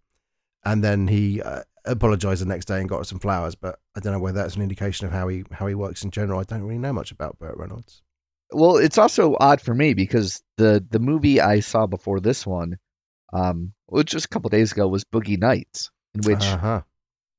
and 0.64 0.82
then 0.82 1.06
he 1.06 1.42
uh, 1.42 1.62
apologized 1.84 2.42
the 2.42 2.46
next 2.46 2.66
day 2.66 2.80
and 2.80 2.88
got 2.88 2.98
her 2.98 3.04
some 3.04 3.18
flowers. 3.18 3.54
But 3.54 3.78
I 3.96 4.00
don't 4.00 4.12
know 4.12 4.18
whether 4.18 4.40
that's 4.40 4.56
an 4.56 4.62
indication 4.62 5.06
of 5.06 5.12
how 5.12 5.28
he 5.28 5.44
how 5.52 5.66
he 5.66 5.74
works 5.74 6.02
in 6.02 6.10
general. 6.10 6.40
I 6.40 6.44
don't 6.44 6.62
really 6.62 6.78
know 6.78 6.92
much 6.92 7.12
about 7.12 7.38
Burt 7.38 7.56
Reynolds. 7.56 8.02
Well, 8.52 8.76
it's 8.76 8.98
also 8.98 9.36
odd 9.38 9.60
for 9.60 9.74
me 9.74 9.94
because 9.94 10.42
the 10.56 10.84
the 10.88 10.98
movie 11.00 11.40
I 11.40 11.60
saw 11.60 11.86
before 11.86 12.20
this 12.20 12.46
one, 12.46 12.78
um, 13.32 13.72
which 13.86 14.10
just 14.10 14.26
a 14.26 14.28
couple 14.28 14.50
days 14.50 14.72
ago, 14.72 14.86
was 14.88 15.04
Boogie 15.04 15.38
Nights, 15.38 15.90
in 16.14 16.20
which 16.22 16.44
Uh-huh. 16.44 16.82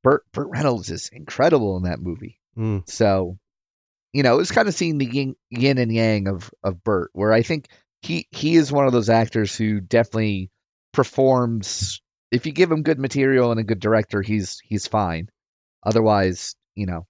Burt 0.03 0.23
Burt 0.31 0.47
Reynolds 0.49 0.89
is 0.89 1.09
incredible 1.11 1.77
in 1.77 1.83
that 1.83 1.99
movie. 1.99 2.39
Mm. 2.57 2.89
So, 2.89 3.37
you 4.13 4.23
know, 4.23 4.35
it 4.35 4.37
was 4.37 4.51
kind 4.51 4.67
of 4.67 4.73
seeing 4.73 4.97
the 4.97 5.05
yin, 5.05 5.35
yin 5.49 5.77
and 5.77 5.91
yang 5.91 6.27
of 6.27 6.51
of 6.63 6.83
Burt, 6.83 7.09
where 7.13 7.33
I 7.33 7.41
think 7.41 7.67
he 8.07 8.27
he 8.31 8.55
is 8.55 8.71
one 8.71 8.87
of 8.87 8.93
those 8.93 9.09
actors 9.09 9.55
who 9.55 9.81
definitely 9.81 10.49
performs. 10.93 12.01
If 12.31 12.45
you 12.45 12.51
give 12.51 12.71
him 12.71 12.83
good 12.83 12.99
material 12.99 13.51
and 13.51 13.59
a 13.59 13.63
good 13.63 13.79
director, 13.79 14.21
he's 14.21 14.59
he's 14.63 14.87
fine. 14.87 15.29
Otherwise, 15.83 16.55
you 16.75 16.85
know, 16.85 17.05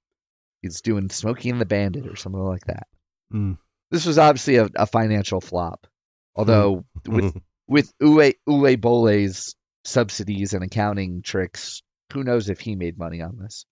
he's 0.61 0.81
doing 0.81 1.09
Smokey 1.09 1.49
and 1.49 1.61
the 1.61 1.65
Bandit 1.65 2.07
or 2.07 2.15
something 2.15 2.41
like 2.41 2.65
that. 2.65 2.87
Mm. 3.33 3.57
This 3.91 4.05
was 4.05 4.17
obviously 4.17 4.57
a, 4.57 4.67
a 4.75 4.87
financial 4.87 5.39
flop, 5.39 5.87
although 6.35 6.85
with 7.07 7.37
with 7.67 7.93
Uwe 7.99 8.33
Uwe 8.49 8.81
Boll's 8.81 9.55
subsidies 9.85 10.53
and 10.53 10.63
accounting 10.63 11.21
tricks, 11.21 11.81
who 12.11 12.23
knows 12.23 12.49
if 12.49 12.59
he 12.59 12.75
made 12.75 12.97
money 12.97 13.21
on 13.21 13.37
this? 13.37 13.65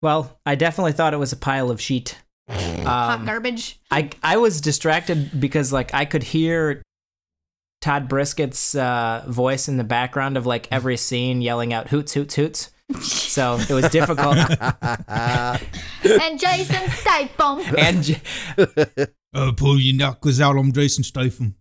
Well, 0.00 0.40
I 0.44 0.56
definitely 0.56 0.92
thought 0.92 1.14
it 1.14 1.18
was 1.18 1.32
a 1.32 1.36
pile 1.36 1.70
of 1.70 1.80
sheet. 1.80 2.18
Hot 2.48 3.20
Um, 3.20 3.26
garbage. 3.26 3.78
I 3.90 4.10
I 4.22 4.36
was 4.36 4.60
distracted 4.60 5.40
because 5.40 5.72
like 5.72 5.94
I 5.94 6.04
could 6.04 6.22
hear 6.22 6.82
Todd 7.80 8.08
Brisket's 8.08 8.74
uh, 8.74 9.24
voice 9.28 9.68
in 9.68 9.76
the 9.76 9.84
background 9.84 10.36
of 10.36 10.46
like 10.46 10.68
every 10.70 10.96
scene 10.96 11.40
yelling 11.42 11.72
out 11.72 11.88
hoots 11.88 12.12
hoots 12.14 12.34
hoots. 12.34 12.70
So 13.00 13.56
it 13.56 13.70
was 13.70 13.88
difficult. 13.90 14.36
and 15.08 16.38
Jason 16.38 16.90
Statham. 16.90 17.60
and 17.78 18.02
J- 18.02 18.20
Uh, 19.34 19.50
pull 19.56 19.80
your 19.80 19.96
knuckles 19.96 20.40
out 20.42 20.56
on 20.58 20.72
Jason 20.72 21.02
Statham. 21.04 21.54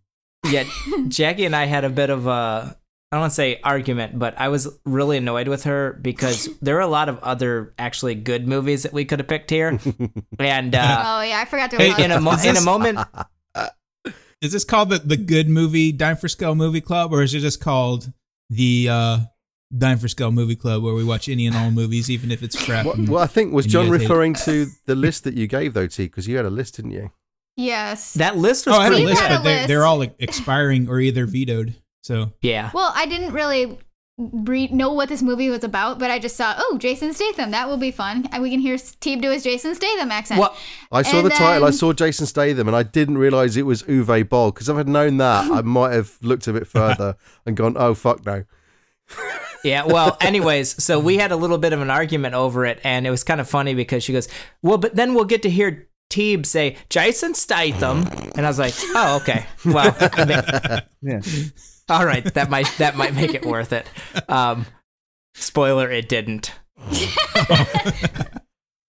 yet 0.50 0.66
Jackie 1.08 1.46
and 1.46 1.56
I 1.56 1.66
had 1.66 1.86
a 1.86 1.90
bit 1.90 2.10
of 2.10 2.28
a 2.28 2.78
I 3.12 3.18
don't 3.18 3.22
want 3.24 3.32
to 3.32 3.36
say 3.36 3.60
argument, 3.64 4.18
but 4.18 4.36
I 4.40 4.48
was 4.48 4.70
really 4.86 5.18
annoyed 5.18 5.48
with 5.50 5.66
her 5.66 6.00
because 6.02 6.48
there 6.62 6.78
are 6.78 6.82
a 6.82 6.88
lot 6.88 7.10
of 7.10 7.20
other 7.20 7.74
actually 7.78 8.16
good 8.16 8.48
movies 8.48 8.84
that 8.84 8.94
we 8.94 9.04
could 9.06 9.20
have 9.20 9.28
picked 9.28 9.50
here, 9.50 9.78
and 10.40 10.74
uh, 10.76 11.04
oh 11.06 11.22
yeah, 11.22 11.40
I 11.40 11.46
forgot 11.46 11.72
to. 11.72 11.78
Hey, 11.78 12.04
in 12.06 12.12
a 12.12 12.22
mo- 12.22 12.38
in 12.44 12.56
a 12.56 12.62
moment, 12.62 13.00
Is 14.42 14.54
this 14.54 14.64
called 14.64 14.90
the, 14.90 14.98
the 14.98 15.18
good 15.18 15.48
movie 15.50 15.92
Dime 15.92 16.16
for 16.18 16.28
Skull 16.28 16.56
movie 16.56 16.82
club, 16.82 17.14
or 17.14 17.22
is 17.22 17.34
it 17.36 17.42
just 17.42 17.62
called 17.62 18.12
the 18.50 18.88
uh, 18.90 19.18
Dime 19.78 20.00
for 20.00 20.08
Skull 20.08 20.32
movie 20.32 20.56
club, 20.56 20.82
where 20.82 20.96
we 20.96 21.04
watch 21.04 21.30
any 21.30 21.46
and 21.46 21.56
all 21.56 21.70
movies, 21.70 22.10
even 22.10 22.32
if 22.32 22.42
it's 22.42 22.56
crap? 22.66 22.86
Well, 22.88 22.96
and- 22.96 23.08
well, 23.10 23.24
I 23.24 23.28
think 23.28 23.54
was 23.54 23.68
John 23.68 23.86
guys 23.86 23.92
hate 23.92 24.02
it? 24.02 24.04
referring 24.10 24.34
to 24.46 24.66
the 24.88 24.96
list 24.96 25.26
that 25.26 25.36
you 25.36 25.46
gave 25.46 25.74
though, 25.76 25.86
T? 25.86 26.06
Because 26.06 26.28
you 26.28 26.38
had 26.38 26.46
a 26.46 26.50
list, 26.50 26.78
didn't 26.78 26.92
you? 26.92 27.12
Yes. 27.58 28.14
that 28.16 28.38
list 28.38 28.66
was 28.66 28.76
Oh, 28.76 28.80
I 28.80 28.84
had 28.86 28.94
a 28.94 28.98
list, 29.06 29.22
had 29.22 29.28
good. 29.28 29.34
a 29.34 29.38
but 29.40 29.44
they're, 29.44 29.56
list. 29.58 29.68
they're 29.68 29.86
all 29.86 29.98
like, 29.98 30.16
expiring 30.18 30.88
or 30.90 31.00
either 31.00 31.26
vetoed. 31.28 31.76
So 32.02 32.34
Yeah, 32.42 32.72
Well, 32.74 32.92
I 32.96 33.06
didn't 33.06 33.34
really 33.34 33.78
read 34.18 34.72
know 34.72 34.92
what 34.92 35.10
this 35.10 35.22
movie 35.22 35.50
was 35.50 35.64
about, 35.64 35.98
but 35.98 36.12
I 36.12 36.20
just 36.20 36.36
saw, 36.36 36.54
oh, 36.58 36.78
Jason 36.78 37.14
Statham. 37.14 37.52
That 37.52 37.68
will 37.68 37.78
be 37.78 37.92
fun. 37.92 38.28
And 38.32 38.44
we 38.44 38.52
can 38.52 38.60
hear 38.60 38.78
Steve 38.78 39.22
do 39.22 39.32
his 39.32 39.44
Jason 39.44 39.74
Statham 39.74 40.12
accent. 40.12 40.40
What? 40.40 40.56
I 40.92 41.02
saw 41.02 41.18
And 41.18 41.26
the 41.26 41.32
title. 41.32 41.68
I 41.68 41.72
saw 41.72 41.94
Jason 41.94 42.26
Statham, 42.28 42.68
and 42.68 42.76
I 42.76 42.84
didn't 42.84 43.18
realize 43.18 43.58
it 43.58 43.66
was 43.66 43.84
Uwe 43.84 44.28
Boll. 44.28 44.52
Because 44.52 44.70
if 44.70 44.78
I'd 44.78 44.88
known 44.88 45.18
that, 45.18 45.50
I 45.52 45.62
might 45.62 45.94
have 45.94 46.18
looked 46.22 46.48
a 46.48 46.54
bit 46.54 46.68
further 46.68 47.16
and 47.46 47.58
gone, 47.58 47.76
"Oh 47.78 47.94
fuck 47.96 48.26
no." 48.26 48.44
Yeah, 49.64 49.86
well, 49.86 50.18
anyways, 50.22 50.84
so 50.84 51.00
we 51.00 51.18
had 51.18 51.32
a 51.32 51.36
little 51.36 51.58
bit 51.58 51.74
of 51.74 51.82
an 51.82 51.90
argument 51.90 52.34
over 52.34 52.66
it, 52.66 52.80
and 52.84 53.06
it 53.06 53.12
was 53.12 53.24
kind 53.24 53.40
of 53.40 53.48
funny 53.48 53.74
because 53.76 54.04
she 54.04 54.14
goes, 54.14 54.28
Well, 54.62 54.78
but 54.78 54.96
then 54.96 55.14
we'll 55.14 55.26
get 55.26 55.44
to 55.44 55.50
hear 55.50 55.88
Teeb 56.10 56.46
say, 56.46 56.78
Jason 56.90 57.34
Statham. 57.36 58.08
And 58.36 58.46
I 58.46 58.50
was 58.50 58.58
like, 58.60 58.74
Oh, 58.96 59.20
okay. 59.22 59.46
Well, 59.66 59.96
I 60.00 60.26
mean, 60.26 60.82
Yeah. 61.02 61.22
all 62.00 62.06
right, 62.06 62.24
that 62.34 62.50
might 62.50 62.68
that 62.78 62.96
might 62.96 63.14
make 63.14 63.34
it 63.34 63.46
worth 63.46 63.74
it. 63.74 63.86
Um, 64.30 64.66
spoiler, 65.36 65.90
it 65.92 66.10
didn't. 66.10 66.54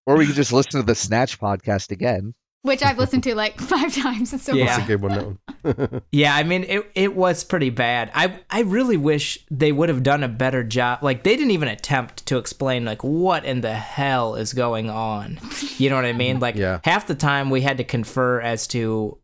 Or 0.05 0.17
we 0.17 0.27
could 0.27 0.35
just 0.35 0.53
listen 0.53 0.81
to 0.81 0.83
the 0.87 0.97
Snatch 0.97 1.39
podcast 1.39 1.93
again. 1.93 2.35
which 2.63 2.83
I've 2.83 2.99
listened 2.99 3.23
to 3.25 3.37
like 3.37 3.61
five 3.61 3.95
times. 3.95 4.33
It's 4.33 4.43
so 4.43 4.53
Yeah. 4.55 4.67
That's 4.67 4.83
a 4.85 4.87
good 4.87 5.01
one. 5.01 5.39
That 5.63 5.79
one. 5.79 6.03
Yeah, 6.11 6.35
I 6.35 6.43
mean, 6.43 6.65
it 6.65 6.91
it 6.97 7.15
was 7.15 7.45
pretty 7.45 7.71
bad. 7.71 8.11
I 8.13 8.41
I 8.51 8.63
really 8.63 8.97
wish 8.97 9.39
they 9.49 9.71
would 9.71 9.89
have 9.89 10.03
done 10.03 10.25
a 10.25 10.29
better 10.29 10.65
job. 10.65 11.05
Like 11.05 11.23
they 11.23 11.37
didn't 11.37 11.53
even 11.53 11.69
attempt 11.69 12.27
to 12.27 12.37
explain 12.39 12.85
like 12.85 13.05
what 13.05 13.45
in 13.45 13.61
the 13.61 13.75
hell 13.75 14.35
is 14.35 14.53
going 14.55 14.91
on. 14.91 15.39
You 15.79 15.89
know 15.89 15.95
what 15.97 16.05
I 16.05 16.13
mean? 16.13 16.41
Like 16.41 16.57
Yeah. 16.57 16.81
half 16.83 17.07
the 17.07 17.15
time 17.15 17.49
we 17.51 17.61
had 17.61 17.79
to 17.79 17.85
confer 17.85 18.41
as 18.41 18.67
to 18.69 19.19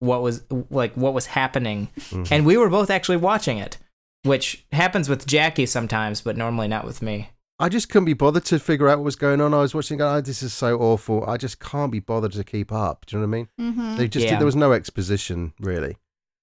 what 0.00 0.22
was 0.22 0.42
like 0.70 0.94
what 0.96 1.14
was 1.14 1.26
happening, 1.26 1.88
and 2.30 2.44
we 2.44 2.56
were 2.56 2.68
both 2.68 2.90
actually 2.90 3.18
watching 3.18 3.58
it, 3.58 3.78
which 4.24 4.64
happens 4.72 5.08
with 5.08 5.26
Jackie 5.26 5.66
sometimes, 5.66 6.20
but 6.20 6.36
normally 6.36 6.68
not 6.68 6.84
with 6.84 7.00
me. 7.02 7.30
I 7.58 7.68
just 7.68 7.90
couldn't 7.90 8.06
be 8.06 8.14
bothered 8.14 8.46
to 8.46 8.58
figure 8.58 8.88
out 8.88 8.98
what 8.98 9.04
was 9.04 9.16
going 9.16 9.40
on. 9.42 9.52
I 9.52 9.58
was 9.58 9.74
watching, 9.74 9.98
going, 9.98 10.16
oh, 10.16 10.20
this 10.22 10.42
is 10.42 10.54
so 10.54 10.78
awful. 10.78 11.24
I 11.28 11.36
just 11.36 11.60
can't 11.60 11.92
be 11.92 12.00
bothered 12.00 12.32
to 12.32 12.42
keep 12.42 12.72
up. 12.72 13.04
Do 13.04 13.16
you 13.16 13.20
know 13.22 13.28
what 13.28 13.36
I 13.36 13.64
mean? 13.66 13.74
hmm 13.74 13.96
They 13.96 14.08
just 14.08 14.24
Yeah. 14.26 14.38
there 14.38 14.46
was 14.46 14.56
no 14.56 14.72
exposition 14.72 15.52
really, 15.60 15.96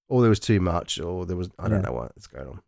or 0.08 0.20
there 0.22 0.30
was 0.30 0.38
too 0.40 0.60
much, 0.60 1.00
or 1.00 1.26
there 1.26 1.36
was 1.36 1.50
I 1.58 1.68
don't 1.68 1.80
Yeah. 1.82 1.86
know 1.90 1.92
what's 1.94 2.28
going 2.28 2.46
on. 2.48 2.60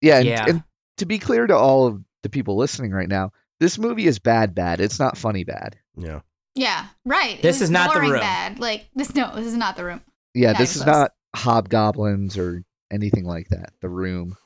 Yeah, 0.00 0.16
and, 0.18 0.26
Yeah. 0.26 0.44
and 0.48 0.64
to 0.98 1.06
be 1.06 1.20
clear 1.20 1.46
to 1.46 1.56
all 1.56 1.86
of 1.86 2.02
the 2.24 2.28
people 2.28 2.56
listening 2.56 2.90
right 2.90 3.08
now, 3.08 3.30
this 3.60 3.78
movie 3.78 4.06
is 4.08 4.18
bad 4.18 4.52
bad. 4.54 4.80
It's 4.80 4.98
not 4.98 5.16
funny 5.16 5.44
bad. 5.44 5.76
Yeah. 5.96 6.20
Yeah, 6.56 6.86
right. 7.06 7.40
This 7.40 7.60
is 7.62 7.70
not 7.70 7.94
The 7.94 8.00
Room. 8.00 8.12
Bad. 8.18 8.58
Like 8.58 8.86
this. 8.96 9.14
No, 9.14 9.32
this 9.36 9.46
is 9.46 9.56
not 9.56 9.76
the 9.76 9.84
room. 9.84 10.00
Yeah, 10.34 10.52
Not 10.52 10.58
this 10.58 10.76
is 10.76 10.82
close. 10.82 10.94
not 10.94 11.12
hobgoblins 11.34 12.38
or 12.38 12.62
anything 12.90 13.24
like 13.24 13.48
that. 13.48 13.72
The 13.80 13.88
Room. 13.88 14.36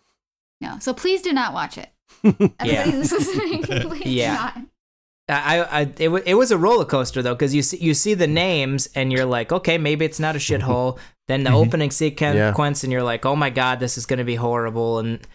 No. 0.61 0.79
So 0.81 0.95
please 0.95 1.23
do 1.23 1.33
not 1.33 1.53
watch 1.53 1.79
it. 1.79 1.91
Yeah. 2.65 2.85
Please, 2.91 3.13
listening, 3.13 3.63
please 3.63 4.07
Yeah. 4.07 4.35
not. 4.35 4.59
I, 5.29 5.59
I 5.61 5.93
it, 5.99 6.09
wa- 6.09 6.21
it 6.25 6.35
was 6.35 6.53
a 6.53 6.59
roller 6.59 6.85
coaster 6.85 7.21
though 7.21 7.35
because 7.35 7.53
you 7.53 7.63
see 7.63 7.79
you 7.79 7.95
see 7.95 8.15
the 8.15 8.29
names 8.29 8.89
and 8.95 9.13
you're 9.13 9.25
like 9.25 9.51
okay 9.51 9.77
maybe 9.77 10.05
it's 10.05 10.21
not 10.21 10.37
a 10.37 10.39
shithole 10.47 10.99
then 11.27 11.43
the 11.43 11.51
mm-hmm. 11.51 11.57
opening 11.57 11.91
sequence 11.91 12.85
and 12.85 12.93
you're 12.93 13.03
like 13.03 13.27
oh 13.27 13.35
my 13.35 13.51
god 13.51 13.81
this 13.81 13.99
is 13.99 14.07
gonna 14.07 14.25
be 14.25 14.37
horrible 14.37 15.01
and 15.01 15.27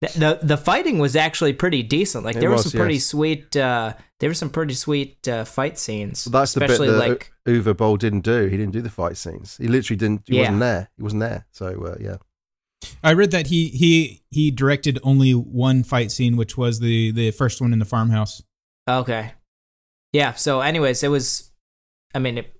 the 0.00 0.08
the, 0.18 0.38
the 0.42 0.56
fighting 0.56 0.98
was 0.98 1.16
actually 1.16 1.52
pretty 1.52 1.82
decent 1.82 2.24
like 2.24 2.36
there 2.36 2.48
were 2.50 2.56
was, 2.56 2.70
some 2.70 2.78
pretty 2.78 2.94
yes. 2.94 3.06
sweet 3.06 3.56
uh, 3.56 3.94
there 4.20 4.30
were 4.30 4.34
some 4.34 4.50
pretty 4.50 4.74
sweet 4.74 5.26
uh, 5.28 5.44
fight 5.44 5.78
scenes 5.78 6.20
So 6.20 6.30
that's 6.30 6.54
the 6.54 6.60
bit 6.60 6.70
especially 6.70 6.92
that 6.92 7.08
like 7.08 7.32
U- 7.46 7.62
Uwe 7.62 7.76
Boll 7.76 7.96
didn't 7.96 8.20
do. 8.20 8.46
He 8.46 8.56
didn't 8.56 8.72
do 8.72 8.82
the 8.82 8.90
fight 8.90 9.16
scenes. 9.16 9.56
He 9.56 9.68
literally 9.68 9.96
didn't. 9.96 10.22
He 10.26 10.36
Yeah. 10.36 10.42
wasn't 10.42 10.60
there. 10.60 10.90
He 10.96 11.02
wasn't 11.02 11.20
there. 11.20 11.46
So 11.50 11.66
uh, 11.86 11.96
yeah. 12.00 12.16
I 13.02 13.12
read 13.12 13.30
that 13.30 13.46
he 13.48 13.68
he 13.68 14.22
he 14.30 14.50
directed 14.50 14.98
only 15.02 15.32
one 15.32 15.82
fight 15.82 16.10
scene, 16.12 16.36
which 16.36 16.56
was 16.56 16.78
the 16.80 17.10
the 17.12 17.30
first 17.32 17.60
one 17.60 17.72
in 17.72 17.78
the 17.78 17.84
farmhouse. 17.84 18.42
okay 18.88 19.32
yeah 20.14 20.32
so 20.34 20.60
anyways 20.60 21.02
it 21.02 21.08
was 21.08 21.50
I 22.14 22.18
mean 22.18 22.38
it, 22.38 22.54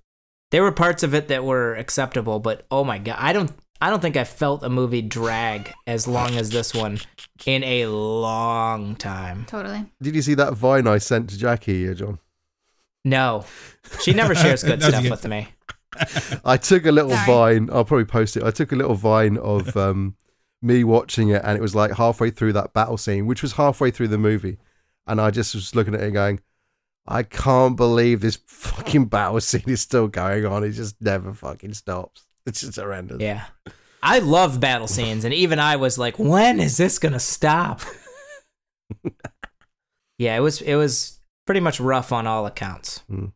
there 0.51 0.61
were 0.61 0.71
parts 0.71 1.01
of 1.03 1.13
it 1.15 1.27
that 1.29 1.43
were 1.43 1.73
acceptable 1.75 2.39
but 2.39 2.65
oh 2.69 2.83
my 2.83 2.99
god 2.99 3.17
I 3.19 3.33
don't 3.33 3.51
I 3.81 3.89
don't 3.89 4.01
think 4.01 4.17
I 4.17 4.25
felt 4.25 4.63
a 4.63 4.69
movie 4.69 5.01
drag 5.01 5.73
as 5.87 6.07
long 6.07 6.35
as 6.35 6.49
this 6.49 6.73
one 6.73 6.99
in 7.45 7.63
a 7.63 7.85
long 7.85 8.95
time. 8.95 9.45
Totally. 9.47 9.85
Did 10.01 10.15
you 10.15 10.21
see 10.21 10.33
that 10.33 10.53
vine 10.53 10.85
I 10.85 10.97
sent 10.97 11.29
to 11.29 11.37
Jackie, 11.37 11.89
uh, 11.89 11.93
John? 11.93 12.19
No, 13.05 13.45
she 14.01 14.13
never 14.13 14.35
shares 14.35 14.63
good 14.63 14.83
stuff 14.83 15.01
good. 15.03 15.11
with 15.11 15.27
me. 15.27 15.47
I 16.43 16.57
took 16.57 16.85
a 16.85 16.91
little 16.91 17.11
Sorry. 17.11 17.25
vine. 17.25 17.69
I'll 17.71 17.85
probably 17.85 18.05
post 18.05 18.35
it. 18.35 18.43
I 18.43 18.51
took 18.51 18.71
a 18.73 18.75
little 18.75 18.95
vine 18.95 19.37
of 19.37 19.75
um, 19.77 20.15
me 20.61 20.83
watching 20.83 21.29
it, 21.29 21.41
and 21.45 21.57
it 21.57 21.61
was 21.61 21.73
like 21.73 21.93
halfway 21.93 22.29
through 22.31 22.53
that 22.53 22.73
battle 22.73 22.97
scene, 22.97 23.25
which 23.25 23.41
was 23.41 23.53
halfway 23.53 23.91
through 23.91 24.09
the 24.09 24.17
movie, 24.17 24.57
and 25.07 25.21
I 25.21 25.31
just 25.31 25.55
was 25.55 25.73
looking 25.73 25.95
at 25.95 26.01
it 26.01 26.05
and 26.05 26.13
going, 26.13 26.41
"I 27.07 27.23
can't 27.23 27.77
believe 27.77 28.19
this 28.19 28.39
fucking 28.45 29.05
battle 29.05 29.39
scene 29.39 29.63
is 29.67 29.79
still 29.81 30.09
going 30.09 30.45
on. 30.45 30.65
It 30.65 30.71
just 30.71 31.01
never 31.01 31.33
fucking 31.33 31.73
stops. 31.73 32.25
It's 32.45 32.61
just 32.61 32.77
horrendous." 32.77 33.21
Yeah, 33.21 33.45
I 34.01 34.19
love 34.19 34.59
battle 34.59 34.87
scenes, 34.87 35.25
and 35.25 35.33
even 35.33 35.59
I 35.59 35.75
was 35.75 35.97
like, 35.97 36.17
"When 36.19 36.59
is 36.59 36.77
this 36.77 36.99
gonna 36.99 37.19
stop?" 37.19 37.81
yeah, 40.17 40.35
it 40.35 40.41
was 40.41 40.61
it 40.61 40.75
was 40.75 41.19
pretty 41.45 41.59
much 41.61 41.79
rough 41.79 42.11
on 42.11 42.27
all 42.27 42.45
accounts. 42.45 43.03
Mm. 43.11 43.31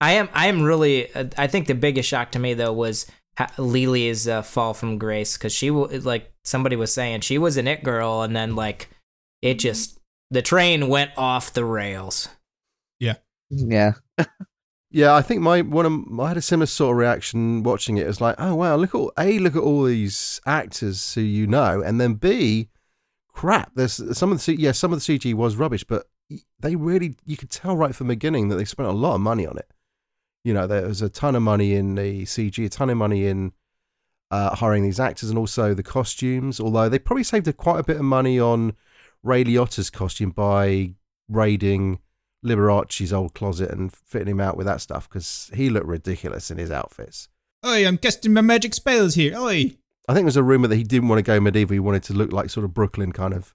I 0.00 0.12
am 0.12 0.28
I 0.32 0.46
am 0.46 0.62
really 0.62 1.12
uh, 1.14 1.26
I 1.36 1.46
think 1.46 1.66
the 1.66 1.74
biggest 1.74 2.08
shock 2.08 2.30
to 2.32 2.38
me 2.38 2.54
though 2.54 2.72
was 2.72 3.06
ha- 3.36 3.52
Leelee's 3.56 4.28
uh, 4.28 4.42
fall 4.42 4.74
from 4.74 4.98
grace 4.98 5.36
because 5.36 5.52
she 5.52 5.68
w- 5.68 6.00
like 6.00 6.32
somebody 6.44 6.76
was 6.76 6.92
saying 6.92 7.20
she 7.20 7.38
was 7.38 7.56
an 7.56 7.66
it 7.66 7.82
girl 7.82 8.22
and 8.22 8.34
then 8.34 8.54
like 8.54 8.88
it 9.42 9.54
just 9.58 9.98
the 10.30 10.42
train 10.42 10.88
went 10.88 11.10
off 11.16 11.52
the 11.52 11.64
rails. 11.64 12.28
Yeah. 13.00 13.14
Yeah. 13.50 13.92
Yeah, 14.90 15.14
I 15.14 15.20
think 15.20 15.42
my 15.42 15.60
one 15.60 15.84
of 15.84 16.20
I 16.20 16.28
had 16.28 16.36
a 16.38 16.42
similar 16.42 16.66
sort 16.66 16.92
of 16.94 16.98
reaction 16.98 17.62
watching 17.62 17.98
it. 17.98 18.04
It 18.04 18.06
was 18.06 18.20
like, 18.20 18.36
oh 18.38 18.54
wow, 18.54 18.76
look 18.76 18.94
at 18.94 19.02
a 19.18 19.38
look 19.38 19.54
at 19.54 19.62
all 19.62 19.84
these 19.84 20.40
actors 20.46 21.14
who 21.14 21.20
you 21.20 21.46
know, 21.46 21.82
and 21.82 22.00
then 22.00 22.14
b, 22.14 22.70
crap. 23.28 23.72
There's 23.74 24.16
some 24.16 24.32
of 24.32 24.44
the 24.44 24.58
yeah, 24.58 24.72
some 24.72 24.92
of 24.92 25.04
the 25.04 25.18
CG 25.18 25.34
was 25.34 25.56
rubbish, 25.56 25.84
but 25.84 26.06
they 26.58 26.74
really 26.74 27.16
you 27.26 27.36
could 27.36 27.50
tell 27.50 27.76
right 27.76 27.94
from 27.94 28.08
the 28.08 28.14
beginning 28.14 28.48
that 28.48 28.56
they 28.56 28.64
spent 28.64 28.88
a 28.88 28.92
lot 28.92 29.16
of 29.16 29.20
money 29.20 29.46
on 29.46 29.58
it. 29.58 29.70
You 30.42 30.54
know, 30.54 30.66
there 30.66 30.86
was 30.86 31.02
a 31.02 31.10
ton 31.10 31.34
of 31.34 31.42
money 31.42 31.74
in 31.74 31.94
the 31.94 32.22
CG, 32.22 32.64
a 32.64 32.68
ton 32.70 32.88
of 32.88 32.96
money 32.96 33.26
in 33.26 33.52
uh, 34.30 34.54
hiring 34.56 34.84
these 34.84 35.00
actors, 35.00 35.28
and 35.28 35.38
also 35.38 35.74
the 35.74 35.82
costumes. 35.82 36.60
Although 36.60 36.88
they 36.88 36.98
probably 36.98 37.24
saved 37.24 37.54
quite 37.58 37.80
a 37.80 37.84
bit 37.84 37.96
of 37.96 38.04
money 38.04 38.40
on 38.40 38.74
Ray 39.22 39.44
Liotta's 39.44 39.90
costume 39.90 40.30
by 40.30 40.94
raiding 41.28 41.98
Liberace's 42.42 43.12
old 43.12 43.34
closet 43.34 43.70
and 43.70 43.92
fitting 43.92 44.28
him 44.28 44.40
out 44.40 44.56
with 44.56 44.66
that 44.66 44.80
stuff 44.80 45.08
because 45.08 45.50
he 45.54 45.70
looked 45.70 45.86
ridiculous 45.86 46.50
in 46.50 46.58
his 46.58 46.70
outfits. 46.70 47.28
Oi, 47.66 47.86
I'm 47.86 47.98
casting 47.98 48.32
my 48.32 48.40
magic 48.40 48.74
spells 48.74 49.14
here. 49.14 49.36
Oi. 49.36 49.76
I 50.08 50.14
think 50.14 50.24
there's 50.24 50.36
a 50.36 50.42
rumor 50.42 50.68
that 50.68 50.76
he 50.76 50.84
didn't 50.84 51.08
want 51.08 51.18
to 51.18 51.24
go 51.24 51.40
medieval. 51.40 51.74
He 51.74 51.80
wanted 51.80 52.04
to 52.04 52.14
look 52.14 52.32
like 52.32 52.50
sort 52.50 52.64
of 52.64 52.72
Brooklyn, 52.72 53.12
kind 53.12 53.34
of 53.34 53.54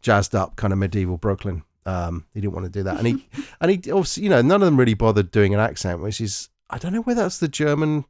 jazzed 0.00 0.34
up, 0.34 0.56
kind 0.56 0.72
of 0.72 0.78
medieval 0.78 1.18
Brooklyn. 1.18 1.64
Um, 1.84 2.26
he 2.32 2.40
didn't 2.40 2.54
want 2.54 2.66
to 2.66 2.70
do 2.70 2.82
that, 2.84 2.98
and 2.98 3.06
he 3.06 3.28
and 3.60 3.70
he 3.70 3.92
also, 3.92 4.20
you 4.20 4.28
know, 4.28 4.42
none 4.42 4.62
of 4.62 4.66
them 4.66 4.78
really 4.78 4.94
bothered 4.94 5.30
doing 5.30 5.52
an 5.52 5.60
accent, 5.60 6.00
which 6.00 6.20
is 6.20 6.48
I 6.68 6.78
don't 6.78 6.92
know 6.92 7.02
whether 7.02 7.22
that's 7.22 7.38
the 7.38 7.48
German 7.48 8.04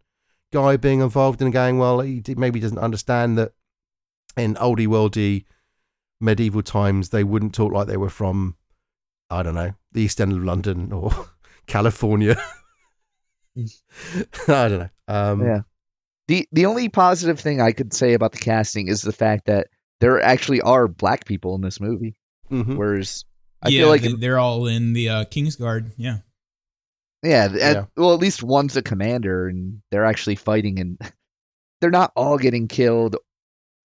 guy 0.52 0.76
being 0.76 1.00
involved 1.00 1.40
in 1.40 1.50
going. 1.50 1.78
Well, 1.78 2.00
he 2.00 2.22
maybe 2.36 2.60
doesn't 2.60 2.78
understand 2.78 3.38
that 3.38 3.52
in 4.36 4.54
oldie 4.56 4.86
worldy 4.86 5.44
medieval 6.20 6.62
times 6.62 7.08
they 7.08 7.24
wouldn't 7.24 7.54
talk 7.54 7.72
like 7.72 7.86
they 7.86 7.96
were 7.96 8.10
from 8.10 8.56
I 9.31 9.43
don't 9.43 9.55
know 9.55 9.72
the 9.93 10.03
East 10.03 10.20
End 10.20 10.33
of 10.33 10.43
London 10.45 10.93
or 10.93 11.11
California. 11.66 12.37
I 13.57 14.68
don't 14.68 14.78
know. 14.78 14.89
Um, 15.09 15.45
yeah. 15.45 15.61
The 16.28 16.49
the 16.53 16.66
only 16.66 16.89
positive 16.89 17.41
thing 17.41 17.61
I 17.61 17.72
could 17.72 17.93
say 17.93 18.14
about 18.14 18.33
the 18.33 18.39
casting 18.39 18.89
is 18.89 19.03
the 19.03 19.12
fact 19.12 19.47
that 19.47 19.66
there 20.01 20.20
actually 20.22 20.61
are 20.61 20.87
black 20.89 21.24
people 21.24 21.55
in 21.57 21.61
this 21.61 21.81
movie. 21.81 22.16
Mhm. 22.51 22.76
Whereas 22.76 23.24
I 23.62 23.68
yeah, 23.70 23.81
feel 23.81 23.89
like 23.89 24.03
they, 24.03 24.12
they're 24.14 24.39
all 24.39 24.66
in 24.66 24.93
the 24.93 25.09
uh, 25.09 25.24
Kingsguard. 25.24 25.93
Yeah. 25.97 26.18
Yeah, 27.22 27.45
at- 27.45 27.55
Yeah. 27.55 27.85
well, 27.97 28.14
at 28.14 28.20
least 28.20 28.43
one's 28.43 28.76
a 28.76 28.83
commander, 28.83 29.47
and 29.49 29.83
they're 29.91 30.07
actually 30.07 30.37
fighting, 30.37 30.78
and 30.81 30.99
they're 31.81 31.91
not 31.91 32.12
all 32.16 32.39
getting 32.39 32.68
killed 32.68 33.16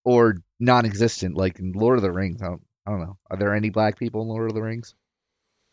or 0.06 0.38
non-existent 0.60 1.36
like 1.36 1.60
in 1.60 1.74
Lord 1.74 1.98
of 1.98 2.04
the 2.04 2.12
Rings. 2.12 2.42
I 2.42 2.46
don't, 2.46 2.62
I 2.86 2.92
don't 2.92 3.02
know. 3.02 3.18
Are 3.30 3.38
there 3.38 3.54
any 3.56 3.72
black 3.72 3.98
people 4.00 4.22
in 4.22 4.28
Lord 4.30 4.50
of 4.50 4.56
the 4.56 4.62
Rings? 4.62 4.94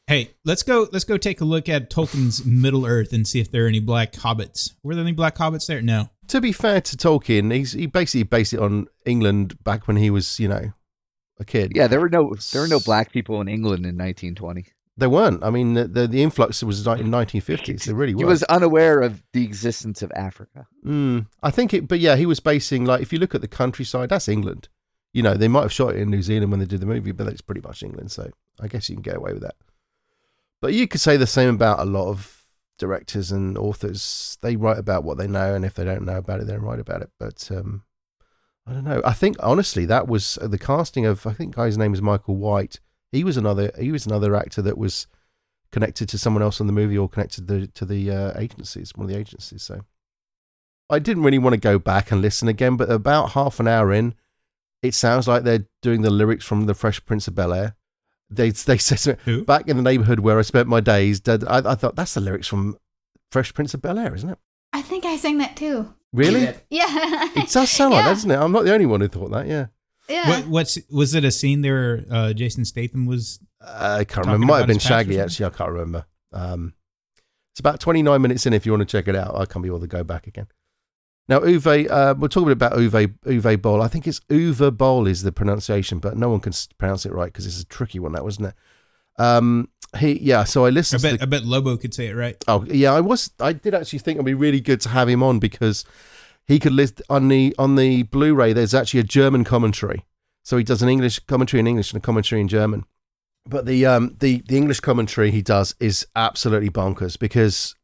Hey, 0.06 0.32
let's 0.44 0.62
go. 0.62 0.88
Let's 0.92 1.04
go 1.04 1.16
take 1.16 1.40
a 1.40 1.44
look 1.44 1.68
at 1.68 1.88
Tolkien's 1.88 2.44
Middle 2.44 2.84
Earth 2.86 3.12
and 3.12 3.26
see 3.26 3.40
if 3.40 3.50
there 3.50 3.64
are 3.64 3.68
any 3.68 3.80
black 3.80 4.12
hobbits. 4.12 4.72
Were 4.82 4.94
there 4.94 5.04
any 5.04 5.12
black 5.12 5.36
hobbits 5.36 5.66
there? 5.66 5.80
No. 5.80 6.10
to 6.28 6.40
be 6.40 6.52
fair 6.52 6.80
to 6.80 6.96
Tolkien, 6.96 7.52
he's 7.54 7.72
he 7.72 7.86
basically 7.86 8.24
based 8.24 8.52
it 8.52 8.58
on 8.60 8.88
England 9.06 9.62
back 9.64 9.86
when 9.86 9.96
he 9.96 10.10
was, 10.10 10.40
you 10.40 10.48
know, 10.48 10.72
a 11.38 11.44
kid. 11.44 11.72
Yeah, 11.74 11.86
there 11.86 12.00
were 12.00 12.08
no 12.08 12.34
there 12.52 12.62
were 12.62 12.68
no 12.68 12.80
black 12.80 13.12
people 13.12 13.40
in 13.40 13.48
England 13.48 13.86
in 13.86 13.96
1920. 13.96 14.66
There 14.96 15.08
weren't. 15.08 15.42
I 15.42 15.50
mean, 15.50 15.74
the 15.74 15.86
the, 15.86 16.06
the 16.08 16.22
influx 16.22 16.62
was 16.62 16.86
like 16.86 17.00
in 17.00 17.06
1950s. 17.08 17.84
There 17.84 17.94
really 17.94 18.12
He 18.12 18.24
was. 18.24 18.40
was 18.40 18.42
unaware 18.44 19.00
of 19.00 19.22
the 19.32 19.44
existence 19.44 20.02
of 20.02 20.10
Africa. 20.16 20.66
Mm, 20.84 21.26
I 21.42 21.50
think 21.50 21.72
it, 21.72 21.86
but 21.88 22.00
yeah, 22.00 22.16
he 22.16 22.26
was 22.26 22.40
basing 22.40 22.84
like 22.84 23.02
if 23.02 23.12
you 23.12 23.18
look 23.20 23.34
at 23.34 23.40
the 23.40 23.48
countryside, 23.48 24.08
that's 24.10 24.28
England. 24.28 24.68
You 25.14 25.22
know, 25.22 25.34
they 25.34 25.48
might 25.48 25.62
have 25.62 25.72
shot 25.72 25.94
it 25.94 26.00
in 26.00 26.10
New 26.10 26.22
Zealand 26.22 26.50
when 26.50 26.60
they 26.60 26.66
did 26.66 26.80
the 26.80 26.86
movie, 26.86 27.12
but 27.12 27.26
it's 27.28 27.40
pretty 27.40 27.60
much 27.60 27.82
England. 27.82 28.10
So 28.10 28.30
I 28.60 28.66
guess 28.66 28.88
you 28.90 28.96
can 28.96 29.02
get 29.02 29.16
away 29.16 29.32
with 29.32 29.42
that. 29.42 29.54
But 30.62 30.72
you 30.72 30.88
could 30.88 31.00
say 31.00 31.18
the 31.18 31.26
same 31.26 31.54
about 31.54 31.80
a 31.80 31.84
lot 31.84 32.08
of 32.08 32.44
directors 32.78 33.32
and 33.32 33.58
authors. 33.58 34.38
They 34.42 34.56
write 34.56 34.78
about 34.78 35.04
what 35.04 35.18
they 35.18 35.26
know, 35.26 35.54
and 35.54 35.64
if 35.64 35.74
they 35.74 35.84
don't 35.84 36.04
know 36.04 36.16
about 36.16 36.40
it, 36.40 36.46
they 36.46 36.52
don't 36.52 36.62
write 36.62 36.78
about 36.78 37.02
it. 37.02 37.10
But 37.18 37.50
um, 37.50 37.82
I 38.66 38.72
don't 38.72 38.84
know. 38.84 39.02
I 39.04 39.12
think 39.12 39.36
honestly, 39.40 39.84
that 39.86 40.06
was 40.06 40.38
uh, 40.40 40.46
the 40.46 40.58
casting 40.58 41.04
of. 41.04 41.26
I 41.26 41.32
think 41.32 41.56
guy's 41.56 41.76
name 41.76 41.92
is 41.92 42.00
Michael 42.00 42.36
White. 42.36 42.78
He 43.10 43.24
was 43.24 43.36
another. 43.36 43.72
He 43.78 43.90
was 43.90 44.06
another 44.06 44.36
actor 44.36 44.62
that 44.62 44.78
was 44.78 45.08
connected 45.72 46.08
to 46.10 46.18
someone 46.18 46.44
else 46.44 46.60
in 46.60 46.68
the 46.68 46.72
movie 46.72 46.96
or 46.96 47.08
connected 47.08 47.48
to, 47.48 47.66
to 47.66 47.84
the 47.84 48.10
uh, 48.10 48.32
agencies, 48.38 48.92
one 48.94 49.06
of 49.06 49.10
the 49.10 49.18
agencies. 49.18 49.64
So 49.64 49.80
I 50.88 51.00
didn't 51.00 51.24
really 51.24 51.38
want 51.38 51.54
to 51.54 51.60
go 51.60 51.80
back 51.80 52.12
and 52.12 52.22
listen 52.22 52.46
again, 52.46 52.76
but 52.76 52.90
about 52.90 53.30
half 53.30 53.58
an 53.58 53.66
hour 53.66 53.92
in, 53.92 54.14
it 54.82 54.94
sounds 54.94 55.26
like 55.26 55.42
they're 55.42 55.66
doing 55.80 56.02
the 56.02 56.10
lyrics 56.10 56.44
from 56.44 56.66
The 56.66 56.74
Fresh 56.74 57.04
Prince 57.04 57.26
of 57.26 57.34
Bel 57.34 57.52
Air. 57.52 57.74
They 58.34 58.50
they 58.50 58.78
say 58.78 58.96
something, 58.96 59.44
back 59.44 59.68
in 59.68 59.76
the 59.76 59.82
neighborhood 59.82 60.20
where 60.20 60.38
I 60.38 60.42
spent 60.42 60.68
my 60.68 60.80
days. 60.80 61.20
Dad, 61.20 61.44
I, 61.46 61.58
I 61.72 61.74
thought 61.74 61.96
that's 61.96 62.14
the 62.14 62.20
lyrics 62.20 62.46
from 62.48 62.76
Fresh 63.30 63.54
Prince 63.54 63.74
of 63.74 63.82
Bel 63.82 63.98
Air, 63.98 64.14
isn't 64.14 64.28
it? 64.30 64.38
I 64.72 64.82
think 64.82 65.04
I 65.04 65.16
sang 65.16 65.38
that 65.38 65.56
too. 65.56 65.92
Really? 66.12 66.54
Yeah. 66.70 66.86
It 67.36 67.48
does 67.50 67.70
sound 67.70 67.92
like 67.94 68.00
Yeah. 68.04 68.08
that, 68.08 68.14
doesn't 68.14 68.30
it? 68.30 68.36
I'm 68.38 68.52
not 68.52 68.64
the 68.64 68.72
only 68.74 68.86
one 68.86 69.00
who 69.00 69.08
thought 69.08 69.30
that. 69.30 69.46
Yeah. 69.46 69.66
Yeah. 70.08 70.28
What, 70.28 70.46
what's 70.48 70.78
was 70.90 71.14
it 71.14 71.24
a 71.24 71.30
scene 71.30 71.62
there? 71.62 72.04
Uh, 72.10 72.32
Jason 72.32 72.64
Statham 72.64 73.06
was. 73.06 73.38
Uh, 73.60 73.96
I 74.00 74.04
can't 74.04 74.24
talking 74.26 74.32
remember. 74.32 74.46
Might 74.52 74.58
have 74.58 74.66
been 74.66 74.76
his 74.76 74.82
past 74.84 74.90
or 74.90 75.04
Shaggy, 75.04 75.20
actually. 75.20 75.46
I 75.46 75.50
can't 75.50 75.70
remember. 75.70 76.06
Um, 76.32 76.74
it's 77.52 77.60
about 77.60 77.80
29 77.80 78.20
minutes 78.20 78.46
in 78.46 78.52
if 78.52 78.64
you 78.66 78.72
want 78.72 78.80
to 78.80 78.86
check 78.86 79.08
it 79.08 79.14
out. 79.16 79.34
I 79.36 79.44
can't 79.44 79.62
be 79.62 79.68
able 79.68 79.80
to 79.80 79.86
go 79.86 80.02
back 80.02 80.26
again. 80.26 80.46
Now, 81.28 81.40
Uwe, 81.40 81.88
uh, 81.90 82.14
we're 82.18 82.28
talking 82.28 82.50
about 82.50 82.72
Uwe, 82.72 83.14
Uwe 83.24 83.62
Boll. 83.62 83.80
I 83.80 83.88
think 83.88 84.06
it's 84.06 84.20
Uwe 84.28 84.76
Boll 84.76 85.06
is 85.06 85.22
the 85.22 85.32
pronunciation, 85.32 85.98
but 85.98 86.16
no 86.16 86.28
one 86.28 86.40
can 86.40 86.52
pronounce 86.78 87.06
it 87.06 87.12
right 87.12 87.26
because 87.32 87.46
it's 87.46 87.60
a 87.60 87.66
tricky 87.66 87.98
one, 87.98 88.12
that 88.12 88.24
wasn't 88.24 88.48
it? 88.48 88.54
Um, 89.22 89.68
he, 89.98 90.18
yeah, 90.20 90.44
so 90.44 90.64
I 90.64 90.68
I 90.68 90.70
listened 90.70 91.02
to 91.02 91.10
bet. 91.10 91.18
the, 91.20 91.22
I 91.22 91.26
bet 91.26 91.44
Lobo 91.44 91.76
could 91.76 91.94
say 91.94 92.08
it 92.08 92.16
right. 92.16 92.42
Oh 92.48 92.64
yeah, 92.64 92.92
I 92.92 93.00
was. 93.00 93.30
I 93.38 93.52
did 93.52 93.74
actually 93.74 94.00
think 94.00 94.16
it'd 94.16 94.26
be 94.26 94.34
really 94.34 94.60
good 94.60 94.80
to 94.82 94.88
have 94.88 95.08
him 95.08 95.22
on 95.22 95.38
because 95.38 95.84
he 96.46 96.58
could 96.58 96.72
list 96.72 97.02
on 97.10 97.28
the 97.28 97.54
on 97.58 97.76
the 97.76 98.04
Blu-ray. 98.04 98.52
There's 98.52 98.74
actually 98.74 99.00
a 99.00 99.04
German 99.04 99.44
commentary, 99.44 100.06
so 100.42 100.56
he 100.56 100.64
does 100.64 100.82
an 100.82 100.88
English 100.88 101.20
commentary 101.20 101.60
in 101.60 101.66
English 101.66 101.92
and 101.92 102.02
a 102.02 102.04
commentary 102.04 102.40
in 102.40 102.48
German. 102.48 102.84
But 103.46 103.66
the 103.66 103.84
um 103.86 104.16
the 104.20 104.42
the 104.48 104.56
English 104.56 104.80
commentary 104.80 105.30
he 105.30 105.42
does 105.42 105.74
is 105.78 106.06
absolutely 106.16 106.70
bonkers 106.70 107.18
because 107.18 107.74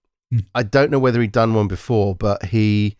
I 0.54 0.62
don't 0.62 0.90
know 0.90 0.98
whether 0.98 1.20
he'd 1.20 1.32
done 1.32 1.54
one 1.54 1.68
before, 1.68 2.14
but 2.14 2.46
he, 2.46 2.97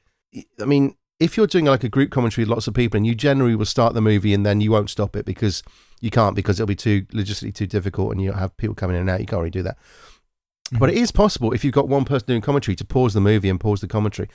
I 0.60 0.64
mean, 0.64 0.96
if 1.20 1.36
you're 1.36 1.46
doing 1.46 1.64
like 1.64 1.84
a 1.84 1.88
group 1.88 2.10
commentary 2.10 2.44
with 2.44 2.50
lots 2.50 2.66
of 2.68 2.74
people, 2.74 2.96
and 2.96 3.06
you 3.06 3.14
generally 3.14 3.54
will 3.54 3.64
start 3.64 3.94
the 3.94 4.00
movie 4.00 4.34
and 4.34 4.46
then 4.46 4.60
you 4.60 4.70
won't 4.70 4.90
stop 4.90 5.16
it 5.16 5.24
because 5.24 5.62
you 6.00 6.10
can't 6.10 6.36
because 6.36 6.60
it'll 6.60 6.68
be 6.68 6.76
too 6.76 7.02
logistically 7.06 7.54
too 7.54 7.66
difficult, 7.66 8.12
and 8.12 8.22
you 8.22 8.32
have 8.32 8.56
people 8.56 8.74
coming 8.74 8.96
in 8.96 9.02
and 9.02 9.10
out. 9.10 9.20
You 9.20 9.26
can't 9.26 9.40
really 9.40 9.50
do 9.50 9.62
that. 9.62 9.78
Mm-hmm. 9.78 10.78
But 10.78 10.90
it 10.90 10.96
is 10.96 11.10
possible 11.10 11.52
if 11.52 11.64
you've 11.64 11.74
got 11.74 11.88
one 11.88 12.04
person 12.04 12.26
doing 12.26 12.40
commentary 12.40 12.76
to 12.76 12.84
pause 12.84 13.14
the 13.14 13.20
movie 13.20 13.48
and 13.48 13.58
pause 13.58 13.80
the 13.80 13.88
commentary. 13.88 14.28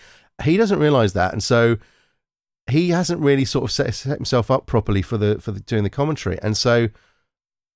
He 0.43 0.57
doesn't 0.57 0.79
realize 0.79 1.13
that, 1.13 1.31
and 1.31 1.43
so 1.43 1.77
he 2.69 2.89
hasn't 2.89 3.21
really 3.21 3.45
sort 3.45 3.65
of 3.65 3.71
set, 3.71 3.93
set 3.93 4.17
himself 4.17 4.49
up 4.49 4.65
properly 4.65 5.01
for 5.01 5.17
the 5.17 5.39
for 5.39 5.51
the, 5.51 5.59
doing 5.61 5.83
the 5.83 5.89
commentary. 5.89 6.39
And 6.41 6.57
so 6.57 6.89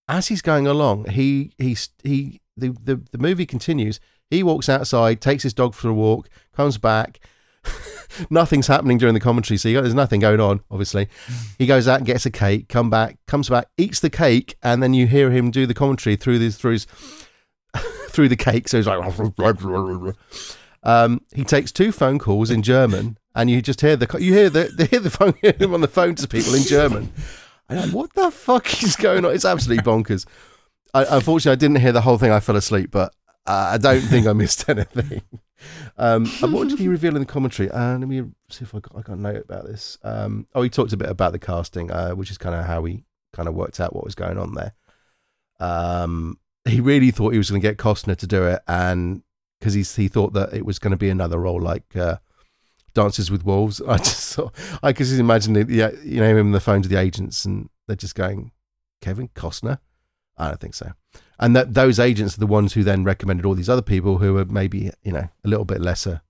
as 0.07 0.27
he's 0.27 0.41
going 0.41 0.67
along, 0.67 1.09
he 1.09 1.53
he's 1.57 1.89
he 2.03 2.41
the, 2.55 2.75
the 2.83 3.01
the 3.11 3.17
movie 3.17 3.45
continues. 3.45 3.99
He 4.29 4.43
walks 4.43 4.67
outside, 4.67 5.21
takes 5.21 5.43
his 5.43 5.53
dog 5.53 5.73
for 5.73 5.89
a 5.89 5.93
walk, 5.93 6.29
comes 6.53 6.77
back. 6.77 7.19
Nothing's 8.29 8.67
happening 8.67 8.97
during 8.97 9.13
the 9.13 9.19
commentary, 9.19 9.57
so 9.57 9.71
got, 9.71 9.81
there's 9.81 9.93
nothing 9.93 10.19
going 10.19 10.39
on. 10.39 10.61
Obviously, 10.71 11.07
he 11.57 11.65
goes 11.65 11.87
out 11.87 11.97
and 11.97 12.05
gets 12.05 12.25
a 12.25 12.31
cake, 12.31 12.69
come 12.69 12.89
back, 12.89 13.17
comes 13.27 13.49
back, 13.49 13.67
eats 13.77 13.99
the 13.99 14.09
cake, 14.09 14.55
and 14.63 14.81
then 14.81 14.93
you 14.93 15.07
hear 15.07 15.31
him 15.31 15.51
do 15.51 15.65
the 15.65 15.73
commentary 15.73 16.15
through 16.15 16.39
this 16.39 16.57
through 16.57 16.73
his 16.73 16.85
through 18.09 18.29
the 18.29 18.35
cake. 18.35 18.67
So 18.67 18.77
he's 18.77 18.87
like, 18.87 19.03
um, 20.83 21.21
he 21.33 21.43
takes 21.43 21.71
two 21.71 21.91
phone 21.91 22.19
calls 22.19 22.49
in 22.49 22.61
German, 22.61 23.17
and 23.35 23.49
you 23.49 23.61
just 23.61 23.81
hear 23.81 23.95
the 23.95 24.17
you 24.19 24.33
hear 24.33 24.49
the 24.49 24.71
they 24.75 24.85
hear 24.85 24.99
the 24.99 25.09
phone 25.09 25.33
him 25.41 25.73
on 25.73 25.81
the 25.81 25.87
phone 25.87 26.15
to 26.15 26.27
people 26.27 26.55
in 26.55 26.63
German. 26.63 27.11
I'm 27.69 27.91
what 27.91 28.13
the 28.13 28.31
fuck 28.31 28.81
is 28.83 28.95
going 28.95 29.25
on? 29.25 29.33
It's 29.33 29.45
absolutely 29.45 29.83
bonkers. 29.83 30.25
I, 30.93 31.05
unfortunately, 31.09 31.51
I 31.51 31.55
didn't 31.55 31.81
hear 31.81 31.91
the 31.91 32.01
whole 32.01 32.17
thing. 32.17 32.31
I 32.31 32.39
fell 32.39 32.55
asleep, 32.55 32.91
but 32.91 33.13
uh, 33.45 33.71
I 33.73 33.77
don't 33.77 34.01
think 34.01 34.25
I 34.25 34.33
missed 34.33 34.67
anything. 34.69 35.21
Um, 35.97 36.29
and 36.41 36.53
what 36.53 36.69
did 36.69 36.79
he 36.79 36.87
reveal 36.87 37.15
in 37.15 37.21
the 37.21 37.25
commentary? 37.25 37.69
Uh, 37.71 37.97
let 37.97 38.07
me 38.07 38.23
see 38.49 38.63
if 38.63 38.73
I 38.73 38.79
got 38.79 38.97
I 38.97 39.01
got 39.01 39.17
a 39.17 39.21
note 39.21 39.45
about 39.45 39.65
this. 39.65 39.97
Um, 40.03 40.47
oh, 40.55 40.61
he 40.61 40.69
talked 40.69 40.93
a 40.93 40.97
bit 40.97 41.09
about 41.09 41.31
the 41.31 41.39
casting, 41.39 41.91
uh, 41.91 42.11
which 42.11 42.31
is 42.31 42.37
kind 42.37 42.55
of 42.55 42.65
how 42.65 42.83
he 42.85 43.03
kind 43.33 43.47
of 43.47 43.55
worked 43.55 43.79
out 43.79 43.95
what 43.95 44.03
was 44.03 44.15
going 44.15 44.37
on 44.37 44.53
there. 44.53 44.73
Um, 45.59 46.39
he 46.65 46.81
really 46.81 47.11
thought 47.11 47.31
he 47.31 47.37
was 47.37 47.49
going 47.49 47.61
to 47.61 47.67
get 47.67 47.77
Costner 47.77 48.15
to 48.17 48.27
do 48.27 48.45
it, 48.45 48.61
and 48.67 49.23
because 49.59 49.73
he 49.73 49.83
he 49.83 50.07
thought 50.07 50.33
that 50.33 50.53
it 50.53 50.65
was 50.65 50.79
going 50.79 50.91
to 50.91 50.97
be 50.97 51.09
another 51.09 51.39
role 51.39 51.61
like 51.61 51.95
uh, 51.95 52.17
Dances 52.93 53.31
with 53.31 53.45
Wolves. 53.45 53.81
I 53.87 53.97
just 53.97 54.35
thought 54.35 54.53
I 54.83 54.93
could 54.93 55.07
just 55.07 55.19
imagine 55.19 55.55
it, 55.55 55.69
yeah, 55.69 55.91
you 56.03 56.19
know 56.19 56.35
him 56.35 56.47
on 56.47 56.51
the 56.51 56.59
phone 56.59 56.81
to 56.81 56.89
the 56.89 56.99
agents, 56.99 57.45
and 57.45 57.69
they're 57.87 57.95
just 57.95 58.15
going, 58.15 58.51
Kevin 59.01 59.29
Costner. 59.29 59.79
I 60.37 60.49
don't 60.49 60.59
think 60.59 60.75
so. 60.75 60.91
And 61.39 61.55
that 61.55 61.73
those 61.73 61.99
agents 61.99 62.35
are 62.35 62.39
the 62.39 62.47
ones 62.47 62.73
who 62.73 62.83
then 62.83 63.03
recommended 63.03 63.45
all 63.45 63.53
these 63.53 63.69
other 63.69 63.81
people 63.81 64.17
who 64.17 64.37
are 64.37 64.45
maybe 64.45 64.91
you 65.03 65.11
know 65.11 65.29
a 65.43 65.47
little 65.47 65.65
bit 65.65 65.81
lesser 65.81 66.21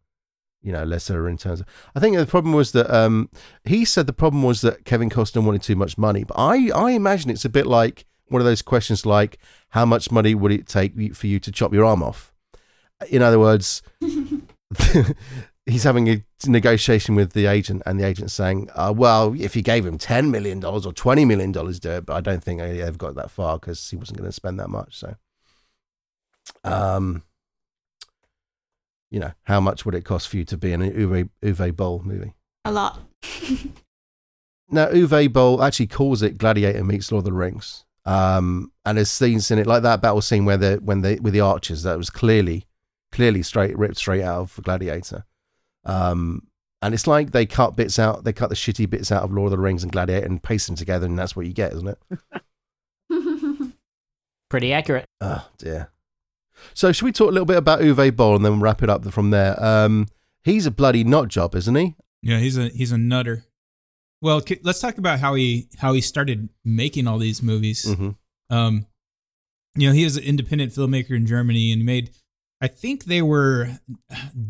you 0.61 0.73
know, 0.73 0.83
lesser 0.83 1.29
in 1.29 1.37
terms 1.37 1.61
of. 1.61 1.67
I 1.95 1.99
think 2.01 2.17
the 2.17 2.25
problem 2.25 2.53
was 2.53 2.73
that 2.73 2.93
um, 2.93 3.29
he 3.63 3.85
said 3.85 4.05
the 4.05 4.11
problem 4.11 4.43
was 4.43 4.61
that 4.61 4.83
Kevin 4.83 5.09
Costner 5.09 5.43
wanted 5.43 5.61
too 5.61 5.75
much 5.77 5.97
money. 5.97 6.25
But 6.25 6.33
I, 6.37 6.69
I 6.71 6.91
imagine 6.91 7.29
it's 7.29 7.45
a 7.45 7.49
bit 7.49 7.67
like 7.67 8.05
one 8.27 8.41
of 8.41 8.45
those 8.45 8.61
questions 8.61 9.05
like, 9.05 9.37
how 9.69 9.85
much 9.85 10.11
money 10.11 10.35
would 10.35 10.51
it 10.51 10.67
take 10.67 11.15
for 11.15 11.27
you 11.27 11.39
to 11.39 11.51
chop 11.51 11.73
your 11.73 11.85
arm 11.85 12.03
off? 12.03 12.33
In 13.09 13.21
other 13.21 13.39
words, 13.39 13.81
he's 15.67 15.83
having 15.83 16.09
a 16.09 16.23
negotiation 16.45 17.15
with 17.15 17.33
the 17.33 17.45
agent, 17.45 17.83
and 17.85 17.99
the 17.99 18.05
agent's 18.05 18.33
saying, 18.33 18.69
uh, 18.75 18.93
"Well, 18.95 19.35
if 19.37 19.55
you 19.55 19.61
gave 19.61 19.85
him 19.85 19.97
ten 19.97 20.31
million 20.31 20.59
dollars 20.59 20.85
or 20.85 20.93
twenty 20.93 21.25
million 21.25 21.51
dollars, 21.51 21.79
do 21.79 21.91
it." 21.91 22.05
But 22.05 22.15
I 22.15 22.21
don't 22.21 22.43
think 22.43 22.61
he 22.61 22.81
ever 22.81 22.97
got 22.97 23.15
that 23.15 23.31
far 23.31 23.59
because 23.59 23.89
he 23.89 23.95
wasn't 23.95 24.17
going 24.17 24.29
to 24.29 24.33
spend 24.33 24.59
that 24.59 24.69
much. 24.69 24.97
So, 24.97 25.15
um, 26.63 27.23
you 29.11 29.19
know, 29.19 29.31
how 29.43 29.59
much 29.59 29.85
would 29.85 29.95
it 29.95 30.05
cost 30.05 30.27
for 30.27 30.37
you 30.37 30.45
to 30.45 30.57
be 30.57 30.71
in 30.71 30.81
an 30.81 30.93
Uwe 30.93 31.29
Uwe 31.43 31.75
Boll 31.75 32.01
movie? 32.03 32.33
A 32.65 32.71
lot. 32.71 32.99
Now, 34.69 34.87
Uwe 34.87 35.31
Boll 35.31 35.63
actually 35.63 35.87
calls 35.87 36.21
it 36.21 36.37
Gladiator 36.37 36.83
meets 36.83 37.11
Lord 37.11 37.21
of 37.21 37.25
the 37.25 37.33
Rings. 37.33 37.85
Um, 38.05 38.71
and 38.85 38.97
there's 38.97 39.09
scenes 39.09 39.51
in 39.51 39.59
it 39.59 39.67
like 39.67 39.83
that 39.83 40.01
battle 40.01 40.21
scene 40.21 40.45
where 40.45 40.57
the 40.57 40.79
when 40.83 41.01
they 41.01 41.15
with 41.15 41.33
the 41.33 41.41
archers 41.41 41.83
that 41.83 41.97
was 41.97 42.09
clearly 42.09 42.65
clearly 43.11 43.43
straight 43.43 43.77
ripped 43.77 43.97
straight 43.97 44.23
out 44.23 44.41
of 44.41 44.63
Gladiator. 44.63 45.25
Um, 45.87 46.43
and 46.83 46.93
it's 46.93 47.07
like 47.07 47.31
they 47.31 47.45
cut 47.47 47.75
bits 47.75 47.97
out, 47.97 48.23
they 48.23 48.33
cut 48.33 48.49
the 48.49 48.55
shitty 48.55 48.87
bits 48.89 49.11
out 49.11 49.23
of 49.23 49.31
Lord 49.31 49.47
of 49.47 49.57
the 49.57 49.63
Rings 49.63 49.81
and 49.81 49.91
Gladiator 49.91 50.25
and 50.27 50.43
paste 50.43 50.67
them 50.67 50.75
together, 50.75 51.07
and 51.07 51.17
that's 51.17 51.35
what 51.35 51.47
you 51.47 51.53
get, 51.53 51.73
isn't 51.73 51.87
it? 51.87 51.99
Pretty 54.49 54.71
accurate. 54.73 55.05
Oh 55.21 55.47
dear. 55.57 55.89
So 56.73 56.91
should 56.91 57.05
we 57.05 57.11
talk 57.11 57.29
a 57.29 57.31
little 57.31 57.45
bit 57.45 57.57
about 57.57 57.81
Uwe 57.81 58.15
Boll 58.15 58.35
and 58.35 58.45
then 58.45 58.59
wrap 58.59 58.81
it 58.81 58.89
up 58.89 59.05
from 59.11 59.29
there? 59.31 59.61
Um, 59.63 60.07
he's 60.43 60.65
a 60.65 60.71
bloody 60.71 61.03
nut 61.03 61.27
job, 61.27 61.53
isn't 61.55 61.75
he? 61.75 61.95
Yeah, 62.21 62.39
he's 62.39 62.57
a 62.57 62.69
he's 62.69 62.91
a 62.91 62.97
nutter. 62.97 63.43
Well, 64.21 64.41
k- 64.41 64.59
let's 64.63 64.79
talk 64.79 64.97
about 64.97 65.19
how 65.19 65.33
he 65.35 65.67
how 65.79 65.93
he 65.93 66.01
started 66.01 66.49
making 66.63 67.07
all 67.07 67.17
these 67.19 67.43
movies. 67.43 67.85
Mhm. 67.85 68.15
Um, 68.49 68.85
you 69.75 69.87
know, 69.89 69.93
he 69.93 70.03
was 70.05 70.17
an 70.17 70.23
independent 70.23 70.71
filmmaker 70.71 71.11
in 71.11 71.25
Germany 71.27 71.71
and 71.71 71.81
he 71.81 71.85
made, 71.85 72.09
I 72.61 72.67
think 72.67 73.05
they 73.05 73.21
were 73.21 73.79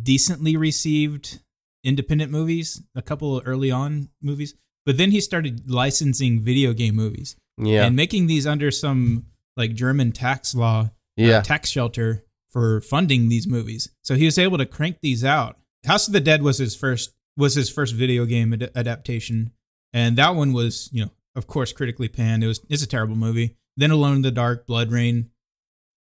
decently 0.04 0.56
received 0.58 1.40
independent 1.84 2.32
movies, 2.32 2.82
a 2.96 3.02
couple 3.02 3.38
of 3.38 3.48
early 3.48 3.72
on 3.72 4.10
movies, 4.22 4.56
but 4.86 4.98
then 4.98 5.12
he 5.12 5.20
started 5.22 5.70
licensing 5.70 6.42
video 6.42 6.74
game 6.74 6.96
movies. 6.96 7.36
Yeah. 7.60 7.86
and 7.88 7.96
making 7.96 8.28
these 8.28 8.46
under 8.46 8.70
some 8.70 9.26
like 9.56 9.74
German 9.74 10.12
tax 10.12 10.54
law, 10.54 10.82
uh, 10.84 10.90
Yeah. 11.16 11.42
tax 11.42 11.72
shelter 11.72 12.24
for 12.52 12.82
funding 12.82 13.30
these 13.30 13.48
movies. 13.48 13.90
So 14.04 14.14
he 14.14 14.26
was 14.26 14.38
able 14.38 14.60
to 14.60 14.66
crank 14.68 15.00
these 15.02 15.24
out. 15.24 15.58
House 15.84 16.06
of 16.06 16.14
the 16.14 16.20
Dead 16.20 16.44
was 16.44 16.60
his 16.60 16.76
first 16.76 17.14
was 17.36 17.56
his 17.56 17.68
first 17.72 17.96
video 17.96 18.26
game 18.26 18.54
ad- 18.54 18.70
adaptation, 18.76 19.54
and 19.92 20.16
that 20.20 20.36
one 20.36 20.54
was 20.54 20.88
you 20.94 21.04
know 21.06 21.12
of 21.36 21.48
course 21.48 21.74
critically 21.74 22.08
panned. 22.10 22.44
It 22.44 22.48
was 22.48 22.62
it's 22.70 22.84
a 22.84 22.88
terrible 22.88 23.16
movie. 23.16 23.56
Then 23.76 23.90
Alone 23.90 24.18
in 24.18 24.22
the 24.22 24.30
Dark, 24.30 24.68
BloodRayne, 24.68 25.30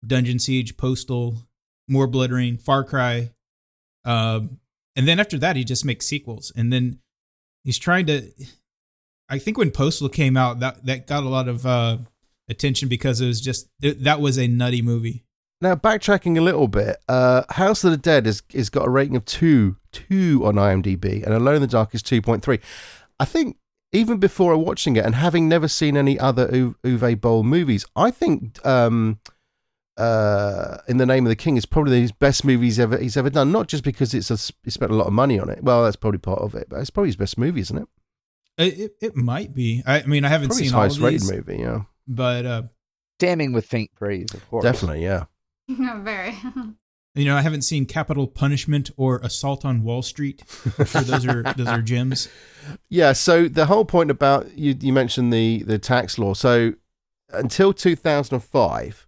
Dungeon 0.08 0.40
Siege, 0.40 0.78
Postal, 0.78 1.46
more 1.88 2.08
BloodRayne, 2.08 2.62
Far 2.62 2.84
Cry, 2.84 3.32
um, 4.06 4.60
and 4.96 5.08
then 5.08 5.20
after 5.20 5.38
that 5.40 5.56
he 5.56 5.64
just 5.64 5.86
makes 5.86 6.06
sequels, 6.06 6.52
and 6.56 6.72
then 6.72 7.00
he's 7.64 7.78
trying 7.78 8.06
to. 8.08 8.32
I 9.30 9.40
think 9.40 9.58
when 9.58 9.72
Postal 9.72 10.10
came 10.10 10.38
out, 10.38 10.60
that 10.60 10.86
that 10.86 11.08
got 11.08 11.24
a 11.24 11.30
lot 11.30 11.48
of 11.48 11.66
uh, 11.66 11.98
attention 12.50 12.90
because 12.90 13.22
it 13.22 13.28
was 13.28 13.42
just 13.42 13.68
it, 13.82 14.04
that 14.04 14.22
was 14.22 14.38
a 14.38 14.48
nutty 14.48 14.82
movie. 14.82 15.24
Now 15.62 15.76
backtracking 15.76 16.38
a 16.38 16.42
little 16.42 16.68
bit, 16.68 16.98
uh, 17.08 17.44
House 17.50 17.84
of 17.84 17.92
the 17.92 17.98
Dead 17.98 18.26
has 18.26 18.44
is 18.52 18.70
got 18.70 18.86
a 18.86 18.90
rating 18.90 19.16
of 19.16 19.26
two 19.26 19.78
two 19.92 20.42
on 20.46 20.56
IMDb, 20.56 21.24
and 21.24 21.34
Alone 21.34 21.56
in 21.56 21.62
the 21.62 21.68
Dark 21.68 21.96
is 21.96 22.04
two 22.04 22.22
point 22.22 22.44
three. 22.44 22.60
I 23.20 23.26
think 23.26 23.58
even 23.94 24.18
before 24.18 24.58
watching 24.58 24.96
it 24.96 25.06
and 25.06 25.16
having 25.16 25.48
never 25.48 25.68
seen 25.68 25.96
any 25.96 26.20
other 26.20 26.50
U- 26.52 26.76
Uwe 26.84 27.20
Boll 27.22 27.44
movies, 27.44 27.86
I 27.96 28.12
think 28.12 28.64
um, 28.66 29.20
uh, 29.98 30.78
In 30.88 30.98
the 30.98 31.06
Name 31.06 31.26
of 31.26 31.30
the 31.30 31.36
King 31.36 31.58
is 31.58 31.66
probably 31.66 32.02
his 32.02 32.12
best 32.12 32.44
movie 32.44 32.66
he's 32.66 32.80
ever 32.80 32.98
he's 32.98 33.18
ever 33.18 33.30
done. 33.30 33.52
Not 33.52 33.68
just 33.68 33.84
because 33.84 34.14
it's 34.14 34.32
a, 34.32 34.54
he 34.64 34.72
spent 34.72 34.92
a 34.92 34.96
lot 34.96 35.08
of 35.08 35.14
money 35.14 35.40
on 35.40 35.50
it. 35.50 35.64
Well, 35.64 35.84
that's 35.84 35.96
probably 35.96 36.20
part 36.20 36.40
of 36.40 36.56
it, 36.56 36.68
but 36.70 36.80
it's 36.80 36.90
probably 36.90 37.10
his 37.10 37.16
best 37.16 37.38
movie, 37.38 37.62
isn't 37.62 37.78
it? 37.78 37.88
It, 38.58 38.80
it, 38.80 38.92
it 39.02 39.16
might 39.16 39.54
be. 39.54 39.84
I, 39.86 40.02
I 40.02 40.06
mean, 40.06 40.26
I 40.26 40.30
haven't 40.30 40.50
Probably 40.50 40.64
his 40.64 40.72
seen 40.72 40.76
all 40.76 40.82
highest 40.82 40.98
of 40.98 41.04
rated 41.04 41.22
these, 41.22 41.32
movie, 41.32 41.58
yeah. 41.58 41.82
but 42.08 42.46
uh, 42.46 42.64
Damning 43.20 43.54
with 43.54 43.66
faint 43.66 43.92
praise, 43.96 44.34
of 44.34 44.48
course. 44.50 44.64
Definitely, 44.64 45.04
yeah. 45.04 45.26
Very. 45.70 46.36
you 47.16 47.26
know, 47.26 47.36
I 47.38 47.42
haven't 47.42 47.62
seen 47.62 47.86
Capital 47.86 48.28
Punishment 48.28 48.90
or 48.98 49.20
Assault 49.20 49.64
on 49.64 49.84
Wall 49.84 50.02
Street. 50.02 50.44
Sure 50.86 51.02
those 51.02 51.26
are 51.26 51.44
those 51.44 51.68
are 51.68 51.82
gems. 51.82 52.28
Yeah, 52.90 53.12
so 53.12 53.50
the 53.50 53.66
whole 53.66 53.84
point 53.84 54.10
about 54.10 54.58
you 54.58 54.74
you 54.80 54.94
mentioned 54.94 55.34
the 55.34 55.64
the 55.64 55.78
tax 55.78 56.18
law. 56.18 56.34
So 56.34 56.76
until 57.34 57.74
2005, 57.74 59.08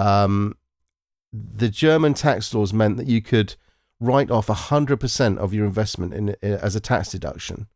um, 0.00 0.56
the 1.32 1.68
German 1.68 2.14
tax 2.14 2.54
laws 2.54 2.72
meant 2.72 2.96
that 2.96 3.06
you 3.06 3.20
could 3.20 3.54
write 4.00 4.30
off 4.30 4.46
100% 4.46 5.38
of 5.38 5.52
your 5.52 5.66
investment 5.66 6.14
in, 6.14 6.30
in 6.42 6.54
as 6.54 6.74
a 6.74 6.80
tax 6.80 7.10
deduction. 7.10 7.66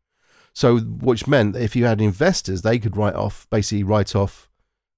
So 0.53 0.79
which 0.79 1.27
meant 1.27 1.53
that 1.53 1.61
if 1.61 1.75
you 1.75 1.85
had 1.85 2.01
investors, 2.01 2.61
they 2.61 2.79
could 2.79 2.97
write 2.97 3.13
off 3.13 3.45
basically 3.49 3.83
write 3.83 4.15
off 4.15 4.49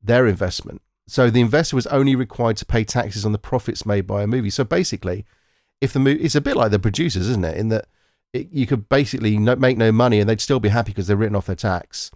their 0.02 0.28
investment. 0.28 0.82
So 1.08 1.30
the 1.30 1.42
investor 1.42 1.76
was 1.76 1.88
only 1.88 2.16
required 2.16 2.58
to 2.58 2.66
pay 2.66 2.84
taxes 2.84 3.26
on 3.26 3.32
the 3.32 3.38
profits 3.38 3.86
made 3.86 4.08
by 4.08 4.24
a 4.24 4.28
movie. 4.28 4.50
So 4.50 4.64
basically, 4.64 5.26
if 5.82 5.94
the 5.94 6.00
movie, 6.00 6.24
it's 6.24 6.36
a 6.36 6.42
bit 6.42 6.56
like 6.56 6.72
the 6.72 6.80
producers, 6.80 7.28
isn't 7.30 7.46
it? 7.46 7.58
In 7.58 7.70
that 7.70 7.88
it, 8.34 8.50
you 8.52 8.68
could 8.68 8.88
basically 8.88 9.38
no, 9.38 9.56
make 9.56 9.78
no 9.78 9.92
money 9.92 10.20
and 10.20 10.30
they'd 10.30 10.42
still 10.42 10.60
be 10.60 10.70
happy 10.70 10.92
because 10.92 11.08
they're 11.08 11.18
written 11.18 11.36
off 11.36 11.48
their 11.48 11.56
tax. 11.56 12.12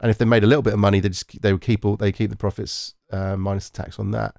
And 0.00 0.10
if 0.10 0.18
they 0.18 0.24
made 0.24 0.44
a 0.44 0.46
little 0.46 0.62
bit 0.62 0.74
of 0.74 0.80
money, 0.80 1.00
they 1.00 1.08
just 1.08 1.40
they 1.40 1.52
would 1.52 1.62
keep 1.62 1.84
all 1.84 1.96
they 1.96 2.12
keep 2.12 2.30
the 2.30 2.36
profits 2.36 2.94
uh, 3.10 3.36
minus 3.36 3.70
the 3.70 3.82
tax 3.82 3.98
on 3.98 4.10
that. 4.10 4.36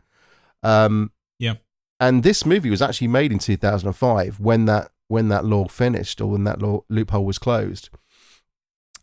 Um, 0.64 1.12
Yeah. 1.40 1.56
and 2.00 2.24
this 2.24 2.46
movie 2.46 2.70
was 2.70 2.82
actually 2.82 3.08
made 3.10 3.32
in 3.32 3.40
2005 3.40 4.40
when 4.40 4.66
that 4.66 4.92
when 5.08 5.28
that 5.30 5.46
law 5.46 5.68
finished 5.68 6.22
or 6.22 6.28
when 6.32 6.44
that 6.46 6.62
law 6.62 6.82
loophole 6.90 7.26
was 7.26 7.38
closed. 7.38 7.90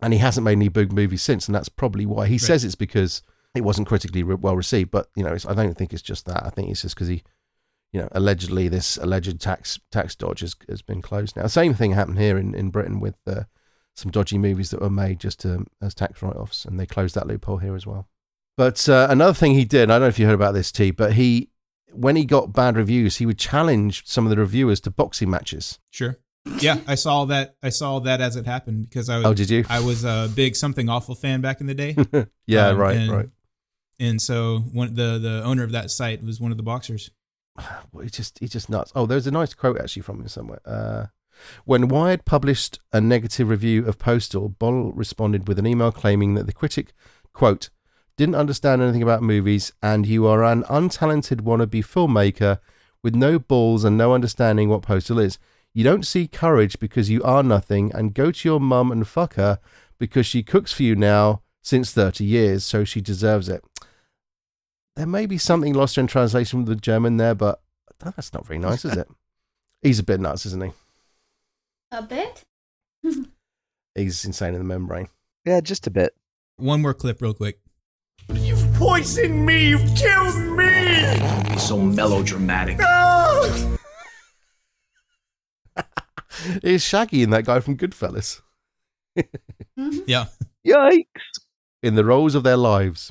And 0.02 0.12
he 0.14 0.18
hasn't 0.18 0.44
made 0.44 0.52
any 0.52 0.68
big 0.68 0.92
movies 0.92 1.22
since, 1.22 1.46
and 1.46 1.54
that's 1.54 1.68
probably 1.68 2.06
why 2.06 2.26
he 2.26 2.38
says 2.38 2.64
it's 2.64 2.74
because 2.74 3.22
it 3.54 3.60
wasn't 3.60 3.86
critically 3.86 4.22
re- 4.22 4.34
well 4.34 4.56
received. 4.56 4.90
But 4.90 5.08
you 5.14 5.22
know, 5.22 5.32
it's, 5.34 5.44
I 5.46 5.52
don't 5.54 5.76
think 5.76 5.92
it's 5.92 6.02
just 6.02 6.24
that. 6.26 6.44
I 6.44 6.48
think 6.48 6.70
it's 6.70 6.82
just 6.82 6.94
because 6.94 7.08
he, 7.08 7.22
you 7.92 8.00
know, 8.00 8.08
allegedly 8.12 8.68
this 8.68 8.96
alleged 8.96 9.38
tax 9.40 9.78
tax 9.92 10.14
dodge 10.14 10.40
has, 10.40 10.56
has 10.68 10.80
been 10.80 11.02
closed 11.02 11.36
now. 11.36 11.46
Same 11.48 11.74
thing 11.74 11.92
happened 11.92 12.18
here 12.18 12.38
in, 12.38 12.54
in 12.54 12.70
Britain 12.70 12.98
with 12.98 13.16
uh, 13.26 13.42
some 13.94 14.10
dodgy 14.10 14.38
movies 14.38 14.70
that 14.70 14.80
were 14.80 14.88
made 14.88 15.20
just 15.20 15.38
to, 15.40 15.66
as 15.82 15.94
tax 15.94 16.22
write 16.22 16.36
offs, 16.36 16.64
and 16.64 16.80
they 16.80 16.86
closed 16.86 17.14
that 17.14 17.26
loophole 17.26 17.58
here 17.58 17.76
as 17.76 17.86
well. 17.86 18.08
But 18.56 18.88
uh, 18.88 19.06
another 19.10 19.34
thing 19.34 19.52
he 19.52 19.66
did, 19.66 19.90
I 19.90 19.94
don't 19.94 20.02
know 20.02 20.08
if 20.08 20.18
you 20.18 20.24
heard 20.26 20.34
about 20.34 20.54
this, 20.54 20.72
T, 20.72 20.90
but 20.92 21.12
he, 21.12 21.49
when 21.92 22.16
he 22.16 22.24
got 22.24 22.52
bad 22.52 22.76
reviews, 22.76 23.16
he 23.16 23.26
would 23.26 23.38
challenge 23.38 24.02
some 24.06 24.26
of 24.26 24.30
the 24.30 24.36
reviewers 24.36 24.80
to 24.80 24.90
boxing 24.90 25.30
matches. 25.30 25.78
Sure. 25.90 26.18
Yeah, 26.58 26.78
I 26.86 26.94
saw 26.94 27.26
that. 27.26 27.56
I 27.62 27.68
saw 27.68 28.00
that 28.00 28.20
as 28.20 28.36
it 28.36 28.46
happened 28.46 28.88
because 28.88 29.08
I 29.08 29.18
was. 29.18 29.26
Oh, 29.26 29.34
did 29.34 29.50
you? 29.50 29.64
I 29.68 29.80
was 29.80 30.04
a 30.04 30.30
big 30.34 30.56
something 30.56 30.88
awful 30.88 31.14
fan 31.14 31.40
back 31.40 31.60
in 31.60 31.66
the 31.66 31.74
day. 31.74 31.96
Yeah, 32.46 32.72
right, 32.72 32.96
and, 32.96 33.12
right. 33.12 33.28
And 34.00 34.20
so 34.20 34.58
one 34.72 34.94
the 34.94 35.18
the 35.18 35.42
owner 35.44 35.62
of 35.62 35.70
that 35.72 35.90
site 35.90 36.24
was 36.24 36.40
one 36.40 36.50
of 36.50 36.56
the 36.56 36.62
boxers. 36.62 37.10
Well, 37.92 38.02
he's 38.02 38.12
just 38.12 38.38
he's 38.38 38.50
just 38.50 38.70
nuts. 38.70 38.90
Oh, 38.94 39.06
there's 39.06 39.26
a 39.26 39.30
nice 39.30 39.54
quote 39.54 39.78
actually 39.78 40.02
from 40.02 40.20
him 40.20 40.28
somewhere. 40.28 40.60
Uh, 40.64 41.06
when 41.64 41.88
Wired 41.88 42.24
published 42.24 42.80
a 42.92 43.00
negative 43.00 43.48
review 43.48 43.86
of 43.86 43.98
Postal, 43.98 44.48
Boll 44.48 44.92
responded 44.92 45.46
with 45.46 45.58
an 45.58 45.66
email 45.66 45.92
claiming 45.92 46.34
that 46.34 46.46
the 46.46 46.52
critic, 46.52 46.92
quote, 47.32 47.70
didn't 48.20 48.34
understand 48.34 48.82
anything 48.82 49.02
about 49.02 49.22
movies 49.22 49.72
and 49.82 50.06
you 50.06 50.26
are 50.26 50.44
an 50.44 50.62
untalented 50.64 51.40
wannabe 51.40 51.82
filmmaker 51.82 52.58
with 53.02 53.14
no 53.14 53.38
balls 53.38 53.82
and 53.82 53.96
no 53.96 54.12
understanding 54.12 54.68
what 54.68 54.82
Postal 54.82 55.18
is. 55.18 55.38
You 55.72 55.84
don't 55.84 56.06
see 56.06 56.28
courage 56.28 56.78
because 56.78 57.08
you 57.08 57.22
are 57.22 57.42
nothing 57.42 57.90
and 57.94 58.12
go 58.12 58.30
to 58.30 58.46
your 58.46 58.60
mum 58.60 58.92
and 58.92 59.08
fuck 59.08 59.36
her 59.36 59.58
because 59.98 60.26
she 60.26 60.42
cooks 60.42 60.70
for 60.70 60.82
you 60.82 60.94
now 60.94 61.40
since 61.62 61.92
30 61.92 62.22
years, 62.22 62.62
so 62.62 62.84
she 62.84 63.00
deserves 63.00 63.48
it. 63.48 63.64
There 64.96 65.06
may 65.06 65.24
be 65.24 65.38
something 65.38 65.72
lost 65.72 65.96
in 65.96 66.06
translation 66.06 66.58
with 66.58 66.68
the 66.68 66.76
German 66.76 67.16
there, 67.16 67.34
but 67.34 67.62
that's 68.00 68.34
not 68.34 68.46
very 68.46 68.58
nice, 68.58 68.84
is 68.84 68.98
it? 68.98 69.08
He's 69.80 69.98
a 69.98 70.04
bit 70.04 70.20
nuts, 70.20 70.44
isn't 70.44 70.62
he? 70.62 70.72
A 71.90 72.02
bit? 72.02 72.44
He's 73.94 74.26
insane 74.26 74.52
in 74.52 74.58
the 74.60 74.64
membrane. 74.64 75.08
Yeah, 75.46 75.62
just 75.62 75.86
a 75.86 75.90
bit. 75.90 76.14
One 76.58 76.82
more 76.82 76.92
clip, 76.92 77.22
real 77.22 77.32
quick. 77.32 77.60
You've 78.28 78.72
poisoned 78.74 79.44
me! 79.44 79.68
You've 79.70 79.94
killed 79.96 80.36
me! 80.56 81.02
Don't 81.18 81.48
be 81.48 81.58
so 81.58 81.78
melodramatic. 81.78 82.78
It's 86.62 86.84
Shaggy 86.88 87.22
and 87.22 87.32
that 87.32 87.44
guy 87.44 87.60
from 87.60 87.76
Goodfellas. 87.76 88.40
Yeah. 90.06 90.26
Yikes! 90.66 91.04
In 91.82 91.94
the 91.94 92.04
roles 92.04 92.34
of 92.34 92.42
their 92.42 92.58
lives. 92.58 93.10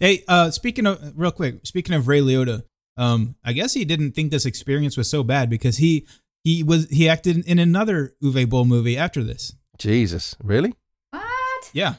Hey, 0.00 0.24
uh, 0.26 0.50
speaking 0.50 0.86
of 0.86 1.12
real 1.14 1.30
quick, 1.30 1.60
speaking 1.64 1.94
of 1.94 2.08
Ray 2.08 2.20
Liotta, 2.20 2.64
um, 2.96 3.36
I 3.44 3.52
guess 3.52 3.74
he 3.74 3.84
didn't 3.84 4.12
think 4.12 4.30
this 4.32 4.44
experience 4.44 4.96
was 4.96 5.08
so 5.08 5.22
bad 5.22 5.48
because 5.48 5.76
he 5.76 6.06
He 6.42 6.62
was 6.64 6.88
he 6.90 7.08
acted 7.08 7.46
in 7.46 7.58
another 7.60 8.14
Uwe 8.22 8.48
Boll 8.48 8.64
movie 8.64 8.96
after 8.96 9.22
this. 9.22 9.54
Jesus, 9.78 10.34
really? 10.42 10.74
What? 11.10 11.70
Yeah. 11.72 11.94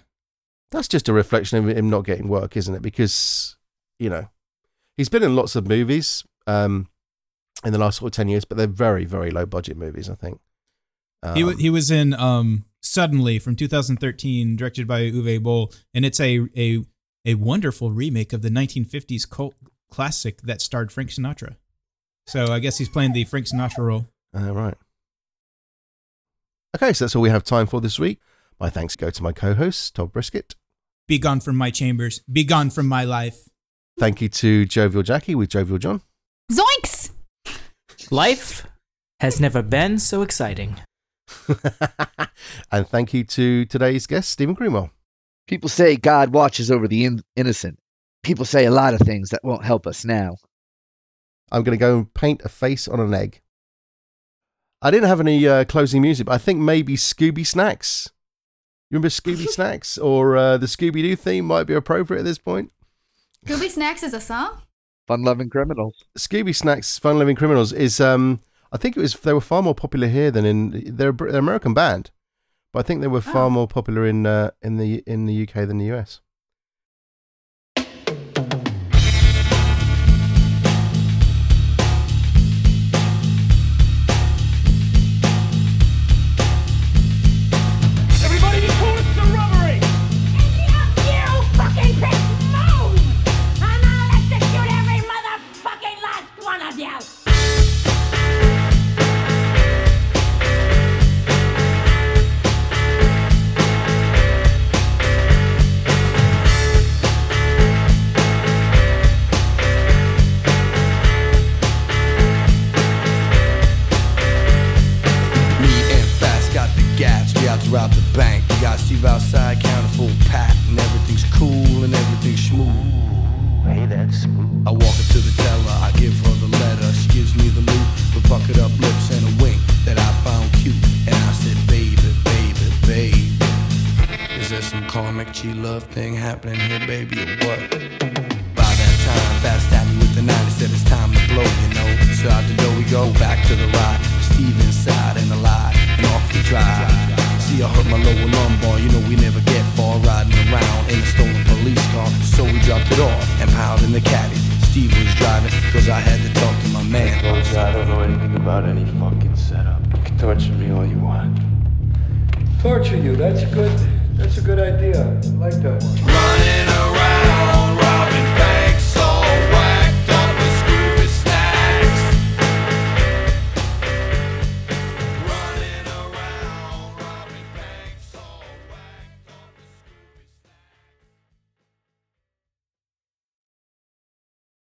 That's 0.72 0.88
just 0.88 1.10
a 1.10 1.14
reflection 1.14 1.58
of 1.58 1.78
him 1.78 1.90
not 1.90 2.06
getting 2.06 2.28
work, 2.28 2.56
isn't 2.56 2.74
it? 2.74 2.82
Because, 2.82 3.58
you 4.00 4.10
know, 4.10 4.28
he's 4.98 5.10
been 5.10 5.24
in 5.24 5.36
lots 5.36 5.56
of 5.56 5.68
movies 5.68 6.24
um, 6.48 6.88
in 7.64 7.74
the 7.74 7.80
last 7.80 8.00
sort 8.00 8.14
of 8.14 8.16
10 8.16 8.30
years, 8.30 8.46
but 8.46 8.58
they're 8.58 8.68
very, 8.68 9.06
very 9.06 9.32
low 9.32 9.46
budget 9.46 9.78
movies, 9.78 10.10
I 10.10 10.16
think. 10.16 10.40
he 11.36 11.44
Um, 11.44 11.58
he 11.58 11.70
was 11.70 11.92
in 11.92 12.14
um 12.14 12.66
Suddenly 12.84 13.38
from 13.38 13.56
2013, 13.56 14.56
directed 14.56 14.88
by 14.88 15.02
Uwe 15.02 15.42
Boll, 15.42 15.72
and 15.94 16.04
it's 16.04 16.20
a 16.20 16.48
a 16.58 16.84
a 17.24 17.36
wonderful 17.36 17.92
remake 17.92 18.34
of 18.34 18.42
the 18.42 18.50
1950s 18.50 19.30
cult 19.30 19.54
classic 19.92 20.42
that 20.42 20.62
starred 20.62 20.92
Frank 20.92 21.12
Sinatra. 21.12 21.58
So 22.26 22.46
I 22.46 22.58
guess 22.58 22.80
he's 22.80 22.90
playing 22.90 23.14
the 23.14 23.24
Frank 23.26 23.46
Sinatra 23.46 23.86
role. 23.86 24.08
All 24.36 24.54
right. 24.54 24.74
Okay, 26.76 26.92
so 26.94 27.06
that's 27.06 27.16
all 27.16 27.22
we 27.22 27.30
have 27.30 27.44
time 27.44 27.68
for 27.68 27.82
this 27.82 28.00
week. 28.00 28.20
My 28.60 28.72
thanks 28.72 28.96
go 28.96 29.12
to 29.12 29.24
my 29.24 29.32
co-host, 29.32 29.94
Todd 29.94 30.12
Brisket. 30.12 30.56
Be 31.08 31.20
gone 31.20 31.40
from 31.40 31.56
my 31.56 31.72
chambers. 31.72 32.22
Be 32.32 32.44
gone 32.44 32.70
from 32.70 32.88
my 32.88 33.04
life. 33.04 33.38
Thank 34.00 34.22
you 34.22 34.30
to 34.30 34.66
Jovial 34.66 35.04
Jackie 35.04 35.36
with 35.36 35.50
Jovial 35.50 35.78
John. 35.78 36.02
Zoinks! 36.52 37.12
Life 38.10 38.66
has 39.20 39.40
never 39.40 39.62
been 39.62 40.00
so 40.00 40.22
exciting. 40.22 40.78
and 42.72 42.88
thank 42.88 43.14
you 43.14 43.24
to 43.24 43.66
today's 43.66 44.08
guest, 44.08 44.30
Stephen 44.30 44.56
Greenwell. 44.56 44.92
People 45.48 45.70
say 45.70 45.96
God 45.96 46.34
watches 46.34 46.72
over 46.72 46.88
the 46.88 47.06
in- 47.06 47.24
innocent. 47.36 47.78
People 48.24 48.46
say 48.46 48.66
a 48.66 48.72
lot 48.72 48.94
of 48.94 49.02
things 49.02 49.30
that 49.30 49.44
won't 49.44 49.66
help 49.66 49.88
us 49.88 50.06
now. 50.06 50.36
I'm 51.52 51.64
going 51.64 51.78
to 51.78 51.82
go 51.82 51.98
and 51.98 52.14
paint 52.14 52.42
a 52.44 52.50
face 52.50 52.88
on 52.88 53.00
an 53.00 53.14
egg. 53.14 53.42
I 54.82 54.90
didn't 54.90 55.10
have 55.10 55.20
any 55.20 55.48
uh, 55.48 55.66
closing 55.66 56.02
music, 56.02 56.26
but 56.26 56.34
I 56.34 56.38
think 56.38 56.60
maybe 56.60 56.96
Scooby 56.96 57.46
Snacks. 57.46 58.10
You 58.92 58.96
remember 58.98 59.08
Scooby 59.08 59.48
Snacks 59.50 59.98
or 59.98 60.36
uh, 60.36 60.58
the 60.58 60.66
Scooby 60.66 61.02
Doo 61.02 61.16
theme 61.16 61.46
might 61.46 61.64
be 61.64 61.74
appropriate 61.74 62.20
at 62.20 62.26
this 62.26 62.38
point? 62.38 62.74
Scooby 63.46 63.70
Snacks 63.70 64.04
is 64.04 64.14
a 64.14 64.20
song? 64.20 64.62
Fun 65.08 65.24
loving 65.24 65.50
criminals. 65.50 66.04
Scooby 66.20 66.54
Snacks, 66.54 67.00
Fun 67.00 67.18
Loving 67.18 67.36
Criminals 67.36 67.72
is 67.74 68.00
um 68.02 68.42
I 68.72 68.78
think 68.78 68.96
it 68.96 69.02
was 69.02 69.14
they 69.16 69.34
were 69.34 69.42
far 69.42 69.64
more 69.64 69.74
popular 69.74 70.08
here 70.08 70.30
than 70.30 70.46
in 70.46 70.96
they're, 70.96 71.12
they're 71.14 71.30
an 71.30 71.36
American 71.36 71.74
band, 71.74 72.12
but 72.72 72.80
I 72.80 72.84
think 72.84 73.02
they 73.02 73.08
were 73.08 73.22
far 73.22 73.50
more 73.50 73.68
popular 73.68 74.06
in 74.06 74.26
uh, 74.26 74.52
in 74.62 74.78
the 74.78 75.04
in 75.08 75.26
the 75.26 75.44
UK 75.44 75.68
than 75.68 75.78
the 75.78 75.92
US. 75.94 76.22